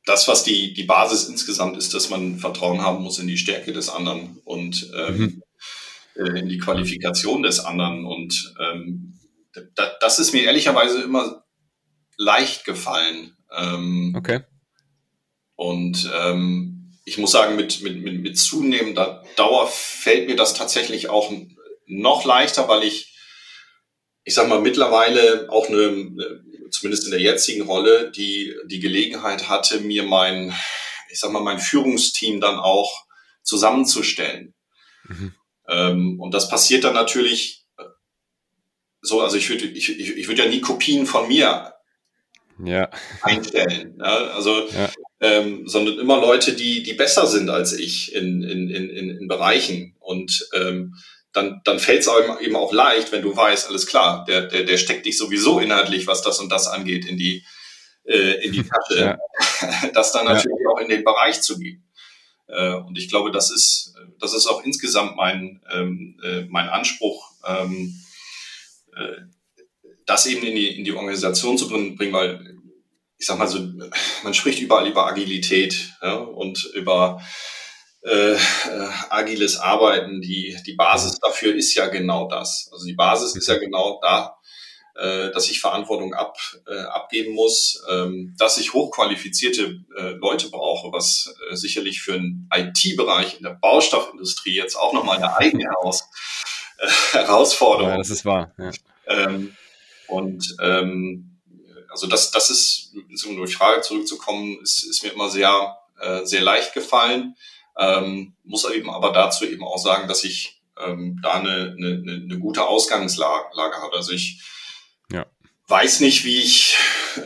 das, 0.06 0.27
was 0.27 0.43
die, 0.43 0.73
die 0.73 0.84
Basis 0.84 1.27
insgesamt 1.27 1.77
ist, 1.77 1.93
dass 1.93 2.10
man 2.10 2.39
Vertrauen 2.39 2.82
haben 2.82 3.03
muss 3.03 3.19
in 3.19 3.27
die 3.27 3.38
Stärke 3.38 3.73
des 3.73 3.89
anderen 3.89 4.39
und 4.45 4.89
ähm, 4.95 5.17
mhm. 5.17 5.43
Äh, 6.15 6.39
in 6.39 6.49
die 6.49 6.58
Qualifikation 6.58 7.43
des 7.43 7.60
anderen. 7.60 8.06
Und 8.06 8.56
ähm, 8.60 9.19
da, 9.75 9.91
das 9.99 10.17
ist 10.17 10.34
mir 10.34 10.43
ehrlicherweise 10.43 11.01
immer 11.03 11.43
leicht 12.17 12.65
gefallen. 12.65 13.38
Ähm, 13.56 14.15
okay. 14.17 14.41
Und 15.56 16.10
ähm, 16.19 16.77
ich 17.08 17.17
muss 17.17 17.32
sagen, 17.32 17.56
mit, 17.56 17.82
mit, 17.82 18.02
mit, 18.04 18.22
mit 18.22 18.38
zunehmender 18.38 19.24
Dauer 19.38 19.67
fällt 19.67 20.28
mir 20.28 20.36
das 20.36 20.54
tatsächlich 20.54 21.08
auch 21.08 21.32
noch 21.86 22.26
leichter, 22.26 22.67
weil 22.67 22.84
ich, 22.84 23.15
ich 24.26 24.34
sag 24.34 24.50
mal, 24.50 24.60
mittlerweile 24.60 25.48
auch 25.50 25.70
eine, 25.70 26.12
zumindest 26.70 27.06
in 27.06 27.12
der 27.12 27.22
jetzigen 27.22 27.62
Rolle, 27.62 28.12
die, 28.12 28.54
die 28.65 28.82
Gelegenheit 28.82 29.48
hatte, 29.48 29.80
mir 29.80 30.04
mein, 30.04 30.54
ich 31.10 31.22
sag 31.22 31.32
mal, 31.32 31.41
mein 31.41 31.62
Führungsteam 31.62 32.41
dann 32.41 32.60
auch 32.60 33.06
zusammenzustellen. 33.41 34.54
Mhm. 35.08 35.34
Ähm, 35.70 36.20
und 36.20 36.34
das 36.34 36.50
passiert 36.50 36.84
dann 36.84 36.93
natürlich 36.93 37.63
so, 39.00 39.22
also 39.22 39.38
ich 39.38 39.50
würde, 39.50 39.63
ich, 39.63 39.98
ich, 39.98 40.10
ich 40.17 40.28
würde 40.28 40.43
ja 40.43 40.50
nie 40.50 40.60
Kopien 40.60 41.06
von 41.06 41.30
mir 41.30 41.74
ja. 42.63 42.89
einstellen. 43.22 43.96
Ja, 44.00 44.32
also, 44.32 44.67
ja. 44.70 44.89
Ähm, 45.20 45.67
sondern 45.67 45.98
immer 45.98 46.22
Leute, 46.22 46.54
die, 46.54 46.84
die 46.84 46.93
besser 46.93 47.26
sind 47.26 47.50
als 47.50 47.74
ich 47.74 48.13
in, 48.13 48.43
in, 48.43 48.70
in, 48.70 48.89
in 48.89 49.28
Bereichen. 49.28 49.96
Und 50.00 50.48
ähm, 50.54 50.96
dann, 51.34 51.62
dann 51.63 51.80
fällt 51.80 52.02
es 52.02 52.10
eben 52.41 52.56
auch 52.56 52.72
leicht, 52.72 53.12
wenn 53.12 53.22
du 53.22 53.36
weißt, 53.36 53.70
alles 53.70 53.88
klar, 53.88 54.26
der, 54.26 54.43
der, 54.43 54.63
der 54.63 54.78
steckt 54.78 55.06
dich 55.06 55.17
sowieso 55.17 55.60
inhaltlich, 55.60 56.08
was 56.08 56.22
das 56.22 56.39
und 56.39 56.52
das 56.52 56.67
angeht, 56.67 57.06
in 57.06 57.17
die, 57.17 57.43
äh, 58.06 58.43
in 58.46 58.52
die 58.52 58.63
Tasche, 58.63 59.00
ja. 59.00 59.17
das 59.93 60.12
dann 60.12 60.26
natürlich 60.26 60.67
auch 60.72 60.80
in 60.80 60.89
den 60.89 61.04
Bereich 61.04 61.41
zu 61.41 61.58
geben. 61.58 61.84
Äh, 62.48 62.74
und 62.74 62.98
ich 62.98 63.10
glaube, 63.10 63.32
das 63.32 63.52
ist, 63.52 63.93
das 64.20 64.34
ist 64.34 64.48
auch 64.48 64.63
insgesamt 64.63 65.15
mein, 65.15 65.62
ähm, 65.72 66.20
äh, 66.24 66.41
mein 66.50 66.70
Anspruch, 66.70 67.32
ähm, 67.46 67.93
äh, 68.96 69.22
das 70.08 70.26
eben 70.26 70.43
in 70.43 70.56
die, 70.56 70.76
in 70.76 70.84
die 70.84 70.93
Organisation 70.93 71.58
zu 71.58 71.67
bringen, 71.70 72.13
weil 72.13 72.58
ich 73.20 73.26
sag 73.26 73.38
mal 73.38 73.48
so, 73.48 73.60
man 74.24 74.34
spricht 74.34 74.60
überall 74.60 74.88
über 74.88 75.08
Agilität 75.08 75.93
ja, 76.02 76.15
und 76.15 76.63
über 76.76 77.22
äh, 78.04 78.34
äh, 78.34 78.38
agiles 79.10 79.58
Arbeiten. 79.58 80.22
Die, 80.22 80.58
die 80.65 80.74
Basis 80.74 81.20
dafür 81.20 81.56
ist 81.56 81.74
ja 81.76 81.88
genau 81.88 82.28
das. 82.28 82.70
Also 82.72 82.86
die 82.86 82.93
Basis 82.93 83.36
ist 83.36 83.48
ja 83.48 83.58
genau 83.58 84.00
da, 84.02 84.38
äh, 84.96 85.32
dass 85.32 85.50
ich 85.50 85.60
Verantwortung 85.60 86.13
ab, 86.13 86.38
äh, 86.67 86.80
abgeben 86.80 87.34
muss, 87.34 87.84
ähm, 87.89 88.36
dass 88.38 88.58
ich 88.60 88.74
hochqualifizierte 88.74 89.84
äh, 89.98 90.10
Leute 90.12 90.50
brauche, 90.50 90.91
was 90.91 91.36
äh, 91.50 91.56
sicherlich 91.56 92.02
für 92.02 92.13
einen 92.13 92.48
IT-Bereich 92.54 93.38
in 93.38 93.43
der 93.43 93.58
Baustoffindustrie 93.60 94.56
jetzt 94.56 94.76
auch 94.76 94.93
nochmal 94.93 95.17
eine 95.17 95.36
eigene 95.36 95.65
Heraus, 95.65 96.08
äh, 96.78 96.88
Herausforderung. 97.17 97.91
Ja, 97.91 97.98
das 97.98 98.12
ist 98.12 98.26
wahr. 98.26 98.54
Ja. 98.58 98.72
Ähm, 99.08 99.58
und 100.08 100.56
ähm, 100.62 101.38
also 101.89 102.08
das, 102.08 102.32
das 102.32 102.50
ist, 102.50 102.93
um 103.26 103.46
die 103.46 103.52
Frage 103.52 103.82
zurückzukommen, 103.82 104.60
ist, 104.62 104.84
ist 104.84 105.04
mir 105.04 105.13
immer 105.13 105.30
sehr, 105.30 105.78
äh, 106.00 106.26
sehr 106.26 106.41
leicht 106.41 106.74
gefallen. 106.74 107.36
Ähm, 107.78 108.36
muss 108.43 108.70
eben 108.70 108.89
aber 108.89 109.12
dazu 109.12 109.46
eben 109.46 109.63
auch 109.63 109.78
sagen, 109.78 110.08
dass 110.08 110.24
ich 110.24 110.62
ähm, 110.80 111.20
da 111.22 111.34
eine, 111.34 111.76
eine, 111.78 112.22
eine 112.24 112.39
gute 112.39 112.65
Ausgangslage 112.65 113.82
habe. 113.82 113.96
Also 113.96 114.12
ich 114.12 114.41
ja. 115.12 115.26
weiß 115.67 116.02
nicht, 116.02 116.26
wie 116.26 116.38
ich, 116.38 116.76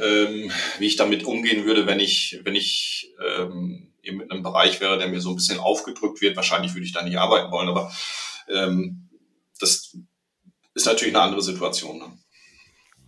ähm, 0.02 0.52
wie 0.80 0.88
ich 0.88 0.96
damit 0.96 1.24
umgehen 1.26 1.66
würde, 1.66 1.86
wenn 1.86 2.00
ich, 2.00 2.40
wenn 2.44 2.56
ich 2.56 3.12
ähm, 3.38 3.94
eben 4.04 4.22
in 4.22 4.32
einem 4.32 4.44
Bereich 4.44 4.80
wäre, 4.82 4.98
der 4.98 5.08
mir 5.08 5.22
so 5.22 5.30
ein 5.30 5.36
bisschen 5.36 5.60
aufgedrückt 5.60 6.22
wird. 6.22 6.36
Wahrscheinlich 6.36 6.74
würde 6.74 6.86
ich 6.86 6.94
da 6.94 7.04
nicht 7.04 7.18
arbeiten 7.18 7.52
wollen, 7.52 7.70
aber 7.70 7.94
ähm, 8.50 9.10
das 9.60 9.96
ist 10.74 10.86
natürlich 10.86 11.16
eine 11.16 11.24
andere 11.24 11.42
Situation. 11.42 12.00
Ne? 12.00 12.18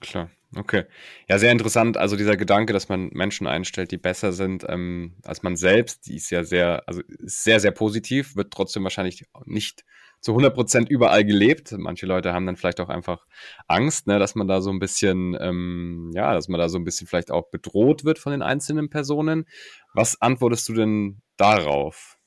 Klar, 0.04 0.30
okay. 0.56 0.84
Ja, 1.30 1.40
sehr 1.40 1.54
interessant. 1.54 1.96
Also 1.96 2.18
dieser 2.18 2.36
Gedanke, 2.36 2.74
dass 2.74 2.90
man 2.90 3.10
Menschen 3.14 3.48
einstellt, 3.48 3.90
die 3.92 3.98
besser 3.98 4.34
sind 4.34 4.66
ähm, 4.68 5.14
als 5.24 5.44
man 5.44 5.56
selbst, 5.56 6.08
die 6.08 6.18
ist 6.18 6.30
ja 6.30 6.44
sehr, 6.44 6.84
also 6.88 7.02
sehr, 7.20 7.62
sehr 7.62 7.72
positiv, 7.72 8.36
wird 8.36 8.52
trotzdem 8.52 8.84
wahrscheinlich 8.84 9.24
nicht 9.46 9.86
zu 10.20 10.32
100 10.32 10.54
Prozent 10.54 10.90
überall 10.90 11.24
gelebt. 11.24 11.72
Manche 11.78 12.06
Leute 12.06 12.34
haben 12.34 12.46
dann 12.46 12.58
vielleicht 12.58 12.82
auch 12.82 12.90
einfach 12.90 13.26
Angst, 13.68 14.08
ne, 14.08 14.20
dass 14.20 14.36
man 14.36 14.50
da 14.50 14.62
so 14.62 14.72
ein 14.72 14.80
bisschen, 14.80 15.38
ähm, 15.40 16.12
ja, 16.14 16.34
dass 16.34 16.50
man 16.50 16.60
da 16.60 16.68
so 16.68 16.78
ein 16.78 16.84
bisschen 16.84 17.08
vielleicht 17.08 17.32
auch 17.32 17.50
bedroht 17.50 18.04
wird 18.04 18.20
von 18.20 18.34
den 18.34 18.42
einzelnen 18.42 18.90
Personen. 18.90 19.46
Was 19.94 20.22
antwortest 20.22 20.68
du 20.68 20.74
denn 20.74 21.22
darauf? 21.38 22.18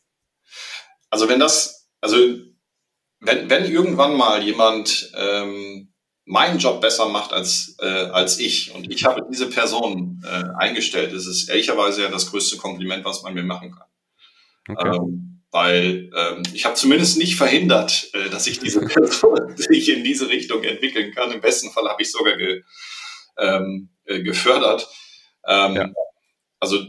Also 1.10 1.28
wenn 1.28 1.40
das, 1.40 1.90
also 2.00 2.16
wenn, 3.20 3.50
wenn 3.50 3.66
irgendwann 3.66 4.16
mal 4.16 4.42
jemand 4.42 5.12
ähm, 5.14 5.92
meinen 6.26 6.58
Job 6.58 6.80
besser 6.80 7.08
macht 7.08 7.32
als, 7.32 7.76
äh, 7.80 7.86
als 7.86 8.38
ich 8.38 8.74
und 8.74 8.92
ich 8.92 9.04
habe 9.04 9.22
diese 9.30 9.48
Person 9.48 10.22
äh, 10.26 10.44
eingestellt, 10.58 11.12
ist 11.12 11.26
es 11.26 11.48
ehrlicherweise 11.48 12.02
ja 12.02 12.08
das 12.08 12.30
größte 12.30 12.58
Kompliment, 12.58 13.04
was 13.04 13.22
man 13.22 13.32
mir 13.32 13.44
machen 13.44 13.72
kann. 13.72 14.76
Okay. 14.76 14.96
Ähm, 14.96 15.42
weil 15.52 16.10
ähm, 16.14 16.42
ich 16.52 16.64
habe 16.64 16.74
zumindest 16.74 17.16
nicht 17.16 17.36
verhindert, 17.36 18.10
äh, 18.12 18.28
dass 18.28 18.44
sich 18.44 18.58
diese 18.58 18.80
Person 18.86 19.56
sich 19.56 19.88
in 19.88 20.02
diese 20.02 20.28
Richtung 20.28 20.64
entwickeln 20.64 21.12
kann. 21.12 21.30
Im 21.30 21.40
besten 21.40 21.70
Fall 21.70 21.88
habe 21.88 22.02
ich 22.02 22.10
sogar 22.10 22.36
ge, 22.36 22.62
ähm, 23.38 23.90
äh, 24.04 24.22
gefördert. 24.22 24.88
Ähm, 25.46 25.76
ja. 25.76 25.88
Also 26.58 26.84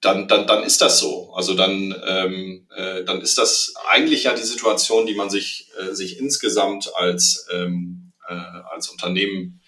dann, 0.00 0.26
dann, 0.28 0.46
dann 0.46 0.64
ist 0.64 0.80
das 0.80 0.98
so. 0.98 1.32
Also 1.34 1.54
dann, 1.54 1.94
ähm, 2.06 2.66
äh, 2.74 3.04
dann 3.04 3.20
ist 3.20 3.36
das 3.36 3.74
eigentlich 3.90 4.24
ja 4.24 4.34
die 4.34 4.42
Situation, 4.42 5.06
die 5.06 5.14
man 5.14 5.28
sich, 5.28 5.70
äh, 5.78 5.94
sich 5.94 6.18
insgesamt 6.18 6.90
als, 6.96 7.46
ähm, 7.52 8.06
äh, 8.08 8.09
als 8.34 8.88
Unternehmen 8.88 9.60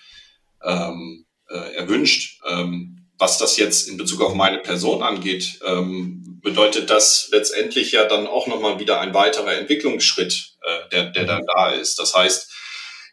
ähm, 0.64 1.26
äh, 1.48 1.74
erwünscht. 1.76 2.40
Ähm, 2.48 2.98
was 3.18 3.38
das 3.38 3.56
jetzt 3.56 3.88
in 3.88 3.96
Bezug 3.96 4.20
auf 4.20 4.34
meine 4.34 4.58
Person 4.58 5.02
angeht, 5.02 5.60
ähm, 5.64 6.40
bedeutet 6.42 6.90
das 6.90 7.28
letztendlich 7.30 7.92
ja 7.92 8.04
dann 8.04 8.26
auch 8.26 8.48
nochmal 8.48 8.80
wieder 8.80 9.00
ein 9.00 9.14
weiterer 9.14 9.54
Entwicklungsschritt, 9.54 10.56
äh, 10.62 10.88
der, 10.90 11.10
der 11.10 11.24
dann 11.24 11.42
da 11.46 11.70
ist. 11.70 12.00
Das 12.00 12.14
heißt, 12.14 12.52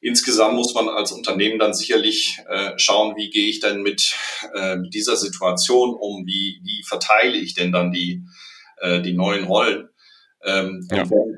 insgesamt 0.01 0.55
muss 0.55 0.73
man 0.73 0.89
als 0.89 1.11
Unternehmen 1.11 1.59
dann 1.59 1.75
sicherlich 1.75 2.39
äh, 2.49 2.71
schauen, 2.77 3.15
wie 3.17 3.29
gehe 3.29 3.49
ich 3.49 3.59
denn 3.59 3.83
mit, 3.83 4.15
äh, 4.55 4.77
dieser 4.91 5.15
Situation 5.15 5.93
um, 5.93 6.25
wie, 6.25 6.59
wie 6.63 6.83
verteile 6.87 7.37
ich 7.37 7.53
denn 7.53 7.71
dann 7.71 7.91
die, 7.91 8.23
äh, 8.77 9.01
die 9.01 9.13
neuen 9.13 9.43
Rollen. 9.43 9.89
Ähm, 10.43 10.87
ja. 10.89 11.07
wenn 11.09 11.37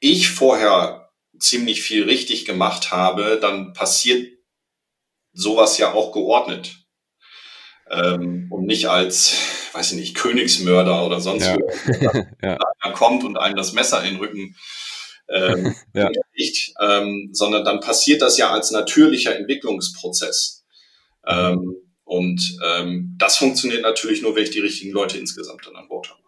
ich 0.00 0.28
vorher 0.28 1.05
ziemlich 1.38 1.82
viel 1.82 2.04
richtig 2.04 2.44
gemacht 2.44 2.90
habe, 2.90 3.38
dann 3.40 3.72
passiert 3.72 4.32
sowas 5.32 5.78
ja 5.78 5.92
auch 5.92 6.12
geordnet 6.12 6.86
ähm, 7.90 8.48
und 8.50 8.66
nicht 8.66 8.88
als, 8.88 9.36
weiß 9.72 9.92
ich 9.92 9.98
nicht, 9.98 10.16
Königsmörder 10.16 11.04
oder 11.04 11.20
sonst 11.20 11.46
ja. 11.46 11.56
ja. 12.42 12.58
kommt 12.94 13.24
und 13.24 13.36
einem 13.36 13.56
das 13.56 13.72
Messer 13.72 14.02
in 14.02 14.14
den 14.14 14.18
Rücken 14.18 14.56
ähm, 15.28 15.74
ja. 15.94 16.10
nicht, 16.34 16.74
ähm, 16.80 17.30
sondern 17.32 17.64
dann 17.64 17.80
passiert 17.80 18.22
das 18.22 18.38
ja 18.38 18.50
als 18.50 18.70
natürlicher 18.70 19.36
Entwicklungsprozess. 19.36 20.64
Ähm, 21.26 21.76
und 22.04 22.58
ähm, 22.64 23.16
das 23.18 23.36
funktioniert 23.36 23.82
natürlich 23.82 24.22
nur, 24.22 24.36
wenn 24.36 24.44
ich 24.44 24.50
die 24.50 24.60
richtigen 24.60 24.92
Leute 24.92 25.18
insgesamt 25.18 25.66
dann 25.66 25.76
an 25.76 25.88
Bord 25.88 26.08
habe. 26.10 26.20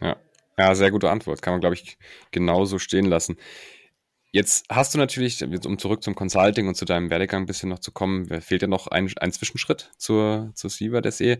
Ja. 0.00 0.16
ja, 0.58 0.74
sehr 0.74 0.90
gute 0.90 1.10
Antwort. 1.10 1.42
Kann 1.42 1.52
man, 1.52 1.60
glaube 1.60 1.74
ich, 1.76 1.98
genauso 2.30 2.78
stehen 2.78 3.04
lassen. 3.04 3.36
Jetzt 4.34 4.64
hast 4.68 4.92
du 4.92 4.98
natürlich, 4.98 5.44
um 5.64 5.78
zurück 5.78 6.02
zum 6.02 6.16
Consulting 6.16 6.66
und 6.66 6.74
zu 6.74 6.84
deinem 6.84 7.08
Werdegang 7.08 7.44
ein 7.44 7.46
bisschen 7.46 7.68
noch 7.68 7.78
zu 7.78 7.92
kommen, 7.92 8.26
fehlt 8.42 8.62
ja 8.62 8.66
noch 8.66 8.88
ein, 8.88 9.08
ein 9.20 9.30
Zwischenschritt 9.30 9.92
zur, 9.96 10.50
zur 10.56 10.70
SIVA.de. 10.70 11.38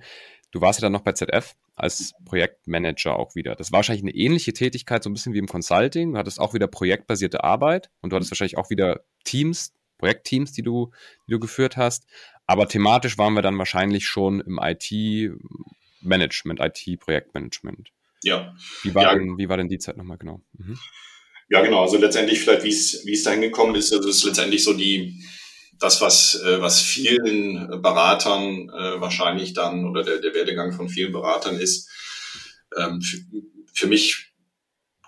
Du 0.53 0.61
warst 0.61 0.79
ja 0.79 0.85
dann 0.85 0.93
noch 0.93 1.01
bei 1.01 1.11
ZF 1.11 1.57
als 1.75 2.15
Projektmanager 2.25 3.17
auch 3.17 3.35
wieder. 3.35 3.57
Das 3.57 3.73
war 3.73 3.79
wahrscheinlich 3.79 4.05
eine 4.05 4.15
ähnliche 4.15 4.53
Tätigkeit, 4.53 5.03
so 5.03 5.11
ein 5.11 5.13
bisschen 5.13 5.33
wie 5.33 5.39
im 5.39 5.49
Consulting. 5.49 6.13
Du 6.13 6.19
hattest 6.21 6.39
auch 6.39 6.55
wieder 6.55 6.69
projektbasierte 6.69 7.43
Arbeit 7.43 7.91
und 8.01 8.11
du 8.11 8.17
hattest 8.17 8.31
wahrscheinlich 8.31 8.59
auch 8.59 8.71
wieder 8.71 9.01
Teams, 9.25 9.73
Projektteams, 9.99 10.53
die 10.53 10.63
du, 10.63 10.93
die 11.27 11.33
du 11.33 11.41
geführt 11.41 11.77
hast. 11.77 12.07
Aber 12.47 12.69
thematisch 12.69 13.19
waren 13.19 13.35
wir 13.35 13.43
dann 13.43 13.59
wahrscheinlich 13.59 14.07
schon 14.07 14.41
im 14.41 14.61
IT-Management, 14.63 16.61
IT-Projektmanagement. 16.61 17.91
Ja. 18.23 18.55
Wie 18.85 18.95
war, 18.95 19.03
ja. 19.03 19.15
Denn, 19.15 19.37
wie 19.37 19.49
war 19.49 19.57
denn 19.57 19.69
die 19.69 19.79
Zeit 19.79 19.97
nochmal 19.97 20.19
genau? 20.19 20.43
Mhm. 20.53 20.79
Ja, 21.49 21.63
genau. 21.63 21.83
Also 21.83 21.99
letztendlich 21.99 22.41
vielleicht, 22.41 22.65
wie 22.65 22.71
es, 22.71 23.05
wie 23.05 23.13
es 23.13 23.23
dahin 23.23 23.43
gekommen 23.43 23.75
ist, 23.75 23.93
also 23.93 24.09
ist 24.09 24.25
letztendlich 24.25 24.65
so 24.65 24.73
die, 24.73 25.23
das, 25.79 26.01
was, 26.01 26.41
äh, 26.43 26.61
was 26.61 26.81
vielen 26.81 27.83
Beratern 27.83 28.71
äh, 28.71 29.01
wahrscheinlich 29.01 29.53
dann 29.53 29.85
oder 29.87 30.03
der, 30.03 30.19
der 30.19 30.35
Werdegang 30.35 30.73
von 30.73 30.89
vielen 30.89 31.13
Beratern 31.13 31.59
ist. 31.59 31.89
Ähm, 32.77 33.01
für, 33.01 33.19
für 33.73 33.87
mich 33.87 34.33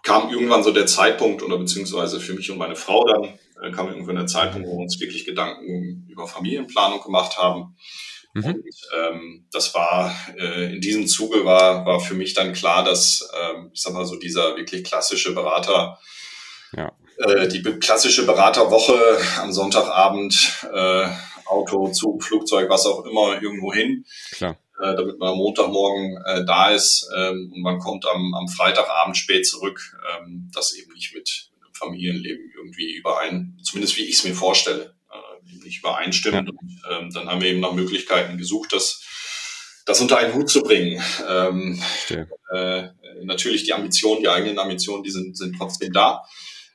kam 0.02 0.30
irgendwann 0.30 0.62
so 0.62 0.70
der 0.70 0.86
Zeitpunkt 0.86 1.42
oder 1.42 1.58
beziehungsweise 1.58 2.20
für 2.20 2.34
mich 2.34 2.50
und 2.50 2.58
meine 2.58 2.76
Frau 2.76 3.04
dann 3.06 3.38
äh, 3.62 3.72
kam 3.72 3.88
irgendwann 3.88 4.16
der 4.16 4.26
Zeitpunkt, 4.26 4.68
wo 4.68 4.78
wir 4.78 4.82
uns 4.82 5.00
wirklich 5.00 5.24
Gedanken 5.24 6.06
über 6.08 6.28
Familienplanung 6.28 7.02
gemacht 7.02 7.38
haben. 7.38 7.76
Mhm. 8.34 8.44
Und 8.44 8.64
ähm, 8.96 9.46
das 9.50 9.74
war 9.74 10.14
äh, 10.36 10.74
in 10.74 10.80
diesem 10.80 11.06
Zuge 11.06 11.44
war 11.44 11.86
war 11.86 12.00
für 12.00 12.14
mich 12.14 12.34
dann 12.34 12.52
klar, 12.52 12.84
dass 12.84 13.28
ähm, 13.40 13.70
ich 13.72 13.80
sag 13.80 13.94
mal 13.94 14.04
so 14.04 14.16
dieser 14.16 14.56
wirklich 14.56 14.84
klassische 14.84 15.34
Berater 15.34 15.98
ja. 16.72 16.92
Äh, 17.18 17.48
die 17.48 17.62
klassische 17.62 18.26
Beraterwoche 18.26 18.98
am 19.40 19.52
Sonntagabend, 19.52 20.66
äh, 20.72 21.08
Auto, 21.46 21.88
Zug, 21.88 22.24
Flugzeug, 22.24 22.68
was 22.68 22.86
auch 22.86 23.04
immer, 23.04 23.40
irgendwo 23.40 23.72
hin. 23.72 24.04
Klar. 24.32 24.58
Äh, 24.78 24.94
damit 24.94 25.18
man 25.18 25.30
am 25.30 25.38
Montagmorgen 25.38 26.22
äh, 26.26 26.44
da 26.44 26.70
ist 26.70 27.08
ähm, 27.16 27.50
und 27.54 27.62
man 27.62 27.78
kommt 27.78 28.04
am, 28.06 28.34
am 28.34 28.48
Freitagabend 28.48 29.16
spät 29.16 29.46
zurück, 29.46 29.80
ähm, 30.18 30.50
das 30.52 30.74
eben 30.74 30.92
nicht 30.92 31.14
mit, 31.14 31.50
Familienleben 31.76 32.52
irgendwie 32.56 32.94
überein, 32.94 33.58
zumindest 33.62 33.96
wie 33.96 34.04
ich 34.04 34.16
es 34.16 34.24
mir 34.24 34.34
vorstelle, 34.34 34.94
äh, 35.10 35.64
nicht 35.64 35.80
übereinstimmt. 35.80 36.34
Ja. 36.34 36.40
Und, 36.40 36.82
ähm, 36.90 37.10
dann 37.12 37.28
haben 37.28 37.40
wir 37.40 37.50
eben 37.50 37.60
nach 37.60 37.72
Möglichkeiten 37.72 38.38
gesucht, 38.38 38.72
das 38.72 39.02
das 39.84 40.00
unter 40.00 40.18
einen 40.18 40.34
Hut 40.34 40.50
zu 40.50 40.62
bringen. 40.62 41.00
Ähm, 41.28 41.80
äh, 42.50 42.88
natürlich 43.22 43.62
die 43.62 43.72
Ambitionen, 43.72 44.20
die 44.20 44.28
eigenen 44.28 44.58
Ambitionen, 44.58 45.04
die 45.04 45.12
sind, 45.12 45.36
sind 45.36 45.56
trotzdem 45.56 45.92
da 45.92 46.24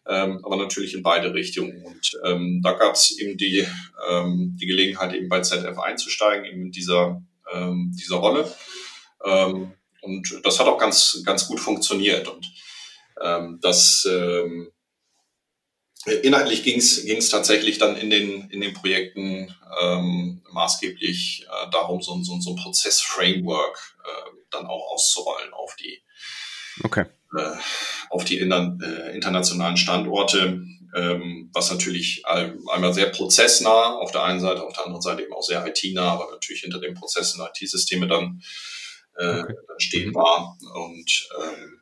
ähm, 0.07 0.43
aber 0.43 0.57
natürlich 0.57 0.93
in 0.93 1.03
beide 1.03 1.33
Richtungen. 1.33 1.83
Und 1.83 2.19
ähm, 2.25 2.61
da 2.63 2.73
gab 2.73 2.95
es 2.95 3.17
eben 3.17 3.37
die, 3.37 3.65
ähm, 4.09 4.57
die 4.59 4.65
Gelegenheit, 4.65 5.13
eben 5.13 5.29
bei 5.29 5.41
ZF 5.41 5.77
einzusteigen, 5.79 6.45
eben 6.45 6.65
in 6.65 6.71
dieser, 6.71 7.21
ähm, 7.53 7.91
dieser 7.93 8.17
Rolle. 8.17 8.51
Ähm, 9.23 9.73
und 10.01 10.41
das 10.43 10.59
hat 10.59 10.67
auch 10.67 10.79
ganz, 10.79 11.21
ganz 11.25 11.47
gut 11.47 11.59
funktioniert. 11.59 12.27
Und 12.27 12.51
ähm, 13.23 13.59
das 13.61 14.07
ähm, 14.09 14.71
inhaltlich 16.23 16.63
ging 16.63 16.79
es 16.79 17.29
tatsächlich 17.29 17.77
dann 17.77 17.95
in 17.95 18.09
den, 18.09 18.49
in 18.49 18.61
den 18.61 18.73
Projekten 18.73 19.55
ähm, 19.81 20.41
maßgeblich 20.51 21.45
äh, 21.45 21.69
darum, 21.71 22.01
so, 22.01 22.21
so, 22.23 22.39
so 22.39 22.51
ein 22.51 22.55
Prozessframework 22.55 23.97
äh, 24.03 24.31
dann 24.49 24.65
auch 24.65 24.91
auszurollen 24.91 25.53
auf 25.53 25.75
die 25.75 26.01
okay 26.83 27.05
äh, 27.35 27.51
auf 28.09 28.25
die 28.25 28.39
äh, 28.39 29.15
internationalen 29.15 29.77
Standorte, 29.77 30.63
ähm, 30.93 31.49
was 31.53 31.71
natürlich 31.71 32.23
einmal 32.25 32.93
sehr 32.93 33.07
prozessnah 33.07 33.95
auf 33.95 34.11
der 34.11 34.23
einen 34.23 34.41
Seite, 34.41 34.63
auf 34.63 34.73
der 34.73 34.85
anderen 34.85 35.01
Seite 35.01 35.23
eben 35.23 35.33
auch 35.33 35.43
sehr 35.43 35.65
IT-nah, 35.65 36.11
aber 36.11 36.29
natürlich 36.31 36.61
hinter 36.61 36.79
den 36.79 36.93
Prozessen 36.93 37.41
IT-Systeme 37.41 38.07
dann, 38.07 38.41
äh, 39.17 39.39
okay. 39.39 39.53
dann 39.67 39.79
stehen 39.79 40.13
war. 40.13 40.57
Und 40.73 41.29
ähm, 41.41 41.81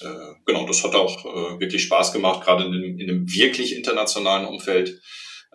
äh, 0.00 0.34
genau, 0.44 0.66
das 0.66 0.82
hat 0.82 0.94
auch 0.94 1.24
äh, 1.24 1.60
wirklich 1.60 1.84
Spaß 1.84 2.12
gemacht, 2.12 2.44
gerade 2.44 2.64
in, 2.64 2.72
dem, 2.72 2.98
in 2.98 3.08
einem 3.08 3.32
wirklich 3.32 3.76
internationalen 3.76 4.46
Umfeld, 4.46 5.00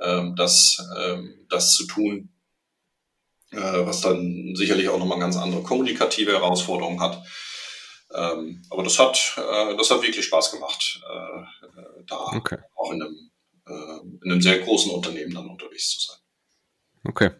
ähm, 0.02 0.36
das, 0.38 0.78
ähm, 0.98 1.46
das 1.50 1.74
zu 1.74 1.86
tun, 1.88 2.30
äh, 3.52 3.58
was 3.58 4.00
dann 4.00 4.54
sicherlich 4.56 4.88
auch 4.88 5.00
nochmal 5.00 5.20
ganz 5.20 5.36
andere 5.36 5.64
kommunikative 5.64 6.32
Herausforderungen 6.32 7.02
hat. 7.02 7.22
Ähm, 8.14 8.62
aber 8.70 8.84
das 8.84 9.00
hat, 9.00 9.36
äh, 9.38 9.76
das 9.76 9.92
hat 9.92 10.02
wirklich 10.02 10.26
Spaß 10.26 10.52
gemacht, 10.52 11.02
äh, 11.04 12.02
da 12.08 12.18
okay. 12.36 12.58
auch 12.76 12.92
in 12.92 13.02
einem, 13.02 13.32
äh, 13.68 14.24
in 14.24 14.32
einem 14.32 14.42
sehr 14.42 14.60
großen 14.60 14.92
Unternehmen 14.92 15.34
dann 15.34 15.50
unterwegs 15.50 15.90
zu 15.90 16.12
sein. 16.12 16.18
Okay. 17.04 17.32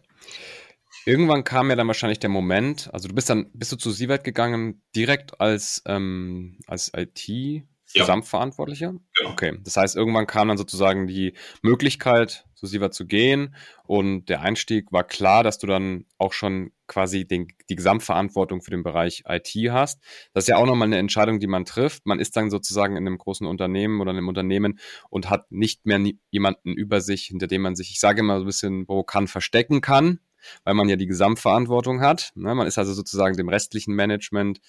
Irgendwann 1.06 1.42
kam 1.42 1.70
ja 1.70 1.76
dann 1.76 1.86
wahrscheinlich 1.86 2.18
der 2.18 2.28
Moment, 2.28 2.90
also 2.92 3.08
du 3.08 3.14
bist 3.14 3.30
dann, 3.30 3.50
bist 3.54 3.72
du 3.72 3.76
zu 3.76 3.90
Siewert 3.90 4.24
gegangen, 4.24 4.82
direkt 4.94 5.40
als, 5.40 5.82
ähm, 5.86 6.58
als 6.66 6.92
IT 6.94 7.28
ja. 7.28 8.02
Gesamtverantwortlicher? 8.02 8.94
Genau. 9.16 9.30
Okay. 9.30 9.58
Das 9.64 9.78
heißt, 9.78 9.96
irgendwann 9.96 10.26
kam 10.26 10.48
dann 10.48 10.58
sozusagen 10.58 11.06
die 11.06 11.32
Möglichkeit, 11.62 12.44
zu 12.54 12.66
Siva 12.66 12.90
zu 12.90 13.06
gehen 13.06 13.54
und 13.84 14.26
der 14.26 14.42
Einstieg 14.42 14.92
war 14.92 15.04
klar, 15.04 15.44
dass 15.44 15.58
du 15.58 15.66
dann 15.66 16.04
auch 16.18 16.34
schon 16.34 16.72
quasi 16.88 17.26
den, 17.26 17.48
die 17.68 17.76
Gesamtverantwortung 17.76 18.60
für 18.62 18.70
den 18.70 18.82
Bereich 18.82 19.24
IT 19.28 19.54
hast. 19.70 20.00
Das 20.32 20.44
ist 20.44 20.48
ja 20.48 20.56
auch 20.56 20.66
nochmal 20.66 20.88
eine 20.88 20.98
Entscheidung, 20.98 21.38
die 21.38 21.46
man 21.46 21.64
trifft. 21.64 22.06
Man 22.06 22.18
ist 22.18 22.36
dann 22.36 22.50
sozusagen 22.50 22.96
in 22.96 23.06
einem 23.06 23.18
großen 23.18 23.46
Unternehmen 23.46 24.00
oder 24.00 24.10
einem 24.10 24.28
Unternehmen 24.28 24.78
und 25.10 25.30
hat 25.30 25.52
nicht 25.52 25.86
mehr 25.86 26.00
jemanden 26.30 26.72
über 26.72 27.00
sich, 27.00 27.24
hinter 27.24 27.46
dem 27.46 27.62
man 27.62 27.76
sich, 27.76 27.90
ich 27.90 28.00
sage 28.00 28.20
immer 28.20 28.38
so 28.38 28.44
ein 28.44 28.46
bisschen 28.46 28.86
provokant, 28.86 29.30
verstecken 29.30 29.80
kann, 29.80 30.20
weil 30.64 30.74
man 30.74 30.88
ja 30.88 30.96
die 30.96 31.06
Gesamtverantwortung 31.06 32.00
hat. 32.00 32.32
Ne? 32.34 32.54
Man 32.54 32.66
ist 32.66 32.78
also 32.78 32.92
sozusagen 32.92 33.36
dem 33.36 33.48
restlichen 33.48 33.94
Management 33.94 34.60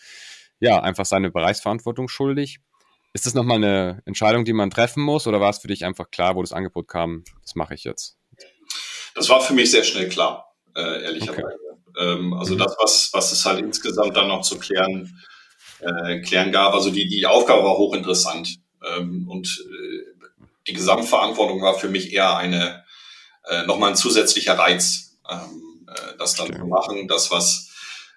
ja 0.59 0.81
einfach 0.81 1.05
seine 1.05 1.31
Bereichsverantwortung 1.31 2.09
schuldig. 2.09 2.59
Ist 3.13 3.25
das 3.25 3.33
nochmal 3.33 3.57
eine 3.57 4.03
Entscheidung, 4.05 4.45
die 4.45 4.53
man 4.53 4.69
treffen 4.69 5.01
muss 5.01 5.25
oder 5.25 5.41
war 5.41 5.49
es 5.49 5.59
für 5.59 5.67
dich 5.67 5.83
einfach 5.83 6.11
klar, 6.11 6.35
wo 6.35 6.41
das 6.41 6.53
Angebot 6.53 6.87
kam, 6.87 7.23
das 7.41 7.55
mache 7.55 7.73
ich 7.73 7.83
jetzt? 7.83 8.17
Das 9.15 9.29
war 9.29 9.41
für 9.41 9.53
mich 9.53 9.71
sehr 9.71 9.83
schnell 9.83 10.09
klar, 10.09 10.53
äh, 10.75 11.03
ehrlicherweise. 11.03 11.43
Okay. 11.43 11.68
Ähm, 11.99 12.33
also 12.33 12.55
mhm. 12.55 12.59
das, 12.59 12.75
was, 12.81 13.09
was 13.13 13.31
es 13.31 13.45
halt 13.45 13.59
insgesamt 13.59 14.15
dann 14.15 14.29
noch 14.29 14.41
zu 14.41 14.57
klären, 14.57 15.21
äh, 15.81 16.21
klären 16.21 16.51
gab, 16.51 16.73
also 16.73 16.89
die, 16.89 17.07
die 17.07 17.25
Aufgabe 17.25 17.63
war 17.63 17.77
hochinteressant. 17.77 18.57
Ähm, 18.83 19.27
und 19.27 19.65
äh, 19.69 20.23
die 20.67 20.73
Gesamtverantwortung 20.73 21.61
war 21.61 21.73
für 21.77 21.89
mich 21.89 22.13
eher 22.13 22.37
eine, 22.37 22.83
äh, 23.49 23.65
nochmal 23.65 23.91
ein 23.91 23.95
zusätzlicher 23.95 24.57
Reiz, 24.57 25.17
ähm, 25.29 25.85
äh, 25.87 26.17
das 26.17 26.35
dann 26.35 26.53
zu 26.53 26.65
machen. 26.65 27.07
Das, 27.07 27.31
was, 27.31 27.69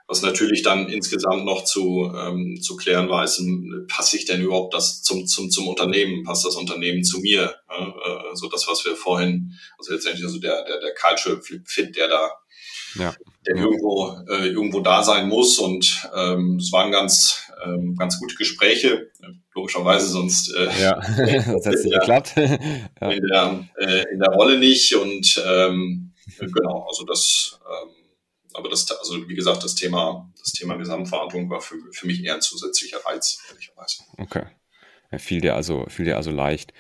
was 0.06 0.22
natürlich 0.22 0.62
dann 0.62 0.88
insgesamt 0.88 1.44
noch 1.44 1.64
zu, 1.64 2.12
ähm, 2.14 2.60
zu 2.60 2.76
klären 2.76 3.08
war, 3.08 3.24
ist, 3.24 3.40
ähm, 3.40 3.86
passe 3.88 4.16
ich 4.16 4.26
denn 4.26 4.42
überhaupt 4.42 4.74
das 4.74 5.02
zum, 5.02 5.26
zum, 5.26 5.50
zum 5.50 5.66
Unternehmen, 5.66 6.22
passt 6.22 6.44
das 6.44 6.54
Unternehmen 6.54 7.02
zu 7.02 7.20
mir? 7.20 7.56
Äh, 7.68 8.34
so 8.34 8.48
das, 8.48 8.68
was 8.68 8.84
wir 8.84 8.94
vorhin, 8.94 9.58
also 9.78 9.92
letztendlich 9.92 10.24
also 10.24 10.38
der, 10.38 10.64
der, 10.64 10.80
der 10.80 10.94
Cultural 10.94 11.40
Fit, 11.64 11.96
der 11.96 12.08
da 12.08 12.30
ja. 12.94 13.14
der 13.46 13.56
irgendwo, 13.56 14.16
äh, 14.28 14.48
irgendwo 14.48 14.80
da 14.80 15.02
sein 15.02 15.28
muss. 15.28 15.58
Und 15.58 16.08
ähm, 16.14 16.56
es 16.56 16.72
waren 16.72 16.90
ganz, 16.90 17.50
ähm, 17.64 17.96
ganz 17.96 18.18
gute 18.18 18.34
Gespräche, 18.34 19.10
logischerweise, 19.54 20.06
sonst, 20.08 20.54
äh, 20.54 20.82
ja, 20.82 20.94
das 21.00 21.66
hat 21.66 21.74
nicht 21.74 21.92
geklappt. 21.92 22.32
ja. 22.36 22.44
in, 23.10 23.26
der, 23.26 23.68
äh, 23.78 24.04
in 24.12 24.18
der 24.18 24.30
Rolle 24.30 24.58
nicht. 24.58 24.94
Und 24.94 25.42
ähm, 25.46 26.12
genau, 26.38 26.86
also 26.88 27.04
das, 27.04 27.60
ähm, 27.66 27.90
aber 28.54 28.68
das, 28.68 28.90
also 28.90 29.28
wie 29.28 29.34
gesagt, 29.34 29.64
das 29.64 29.74
Thema, 29.74 30.30
das 30.38 30.52
Thema 30.52 30.76
Gesamtverantwortung 30.76 31.50
war 31.50 31.60
für, 31.60 31.76
für 31.92 32.06
mich 32.06 32.22
eher 32.22 32.34
ein 32.34 32.42
zusätzlicher 32.42 32.98
Reiz, 33.04 33.38
ehrlicherweise. 33.48 34.02
Okay. 34.18 34.44
Ja, 35.10 35.18
fiel 35.18 35.40
dir 35.40 35.54
also, 35.54 35.86
fiel 35.88 36.06
dir 36.06 36.16
also 36.16 36.30
leicht. 36.30 36.72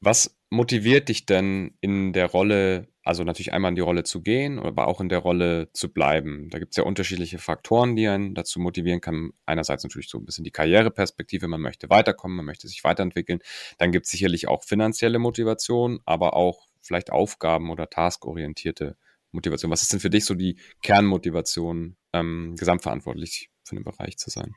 Was 0.00 0.36
motiviert 0.50 1.08
dich 1.08 1.26
denn 1.26 1.76
in 1.80 2.12
der 2.12 2.26
Rolle 2.26 2.88
also 3.08 3.24
natürlich 3.24 3.54
einmal 3.54 3.70
in 3.70 3.74
die 3.74 3.80
Rolle 3.80 4.04
zu 4.04 4.20
gehen, 4.20 4.58
aber 4.58 4.86
auch 4.86 5.00
in 5.00 5.08
der 5.08 5.20
Rolle 5.20 5.70
zu 5.72 5.90
bleiben. 5.90 6.50
Da 6.50 6.58
gibt 6.58 6.72
es 6.72 6.76
ja 6.76 6.82
unterschiedliche 6.82 7.38
Faktoren, 7.38 7.96
die 7.96 8.06
einen 8.06 8.34
dazu 8.34 8.60
motivieren 8.60 9.00
kann. 9.00 9.30
Einerseits 9.46 9.82
natürlich 9.82 10.10
so 10.10 10.18
ein 10.18 10.26
bisschen 10.26 10.44
die 10.44 10.50
Karriereperspektive, 10.50 11.48
man 11.48 11.62
möchte 11.62 11.88
weiterkommen, 11.88 12.36
man 12.36 12.44
möchte 12.44 12.68
sich 12.68 12.84
weiterentwickeln. 12.84 13.38
Dann 13.78 13.92
gibt 13.92 14.04
es 14.04 14.12
sicherlich 14.12 14.46
auch 14.46 14.62
finanzielle 14.62 15.18
Motivation, 15.18 16.00
aber 16.04 16.34
auch 16.34 16.66
vielleicht 16.82 17.10
Aufgaben- 17.10 17.70
oder 17.70 17.88
taskorientierte 17.88 18.98
Motivation. 19.32 19.70
Was 19.70 19.80
ist 19.80 19.94
denn 19.94 20.00
für 20.00 20.10
dich 20.10 20.26
so 20.26 20.34
die 20.34 20.58
Kernmotivation, 20.82 21.96
ähm, 22.12 22.56
gesamtverantwortlich 22.58 23.48
für 23.64 23.76
den 23.76 23.84
Bereich 23.84 24.18
zu 24.18 24.28
sein? 24.28 24.54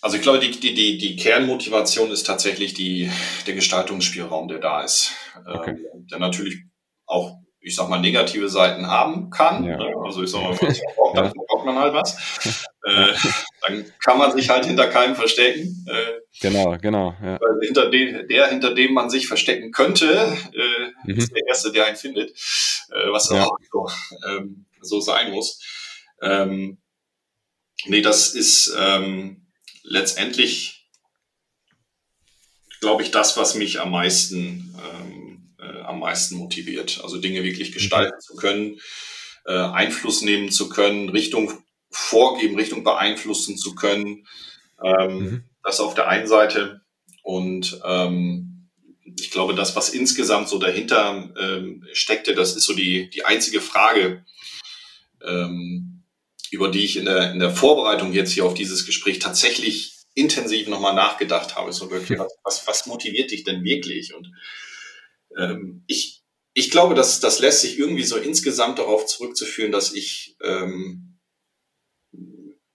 Also 0.00 0.16
ich 0.16 0.22
glaube, 0.22 0.38
die, 0.38 0.50
die, 0.50 0.72
die, 0.72 0.96
die 0.96 1.16
Kernmotivation 1.16 2.10
ist 2.10 2.22
tatsächlich 2.22 2.72
die, 2.72 3.10
der 3.46 3.54
Gestaltungsspielraum, 3.54 4.48
der 4.48 4.60
da 4.60 4.82
ist. 4.82 5.12
Okay. 5.44 5.72
Ähm, 5.72 6.06
der 6.06 6.20
natürlich 6.20 6.64
auch, 7.06 7.38
ich 7.60 7.74
sag 7.74 7.88
mal, 7.88 8.00
negative 8.00 8.48
Seiten 8.48 8.86
haben 8.86 9.30
kann. 9.30 9.64
Ja. 9.64 9.76
Ne? 9.76 9.94
Also 10.04 10.22
ich 10.22 10.30
sag 10.30 10.42
mal, 10.42 10.56
wenn 10.60 10.68
man 10.68 10.76
braucht, 10.96 11.16
dann 11.16 11.32
braucht 11.32 11.66
man 11.66 11.78
halt 11.78 11.94
was. 11.94 12.66
Äh, 12.84 13.12
dann 13.62 13.92
kann 14.04 14.18
man 14.18 14.32
sich 14.32 14.48
halt 14.48 14.66
hinter 14.66 14.88
keinem 14.88 15.16
verstecken. 15.16 15.84
Äh, 15.88 16.20
genau, 16.40 16.76
genau. 16.78 17.14
Ja. 17.22 17.38
Hinter 17.60 17.90
dem, 17.90 18.28
der, 18.28 18.48
hinter 18.48 18.74
dem 18.74 18.94
man 18.94 19.10
sich 19.10 19.26
verstecken 19.26 19.72
könnte, 19.72 20.36
äh, 20.52 21.10
mhm. 21.10 21.18
ist 21.18 21.32
der 21.34 21.46
Erste, 21.48 21.72
der 21.72 21.86
einen 21.86 21.96
findet, 21.96 22.30
äh, 22.30 23.10
was 23.10 23.30
ja. 23.30 23.44
auch 23.44 23.58
so, 23.72 23.88
ähm, 24.28 24.66
so 24.80 25.00
sein 25.00 25.32
muss. 25.32 25.60
Ähm, 26.22 26.78
nee, 27.86 28.02
das 28.02 28.34
ist 28.34 28.74
ähm, 28.78 29.46
letztendlich, 29.82 30.88
glaube 32.80 33.02
ich, 33.02 33.10
das, 33.10 33.36
was 33.36 33.54
mich 33.54 33.80
am 33.80 33.90
meisten 33.90 34.74
ähm, 34.78 35.15
äh, 35.66 35.80
am 35.82 36.00
meisten 36.00 36.36
motiviert. 36.36 37.00
Also 37.02 37.18
Dinge 37.18 37.42
wirklich 37.44 37.72
gestalten 37.72 38.16
mhm. 38.16 38.20
zu 38.20 38.36
können, 38.36 38.80
äh, 39.46 39.52
Einfluss 39.52 40.22
nehmen 40.22 40.50
zu 40.50 40.68
können, 40.68 41.08
Richtung 41.08 41.52
vorgeben, 41.90 42.56
Richtung 42.56 42.84
beeinflussen 42.84 43.56
zu 43.56 43.74
können. 43.74 44.26
Ähm, 44.82 45.18
mhm. 45.18 45.44
Das 45.62 45.80
auf 45.80 45.94
der 45.94 46.08
einen 46.08 46.26
Seite. 46.26 46.82
Und 47.22 47.80
ähm, 47.84 48.68
ich 49.18 49.30
glaube, 49.30 49.54
das, 49.54 49.74
was 49.76 49.88
insgesamt 49.90 50.48
so 50.48 50.58
dahinter 50.58 51.30
ähm, 51.40 51.86
steckte, 51.92 52.34
das 52.34 52.56
ist 52.56 52.64
so 52.64 52.74
die, 52.74 53.10
die 53.10 53.24
einzige 53.24 53.60
Frage, 53.60 54.24
ähm, 55.24 56.04
über 56.50 56.70
die 56.70 56.84
ich 56.84 56.96
in 56.96 57.06
der, 57.06 57.32
in 57.32 57.38
der 57.38 57.50
Vorbereitung 57.50 58.12
jetzt 58.12 58.32
hier 58.32 58.44
auf 58.44 58.54
dieses 58.54 58.86
Gespräch 58.86 59.18
tatsächlich 59.18 59.96
intensiv 60.14 60.68
nochmal 60.68 60.94
nachgedacht 60.94 61.56
habe. 61.56 61.72
So 61.72 61.90
wirklich, 61.90 62.18
was, 62.42 62.66
was 62.66 62.86
motiviert 62.86 63.30
dich 63.30 63.44
denn 63.44 63.64
wirklich? 63.64 64.14
Und 64.14 64.30
ähm, 65.36 65.84
ich, 65.86 66.22
ich 66.54 66.70
glaube, 66.70 66.94
dass 66.94 67.20
das 67.20 67.38
lässt 67.38 67.60
sich 67.60 67.78
irgendwie 67.78 68.04
so 68.04 68.16
insgesamt 68.16 68.78
darauf 68.78 69.06
zurückzuführen, 69.06 69.72
dass 69.72 69.92
ich 69.92 70.36
ähm, 70.42 71.18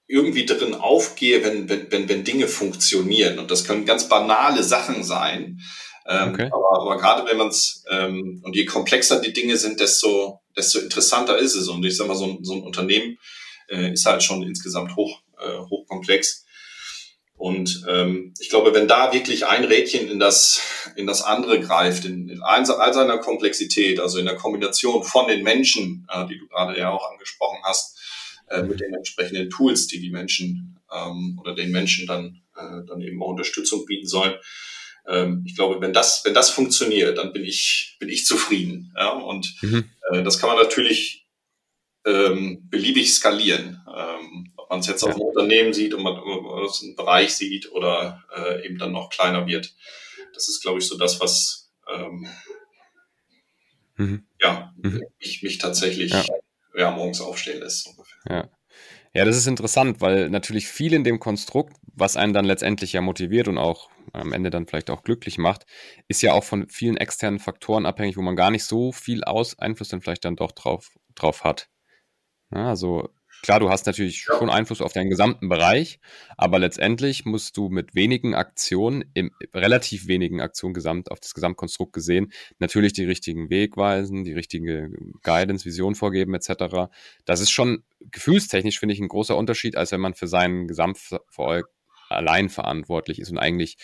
irgendwie 0.07 0.45
drin 0.45 0.76
aufgehe, 0.76 1.43
wenn, 1.43 1.70
wenn, 1.70 1.91
wenn, 1.91 2.09
wenn 2.09 2.24
Dinge 2.24 2.47
funktionieren. 2.47 3.39
Und 3.39 3.49
das 3.49 3.64
können 3.64 3.86
ganz 3.86 4.09
banale 4.09 4.64
Sachen 4.64 5.03
sein. 5.03 5.62
Ähm, 6.05 6.34
okay. 6.34 6.49
aber, 6.51 6.82
aber 6.82 6.97
gerade 6.97 7.30
wenn 7.30 7.38
man 7.38 7.47
es, 7.47 7.86
ähm, 7.89 8.41
und 8.43 8.55
je 8.55 8.66
komplexer 8.66 9.22
die 9.22 9.34
Dinge 9.34 9.55
sind, 9.55 9.80
desto, 9.80 10.41
desto 10.57 10.80
interessanter 10.80 11.38
ist 11.38 11.55
es. 11.55 11.70
Und 11.70 11.86
ich 11.86 11.95
sag 11.95 12.07
mal, 12.07 12.16
so, 12.16 12.26
ein 12.26 12.43
so 12.43 12.53
ein 12.53 12.64
Unternehmen 12.64 13.18
äh, 13.70 13.93
ist 13.93 14.05
halt 14.05 14.22
schon 14.22 14.43
insgesamt 14.43 14.95
hoch, 14.95 15.22
äh, 15.39 15.57
hochkomplex. 15.70 16.45
Und 17.42 17.86
ähm, 17.89 18.36
ich 18.39 18.50
glaube, 18.50 18.76
wenn 18.76 18.88
da 18.88 19.12
wirklich 19.14 19.48
ein 19.48 19.64
Rädchen 19.64 20.08
in 20.12 20.20
das, 20.20 20.62
in 20.96 21.08
das 21.08 21.24
andere 21.24 21.60
greift, 21.60 22.06
in, 22.06 22.30
in 22.30 22.44
all 22.44 22.64
seiner 22.68 23.18
Komplexität, 23.18 24.00
also 24.00 24.20
in 24.20 24.26
der 24.26 24.36
Kombination 24.36 25.04
von 25.04 25.28
den 25.28 25.42
Menschen, 25.42 26.08
äh, 26.14 26.28
die 26.28 26.38
du 26.38 26.48
gerade 26.48 26.78
ja 26.78 26.92
auch 26.92 27.12
angesprochen 27.12 27.58
hast, 27.64 28.00
äh, 28.48 28.62
mit 28.62 28.80
den 28.80 28.94
entsprechenden 28.94 29.50
Tools, 29.50 29.88
die 29.88 30.00
die 30.00 30.12
Menschen 30.12 30.80
ähm, 30.94 31.39
oder 31.42 31.56
den 31.56 31.72
Menschen 31.72 32.06
dann, 32.06 32.44
äh, 32.56 32.86
dann 32.88 33.02
eben 33.02 33.20
auch 33.24 33.30
Unterstützung 33.30 33.88
bieten 33.88 34.06
sollen. 34.06 34.36
Ähm, 35.08 35.44
ich 35.44 35.56
glaube, 35.56 35.82
wenn 35.82 35.94
das, 35.94 36.24
wenn 36.24 36.36
das 36.36 36.52
funktioniert, 36.52 37.18
dann 37.18 37.34
bin 37.34 37.44
ich, 37.44 37.98
bin 38.00 38.10
ich 38.10 38.28
zufrieden. 38.28 38.94
Ja? 38.96 39.14
Und 39.14 39.56
mhm. 39.64 39.86
äh, 40.12 40.22
das 40.22 40.38
kann 40.38 40.52
man 40.52 40.60
natürlich 40.60 41.26
ähm, 42.06 42.68
beliebig 42.70 43.12
skalieren. 43.12 43.82
Ähm, 43.88 44.11
man 44.72 44.80
es 44.80 44.88
jetzt 44.88 45.03
ja. 45.03 45.09
auf 45.09 45.15
ein 45.15 45.22
Unternehmen 45.22 45.74
sieht 45.74 45.93
und 45.93 46.01
man 46.01 46.17
es 46.65 46.82
einen 46.82 46.95
Bereich 46.95 47.36
sieht 47.36 47.69
oder 47.74 48.24
äh, 48.34 48.65
eben 48.65 48.78
dann 48.78 48.93
noch 48.93 49.09
kleiner 49.09 49.45
wird. 49.45 49.76
Das 50.34 50.47
ist, 50.47 50.61
glaube 50.61 50.80
ich, 50.80 50.88
so 50.88 50.97
das, 50.97 51.19
was 51.19 51.69
ähm, 51.93 52.26
mhm. 53.97 54.26
ja, 54.39 54.74
mhm. 54.78 55.03
Ich, 55.19 55.43
mich 55.43 55.57
tatsächlich 55.57 56.11
ja. 56.11 56.24
ja. 56.74 56.91
morgens 56.91 57.19
aufstehen 57.19 57.59
lässt. 57.59 57.89
Ja. 58.30 58.49
Ja, 59.13 59.26
das 59.26 59.36
ist 59.36 59.47
interessant, 59.47 59.99
weil 59.99 60.30
natürlich 60.30 60.69
viel 60.69 60.93
in 60.93 61.03
dem 61.03 61.19
Konstrukt, 61.19 61.76
was 61.93 62.15
einen 62.15 62.32
dann 62.32 62.45
letztendlich 62.45 62.93
ja 62.93 63.01
motiviert 63.01 63.49
und 63.49 63.57
auch 63.57 63.89
am 64.13 64.32
Ende 64.32 64.51
dann 64.51 64.67
vielleicht 64.67 64.89
auch 64.89 65.03
glücklich 65.03 65.38
macht, 65.38 65.65
ist 66.07 66.22
ja 66.22 66.32
auch 66.32 66.45
von 66.45 66.69
vielen 66.69 66.95
externen 66.95 67.39
Faktoren 67.39 67.86
abhängig, 67.86 68.15
wo 68.15 68.22
man 68.22 68.38
gar 68.38 68.51
nicht 68.51 68.63
so 68.63 68.93
viel 68.93 69.26
Aus 69.26 69.59
Einfluss 69.59 69.89
dann 69.89 69.99
vielleicht 69.99 70.24
dann 70.24 70.38
doch 70.38 70.53
drauf, 70.53 70.97
drauf 71.13 71.43
hat. 71.43 71.67
Ja, 72.53 72.69
also 72.69 73.09
Klar, 73.42 73.60
du 73.60 73.70
hast 73.70 73.88
natürlich 73.88 74.26
ja. 74.28 74.38
schon 74.38 74.50
Einfluss 74.50 74.82
auf 74.82 74.94
deinen 74.94 75.10
gesamten 75.10 75.50
Bereich, 75.50 76.00
aber 76.38 76.60
letztendlich 76.60 77.26
musst 77.26 77.58
du 77.58 77.70
mit 77.70 77.96
wenigen 77.96 78.36
Aktionen, 78.36 79.04
im, 79.14 79.32
relativ 79.54 80.08
wenigen 80.08 80.42
Aktionen 80.42 80.74
gesamt 80.74 81.10
auf 81.10 81.20
das 81.20 81.34
Gesamtkonstrukt 81.34 81.92
gesehen, 81.92 82.32
natürlich 82.60 82.94
die 82.94 83.06
richtigen 83.06 83.50
Weg 83.50 83.78
weisen, 83.78 84.24
die 84.24 84.34
richtige 84.34 84.92
Guidance, 85.24 85.66
Vision 85.66 85.96
vorgeben 85.96 86.36
etc. 86.36 86.92
Das 87.26 87.42
ist 87.42 87.52
schon 87.52 87.84
gefühlstechnisch, 88.00 88.80
finde 88.80 88.94
ich, 88.94 89.02
ein 89.02 89.08
großer 89.08 89.36
Unterschied, 89.36 89.76
als 89.76 89.92
wenn 89.92 90.02
man 90.02 90.14
für 90.14 90.28
seinen 90.28 90.68
Gesamterfolg 90.68 91.68
allein 92.10 92.50
verantwortlich 92.50 93.20
ist 93.20 93.32
und 93.32 93.39
eigentlich 93.39 93.78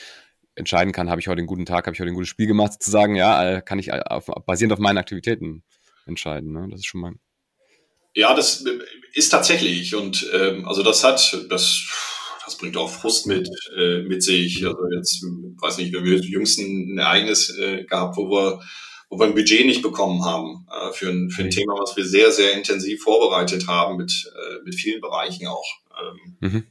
entscheiden 0.53 0.91
kann, 0.91 1.09
habe 1.09 1.21
ich 1.21 1.27
heute 1.27 1.39
einen 1.39 1.47
guten 1.47 1.65
Tag, 1.65 1.85
habe 1.85 1.93
ich 1.93 1.99
heute 1.99 2.11
ein 2.11 2.15
gutes 2.15 2.29
Spiel 2.29 2.47
gemacht, 2.47 2.73
sozusagen, 2.73 3.15
ja, 3.15 3.61
kann 3.61 3.79
ich 3.79 3.93
auf, 3.93 4.25
basierend 4.45 4.73
auf 4.73 4.79
meinen 4.79 4.97
Aktivitäten 4.97 5.63
entscheiden. 6.05 6.51
Ne? 6.51 6.67
Das 6.69 6.79
ist 6.79 6.87
schon 6.87 7.01
mal 7.01 7.13
ja, 8.17 8.33
das 8.33 8.65
ist 9.13 9.29
tatsächlich 9.29 9.93
und 9.93 10.27
ähm, 10.33 10.67
also 10.67 10.81
das 10.81 11.03
hat 11.03 11.45
das 11.49 11.87
das 12.43 12.57
bringt 12.57 12.75
auch 12.75 12.89
Frust 12.89 13.27
mit 13.27 13.47
äh, 13.77 14.01
mit 14.01 14.23
sich. 14.23 14.65
Also 14.65 14.79
jetzt 14.95 15.23
weiß 15.61 15.77
nicht, 15.77 15.93
wir 15.93 15.99
haben 15.99 16.23
jüngst 16.23 16.57
ein 16.57 16.97
Ereignis 16.97 17.55
äh, 17.59 17.83
gehabt, 17.83 18.17
wo 18.17 18.27
wir 18.31 18.59
wo 19.09 19.19
wir 19.19 19.27
ein 19.27 19.35
Budget 19.35 19.67
nicht 19.67 19.83
bekommen 19.83 20.25
haben 20.25 20.65
äh, 20.71 20.91
für 20.93 21.09
ein 21.09 21.29
für 21.29 21.43
ein 21.43 21.47
mhm. 21.47 21.51
Thema, 21.51 21.73
was 21.79 21.95
wir 21.95 22.05
sehr 22.05 22.31
sehr 22.31 22.53
intensiv 22.53 23.03
vorbereitet 23.03 23.67
haben 23.67 23.97
mit 23.97 24.11
äh, 24.35 24.63
mit 24.65 24.73
vielen 24.73 24.99
Bereichen 24.99 25.45
auch 25.45 25.67
ähm, 26.01 26.37
mhm. 26.39 26.63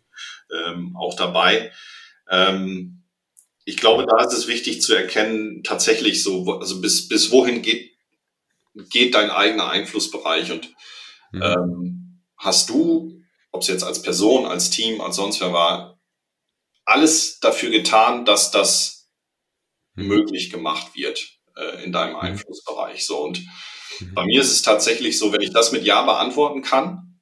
ähm, 0.66 0.96
auch 0.96 1.14
dabei. 1.14 1.70
Ähm, 2.28 3.04
ich 3.64 3.76
glaube, 3.76 4.04
da 4.04 4.24
ist 4.24 4.32
es 4.32 4.48
wichtig 4.48 4.82
zu 4.82 4.94
erkennen, 4.94 5.62
tatsächlich 5.62 6.24
so, 6.24 6.58
also 6.58 6.80
bis 6.80 7.06
bis 7.06 7.30
wohin 7.30 7.62
geht 7.62 7.92
geht 8.90 9.14
dein 9.14 9.30
eigener 9.30 9.70
Einflussbereich 9.70 10.50
und 10.50 10.74
Mhm. 11.32 11.42
Ähm, 11.42 12.22
hast 12.36 12.68
du, 12.68 13.20
ob 13.52 13.62
es 13.62 13.68
jetzt 13.68 13.84
als 13.84 14.02
Person, 14.02 14.46
als 14.46 14.70
Team, 14.70 15.00
als 15.00 15.16
sonst 15.16 15.40
wer 15.40 15.52
war, 15.52 16.00
alles 16.84 17.40
dafür 17.40 17.70
getan, 17.70 18.24
dass 18.24 18.50
das 18.50 19.08
mhm. 19.94 20.08
möglich 20.08 20.50
gemacht 20.50 20.94
wird 20.94 21.38
äh, 21.56 21.84
in 21.84 21.92
deinem 21.92 22.14
mhm. 22.14 22.20
Einflussbereich? 22.20 23.06
So 23.06 23.18
und 23.18 23.44
mhm. 24.00 24.14
bei 24.14 24.24
mir 24.24 24.40
ist 24.40 24.52
es 24.52 24.62
tatsächlich 24.62 25.18
so, 25.18 25.32
wenn 25.32 25.40
ich 25.40 25.52
das 25.52 25.72
mit 25.72 25.84
Ja 25.84 26.02
beantworten 26.02 26.62
kann, 26.62 27.20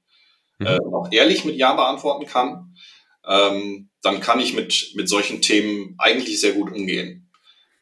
mhm. 0.58 0.66
äh, 0.66 0.78
auch 0.92 1.08
ehrlich 1.10 1.44
mit 1.44 1.56
Ja 1.56 1.74
beantworten 1.74 2.26
kann, 2.26 2.74
ähm, 3.26 3.90
dann 4.02 4.20
kann 4.20 4.40
ich 4.40 4.52
mit, 4.52 4.92
mit 4.94 5.08
solchen 5.08 5.40
Themen 5.40 5.94
eigentlich 5.98 6.40
sehr 6.40 6.52
gut 6.52 6.70
umgehen. 6.70 7.30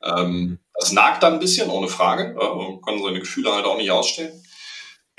Ähm, 0.03 0.59
das 0.75 0.93
nagt 0.93 1.23
dann 1.23 1.35
ein 1.35 1.41
bisschen, 1.41 1.71
ohne 1.71 1.89
Frage. 1.89 2.37
Ja, 2.41 2.55
man 2.55 2.81
kann 2.83 3.03
seine 3.03 3.21
Gefühle 3.21 3.53
halt 3.53 3.65
auch 3.67 3.77
nicht 3.77 3.91
ausstellen. 3.91 4.42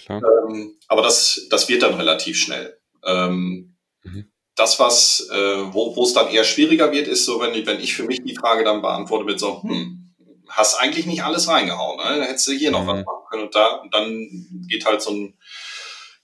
Ähm, 0.09 0.77
aber 0.87 1.01
das, 1.01 1.47
das 1.49 1.69
wird 1.69 1.83
dann 1.83 1.95
relativ 1.95 2.37
schnell. 2.37 2.79
Ähm, 3.05 3.75
mhm. 4.03 4.31
Das, 4.55 4.79
was, 4.79 5.27
äh, 5.31 5.73
wo 5.73 6.03
es 6.03 6.13
dann 6.13 6.29
eher 6.29 6.43
schwieriger 6.43 6.91
wird, 6.91 7.07
ist 7.07 7.25
so, 7.25 7.39
wenn, 7.39 7.65
wenn 7.65 7.79
ich 7.79 7.95
für 7.95 8.03
mich 8.03 8.23
die 8.23 8.35
Frage 8.35 8.63
dann 8.63 8.81
beantworte 8.81 9.25
mit 9.25 9.39
so, 9.39 9.63
hm, 9.63 10.03
hast 10.49 10.75
eigentlich 10.75 11.05
nicht 11.05 11.23
alles 11.23 11.47
reingehauen, 11.47 11.97
ne? 11.97 12.19
Da 12.19 12.25
hättest 12.25 12.47
du 12.47 12.51
hier 12.51 12.69
mhm. 12.69 12.77
noch 12.77 12.87
was 12.87 13.05
machen 13.05 13.25
können. 13.29 13.43
Und 13.43 13.55
da, 13.55 13.67
und 13.77 13.93
dann 13.93 14.65
geht 14.67 14.85
halt 14.85 15.01
so 15.01 15.11
ein, 15.11 15.37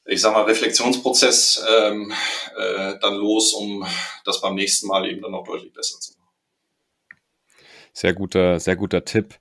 ich 0.05 0.21
sag 0.21 0.33
mal, 0.33 0.43
Reflexionsprozess 0.43 1.63
ähm, 1.69 2.13
äh, 2.57 2.99
dann 2.99 3.15
los, 3.15 3.53
um 3.53 3.85
das 4.25 4.41
beim 4.41 4.55
nächsten 4.55 4.87
Mal 4.87 5.07
eben 5.07 5.21
dann 5.21 5.33
auch 5.33 5.45
deutlich 5.45 5.73
besser 5.73 5.99
zu 5.99 6.13
machen. 6.13 6.19
Sehr 7.93 8.13
guter, 8.13 8.59
sehr 8.59 8.75
guter 8.75 9.03
Tipp. 9.03 9.39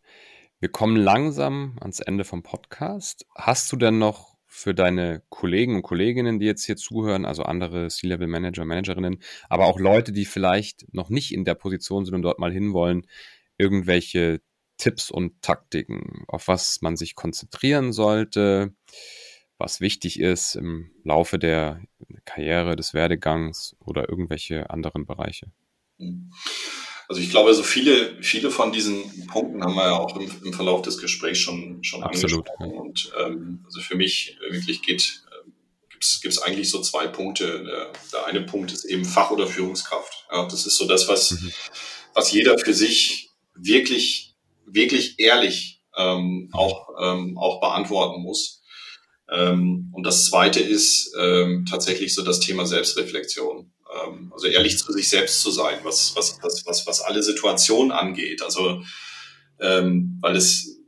Wir 0.60 0.70
kommen 0.70 0.96
langsam 0.96 1.76
ans 1.80 2.00
Ende 2.00 2.24
vom 2.24 2.42
Podcast. 2.42 3.24
Hast 3.36 3.70
du 3.70 3.76
denn 3.76 3.98
noch 3.98 4.36
für 4.44 4.74
deine 4.74 5.22
Kollegen 5.28 5.76
und 5.76 5.82
Kolleginnen, 5.82 6.40
die 6.40 6.46
jetzt 6.46 6.64
hier 6.64 6.76
zuhören, 6.76 7.24
also 7.24 7.44
andere 7.44 7.86
C-Level-Manager, 7.86 8.64
Managerinnen, 8.64 9.22
aber 9.48 9.66
auch 9.66 9.78
Leute, 9.78 10.10
die 10.10 10.24
vielleicht 10.24 10.92
noch 10.92 11.10
nicht 11.10 11.32
in 11.32 11.44
der 11.44 11.54
Position 11.54 12.04
sind 12.04 12.16
und 12.16 12.22
dort 12.22 12.40
mal 12.40 12.52
hinwollen, 12.52 13.06
irgendwelche 13.56 14.40
Tipps 14.78 15.12
und 15.12 15.40
Taktiken, 15.42 16.24
auf 16.26 16.48
was 16.48 16.82
man 16.82 16.96
sich 16.96 17.14
konzentrieren 17.14 17.92
sollte, 17.92 18.74
was 19.58 19.80
wichtig 19.80 20.18
ist 20.18 20.56
im 20.56 20.90
Laufe 21.04 21.38
der 21.38 21.82
Karriere, 22.24 22.74
des 22.74 22.94
Werdegangs 22.94 23.76
oder 23.78 24.08
irgendwelche 24.08 24.70
anderen 24.70 25.06
Bereiche? 25.06 25.52
Mhm. 25.98 26.32
Also 27.08 27.22
ich 27.22 27.30
glaube, 27.30 27.54
so 27.54 27.62
viele, 27.62 28.22
viele 28.22 28.50
von 28.50 28.70
diesen 28.70 29.26
Punkten 29.28 29.64
haben 29.64 29.74
wir 29.74 29.84
ja 29.84 29.98
auch 29.98 30.14
im, 30.16 30.30
im 30.44 30.52
Verlauf 30.52 30.82
des 30.82 30.98
Gesprächs 30.98 31.38
schon, 31.38 31.82
schon 31.82 32.02
Absolut, 32.02 32.46
angesprochen. 32.50 32.74
Ja. 32.74 32.80
Und 32.80 33.12
ähm, 33.18 33.62
also 33.64 33.80
für 33.80 33.96
mich 33.96 34.36
wirklich 34.50 34.82
geht, 34.82 35.22
äh, 35.30 35.50
gibt's 35.90 36.20
gibt's 36.20 36.38
eigentlich 36.38 36.70
so 36.70 36.82
zwei 36.82 37.06
Punkte. 37.06 37.92
Der, 38.12 38.26
eine 38.26 38.42
Punkt 38.42 38.72
ist 38.72 38.84
eben 38.84 39.06
Fach- 39.06 39.30
oder 39.30 39.46
Führungskraft. 39.46 40.26
Ja, 40.30 40.44
das 40.44 40.66
ist 40.66 40.76
so 40.76 40.86
das, 40.86 41.08
was, 41.08 41.30
mhm. 41.30 41.52
was 42.12 42.30
jeder 42.30 42.58
für 42.58 42.74
sich 42.74 43.30
wirklich, 43.54 44.34
wirklich 44.66 45.18
ehrlich 45.18 45.82
ähm, 45.96 46.50
auch, 46.52 46.90
ähm, 47.00 47.38
auch 47.38 47.60
beantworten 47.60 48.22
muss. 48.22 48.62
Ähm, 49.30 49.90
und 49.94 50.04
das 50.04 50.26
zweite 50.26 50.60
ist 50.60 51.14
ähm, 51.18 51.66
tatsächlich 51.68 52.14
so 52.14 52.22
das 52.22 52.40
Thema 52.40 52.66
Selbstreflexion. 52.66 53.72
Ähm, 54.06 54.32
also 54.32 54.46
ehrlich 54.46 54.78
zu 54.78 54.92
sich 54.92 55.08
selbst 55.08 55.42
zu 55.42 55.50
sein, 55.50 55.78
was, 55.82 56.14
was, 56.16 56.38
was, 56.42 56.66
was, 56.66 56.86
was 56.86 57.00
alle 57.00 57.22
Situationen 57.22 57.92
angeht. 57.92 58.42
Also, 58.42 58.82
ähm, 59.60 60.18
weil 60.20 60.36
es, 60.36 60.78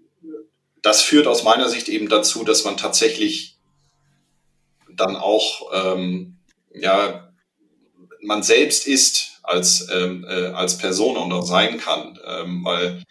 das 0.83 1.03
führt 1.03 1.27
aus 1.27 1.43
meiner 1.43 1.69
Sicht 1.69 1.89
eben 1.89 2.09
dazu, 2.09 2.45
dass 2.45 2.65
man 2.65 2.77
tatsächlich 2.77 3.59
dann 4.97 5.17
auch, 5.17 5.71
ähm, 5.73 6.39
ja, 6.75 7.33
man 8.23 8.43
selbst 8.43 8.87
ist 8.87 9.41
als, 9.43 9.89
ähm, 9.91 10.25
äh, 10.29 10.47
als 10.49 10.79
Person 10.79 11.17
und 11.17 11.33
auch 11.33 11.47
sein 11.47 11.79
kann, 11.79 12.19
ähm, 12.27 12.65
weil, 12.65 13.03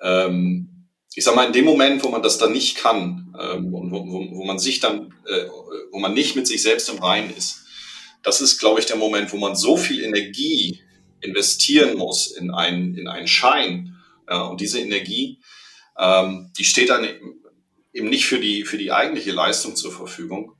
ähm, 0.00 0.88
ich 1.14 1.24
sag 1.24 1.34
mal, 1.34 1.46
in 1.46 1.52
dem 1.52 1.64
Moment, 1.64 2.02
wo 2.04 2.08
man 2.08 2.22
das 2.22 2.38
dann 2.38 2.52
nicht 2.52 2.76
kann 2.76 3.34
ähm, 3.40 3.72
und 3.72 3.90
wo, 3.90 4.06
wo, 4.06 4.36
wo 4.36 4.44
man 4.44 4.58
sich 4.58 4.80
dann, 4.80 5.14
äh, 5.26 5.46
wo 5.92 5.98
man 5.98 6.12
nicht 6.12 6.36
mit 6.36 6.46
sich 6.46 6.62
selbst 6.62 6.88
im 6.88 6.98
Reinen 6.98 7.34
ist, 7.34 7.63
das 8.24 8.40
ist, 8.40 8.58
glaube 8.58 8.80
ich, 8.80 8.86
der 8.86 8.96
Moment, 8.96 9.32
wo 9.32 9.36
man 9.36 9.54
so 9.54 9.76
viel 9.76 10.02
Energie 10.02 10.82
investieren 11.20 11.96
muss 11.96 12.32
in 12.32 12.50
einen, 12.50 12.96
in 12.96 13.06
einen 13.06 13.28
Schein. 13.28 13.96
Ja, 14.28 14.42
und 14.42 14.60
diese 14.60 14.80
Energie, 14.80 15.40
ähm, 15.98 16.50
die 16.58 16.64
steht 16.64 16.88
dann 16.88 17.06
eben 17.92 18.08
nicht 18.08 18.26
für 18.26 18.40
die, 18.40 18.64
für 18.64 18.78
die 18.78 18.92
eigentliche 18.92 19.32
Leistung 19.32 19.76
zur 19.76 19.92
Verfügung. 19.92 20.56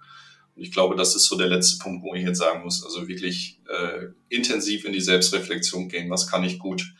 Und 0.54 0.62
ich 0.62 0.72
glaube, 0.72 0.94
das 0.94 1.16
ist 1.16 1.24
so 1.24 1.36
der 1.36 1.48
letzte 1.48 1.78
Punkt, 1.78 2.04
wo 2.04 2.14
ich 2.14 2.24
jetzt 2.24 2.38
sagen 2.38 2.62
muss, 2.62 2.84
also 2.84 3.08
wirklich 3.08 3.60
äh, 3.68 4.08
intensiv 4.28 4.84
in 4.84 4.92
die 4.92 5.00
Selbstreflexion 5.00 5.88
gehen. 5.88 6.10
Was 6.10 6.28
kann 6.28 6.44
ich 6.44 6.58
gut? 6.58 6.94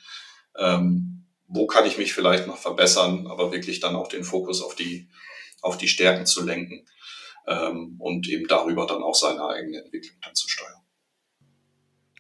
Ähm, 0.58 1.24
wo 1.46 1.66
kann 1.66 1.86
ich 1.86 1.98
mich 1.98 2.14
vielleicht 2.14 2.46
noch 2.46 2.58
verbessern? 2.58 3.26
Aber 3.26 3.52
wirklich 3.52 3.80
dann 3.80 3.94
auch 3.94 4.08
den 4.08 4.24
Fokus 4.24 4.62
auf 4.62 4.74
die, 4.74 5.08
auf 5.60 5.76
die 5.76 5.88
Stärken 5.88 6.26
zu 6.26 6.42
lenken 6.42 6.86
ähm, 7.46 7.96
und 7.98 8.28
eben 8.28 8.46
darüber 8.48 8.86
dann 8.86 9.02
auch 9.02 9.14
seine 9.14 9.46
eigene 9.46 9.82
Entwicklung 9.84 10.16
dann 10.22 10.34
zu 10.34 10.48
steuern. 10.48 10.80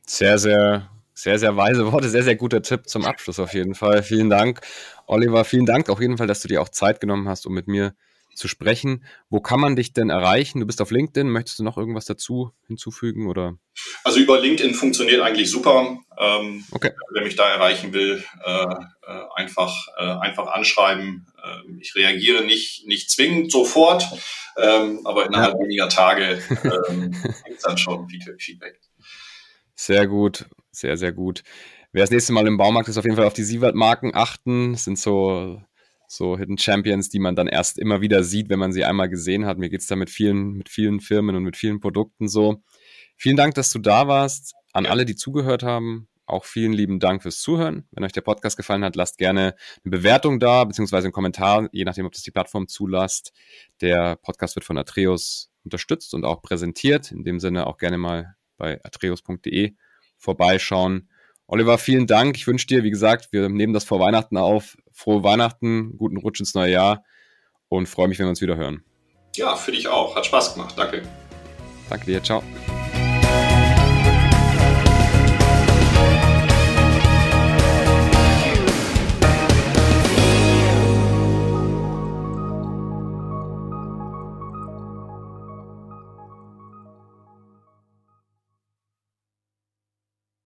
Sehr, 0.06 0.38
sehr, 0.38 0.90
sehr, 1.14 1.38
sehr 1.38 1.56
weise 1.56 1.90
Worte, 1.90 2.08
sehr, 2.08 2.22
sehr 2.22 2.36
guter 2.36 2.62
Tipp 2.62 2.88
zum 2.88 3.04
Abschluss 3.04 3.38
auf 3.38 3.54
jeden 3.54 3.74
Fall. 3.74 4.02
Vielen 4.02 4.30
Dank, 4.30 4.60
Oliver. 5.06 5.44
Vielen 5.44 5.66
Dank 5.66 5.88
auf 5.88 6.00
jeden 6.00 6.18
Fall, 6.18 6.26
dass 6.26 6.42
du 6.42 6.48
dir 6.48 6.60
auch 6.60 6.68
Zeit 6.68 7.00
genommen 7.00 7.28
hast, 7.28 7.46
um 7.46 7.54
mit 7.54 7.68
mir 7.68 7.94
zu 8.34 8.48
sprechen. 8.48 9.04
Wo 9.30 9.40
kann 9.40 9.60
man 9.60 9.76
dich 9.76 9.92
denn 9.92 10.10
erreichen? 10.10 10.60
Du 10.60 10.66
bist 10.66 10.80
auf 10.80 10.90
LinkedIn. 10.90 11.28
Möchtest 11.28 11.58
du 11.58 11.64
noch 11.64 11.78
irgendwas 11.78 12.04
dazu 12.04 12.52
hinzufügen 12.66 13.28
oder? 13.28 13.56
Also 14.02 14.20
über 14.20 14.40
LinkedIn 14.40 14.74
funktioniert 14.74 15.20
eigentlich 15.22 15.50
super. 15.50 15.98
Ähm, 16.18 16.64
okay. 16.70 16.92
Wer 17.12 17.24
mich 17.24 17.36
da 17.36 17.48
erreichen 17.48 17.92
will, 17.92 18.22
äh, 18.44 18.50
äh, 18.50 19.22
einfach, 19.36 19.74
äh, 19.98 20.04
einfach 20.04 20.48
anschreiben. 20.48 21.26
Ähm, 21.44 21.78
ich 21.80 21.94
reagiere 21.94 22.44
nicht, 22.44 22.86
nicht 22.86 23.10
zwingend 23.10 23.50
sofort, 23.50 24.04
ähm, 24.56 25.00
aber 25.04 25.26
innerhalb 25.26 25.54
ja. 25.54 25.60
weniger 25.60 25.88
Tage 25.88 26.38
ähm, 26.88 27.12
gibt 27.44 27.56
es 27.56 27.62
dann 27.62 27.78
schon 27.78 28.08
Feedback. 28.08 28.80
Sehr 29.74 30.06
gut, 30.06 30.46
sehr, 30.70 30.96
sehr 30.96 31.12
gut. 31.12 31.42
Wer 31.92 32.02
das 32.02 32.10
nächste 32.10 32.32
Mal 32.32 32.46
im 32.46 32.56
Baumarkt 32.56 32.88
ist, 32.88 32.98
auf 32.98 33.04
jeden 33.04 33.16
Fall 33.16 33.26
auf 33.26 33.34
die 33.34 33.44
Siewert-Marken 33.44 34.14
achten. 34.14 34.72
Das 34.72 34.84
sind 34.84 34.98
so, 34.98 35.62
so 36.08 36.36
Hidden 36.36 36.58
Champions, 36.58 37.08
die 37.08 37.20
man 37.20 37.36
dann 37.36 37.46
erst 37.46 37.78
immer 37.78 38.00
wieder 38.00 38.24
sieht, 38.24 38.48
wenn 38.48 38.58
man 38.58 38.72
sie 38.72 38.84
einmal 38.84 39.08
gesehen 39.08 39.46
hat. 39.46 39.58
Mir 39.58 39.70
geht 39.70 39.80
es 39.80 39.86
da 39.86 39.96
mit 39.96 40.10
vielen, 40.10 40.54
mit 40.54 40.68
vielen 40.68 41.00
Firmen 41.00 41.36
und 41.36 41.44
mit 41.44 41.56
vielen 41.56 41.80
Produkten 41.80 42.28
so. 42.28 42.62
Vielen 43.16 43.36
Dank, 43.36 43.54
dass 43.54 43.70
du 43.70 43.78
da 43.78 44.08
warst. 44.08 44.54
An 44.72 44.84
ja. 44.84 44.90
alle, 44.90 45.04
die 45.04 45.14
zugehört 45.14 45.62
haben, 45.62 46.08
auch 46.26 46.44
vielen 46.44 46.72
lieben 46.72 47.00
Dank 47.00 47.22
fürs 47.22 47.40
Zuhören. 47.40 47.86
Wenn 47.90 48.04
euch 48.04 48.12
der 48.12 48.22
Podcast 48.22 48.56
gefallen 48.56 48.84
hat, 48.84 48.96
lasst 48.96 49.18
gerne 49.18 49.54
eine 49.84 49.90
Bewertung 49.90 50.40
da, 50.40 50.64
beziehungsweise 50.64 51.06
einen 51.06 51.12
Kommentar, 51.12 51.68
je 51.72 51.84
nachdem, 51.84 52.06
ob 52.06 52.12
das 52.12 52.22
die 52.22 52.30
Plattform 52.30 52.68
zulasst. 52.68 53.32
Der 53.80 54.16
Podcast 54.16 54.56
wird 54.56 54.64
von 54.64 54.78
Atreus 54.78 55.50
unterstützt 55.64 56.14
und 56.14 56.24
auch 56.24 56.42
präsentiert. 56.42 57.12
In 57.12 57.24
dem 57.24 57.40
Sinne 57.40 57.66
auch 57.66 57.78
gerne 57.78 57.98
mal 57.98 58.36
bei 58.56 58.80
atreus.de 58.84 59.74
vorbeischauen. 60.16 61.08
Oliver, 61.46 61.76
vielen 61.78 62.06
Dank. 62.06 62.36
Ich 62.36 62.46
wünsche 62.46 62.66
dir, 62.66 62.84
wie 62.84 62.90
gesagt, 62.90 63.28
wir 63.32 63.48
nehmen 63.48 63.74
das 63.74 63.84
vor 63.84 64.00
Weihnachten 64.00 64.36
auf. 64.36 64.76
Frohe 64.92 65.22
Weihnachten, 65.22 65.96
guten 65.98 66.16
Rutsch 66.16 66.40
ins 66.40 66.54
neue 66.54 66.72
Jahr 66.72 67.04
und 67.68 67.88
freue 67.88 68.08
mich, 68.08 68.18
wenn 68.18 68.26
wir 68.26 68.30
uns 68.30 68.40
wieder 68.40 68.56
hören. 68.56 68.84
Ja, 69.36 69.56
für 69.56 69.72
dich 69.72 69.88
auch. 69.88 70.16
Hat 70.16 70.24
Spaß 70.26 70.54
gemacht. 70.54 70.74
Danke. 70.76 71.02
Danke 71.90 72.06
dir. 72.06 72.22
Ciao. 72.22 72.42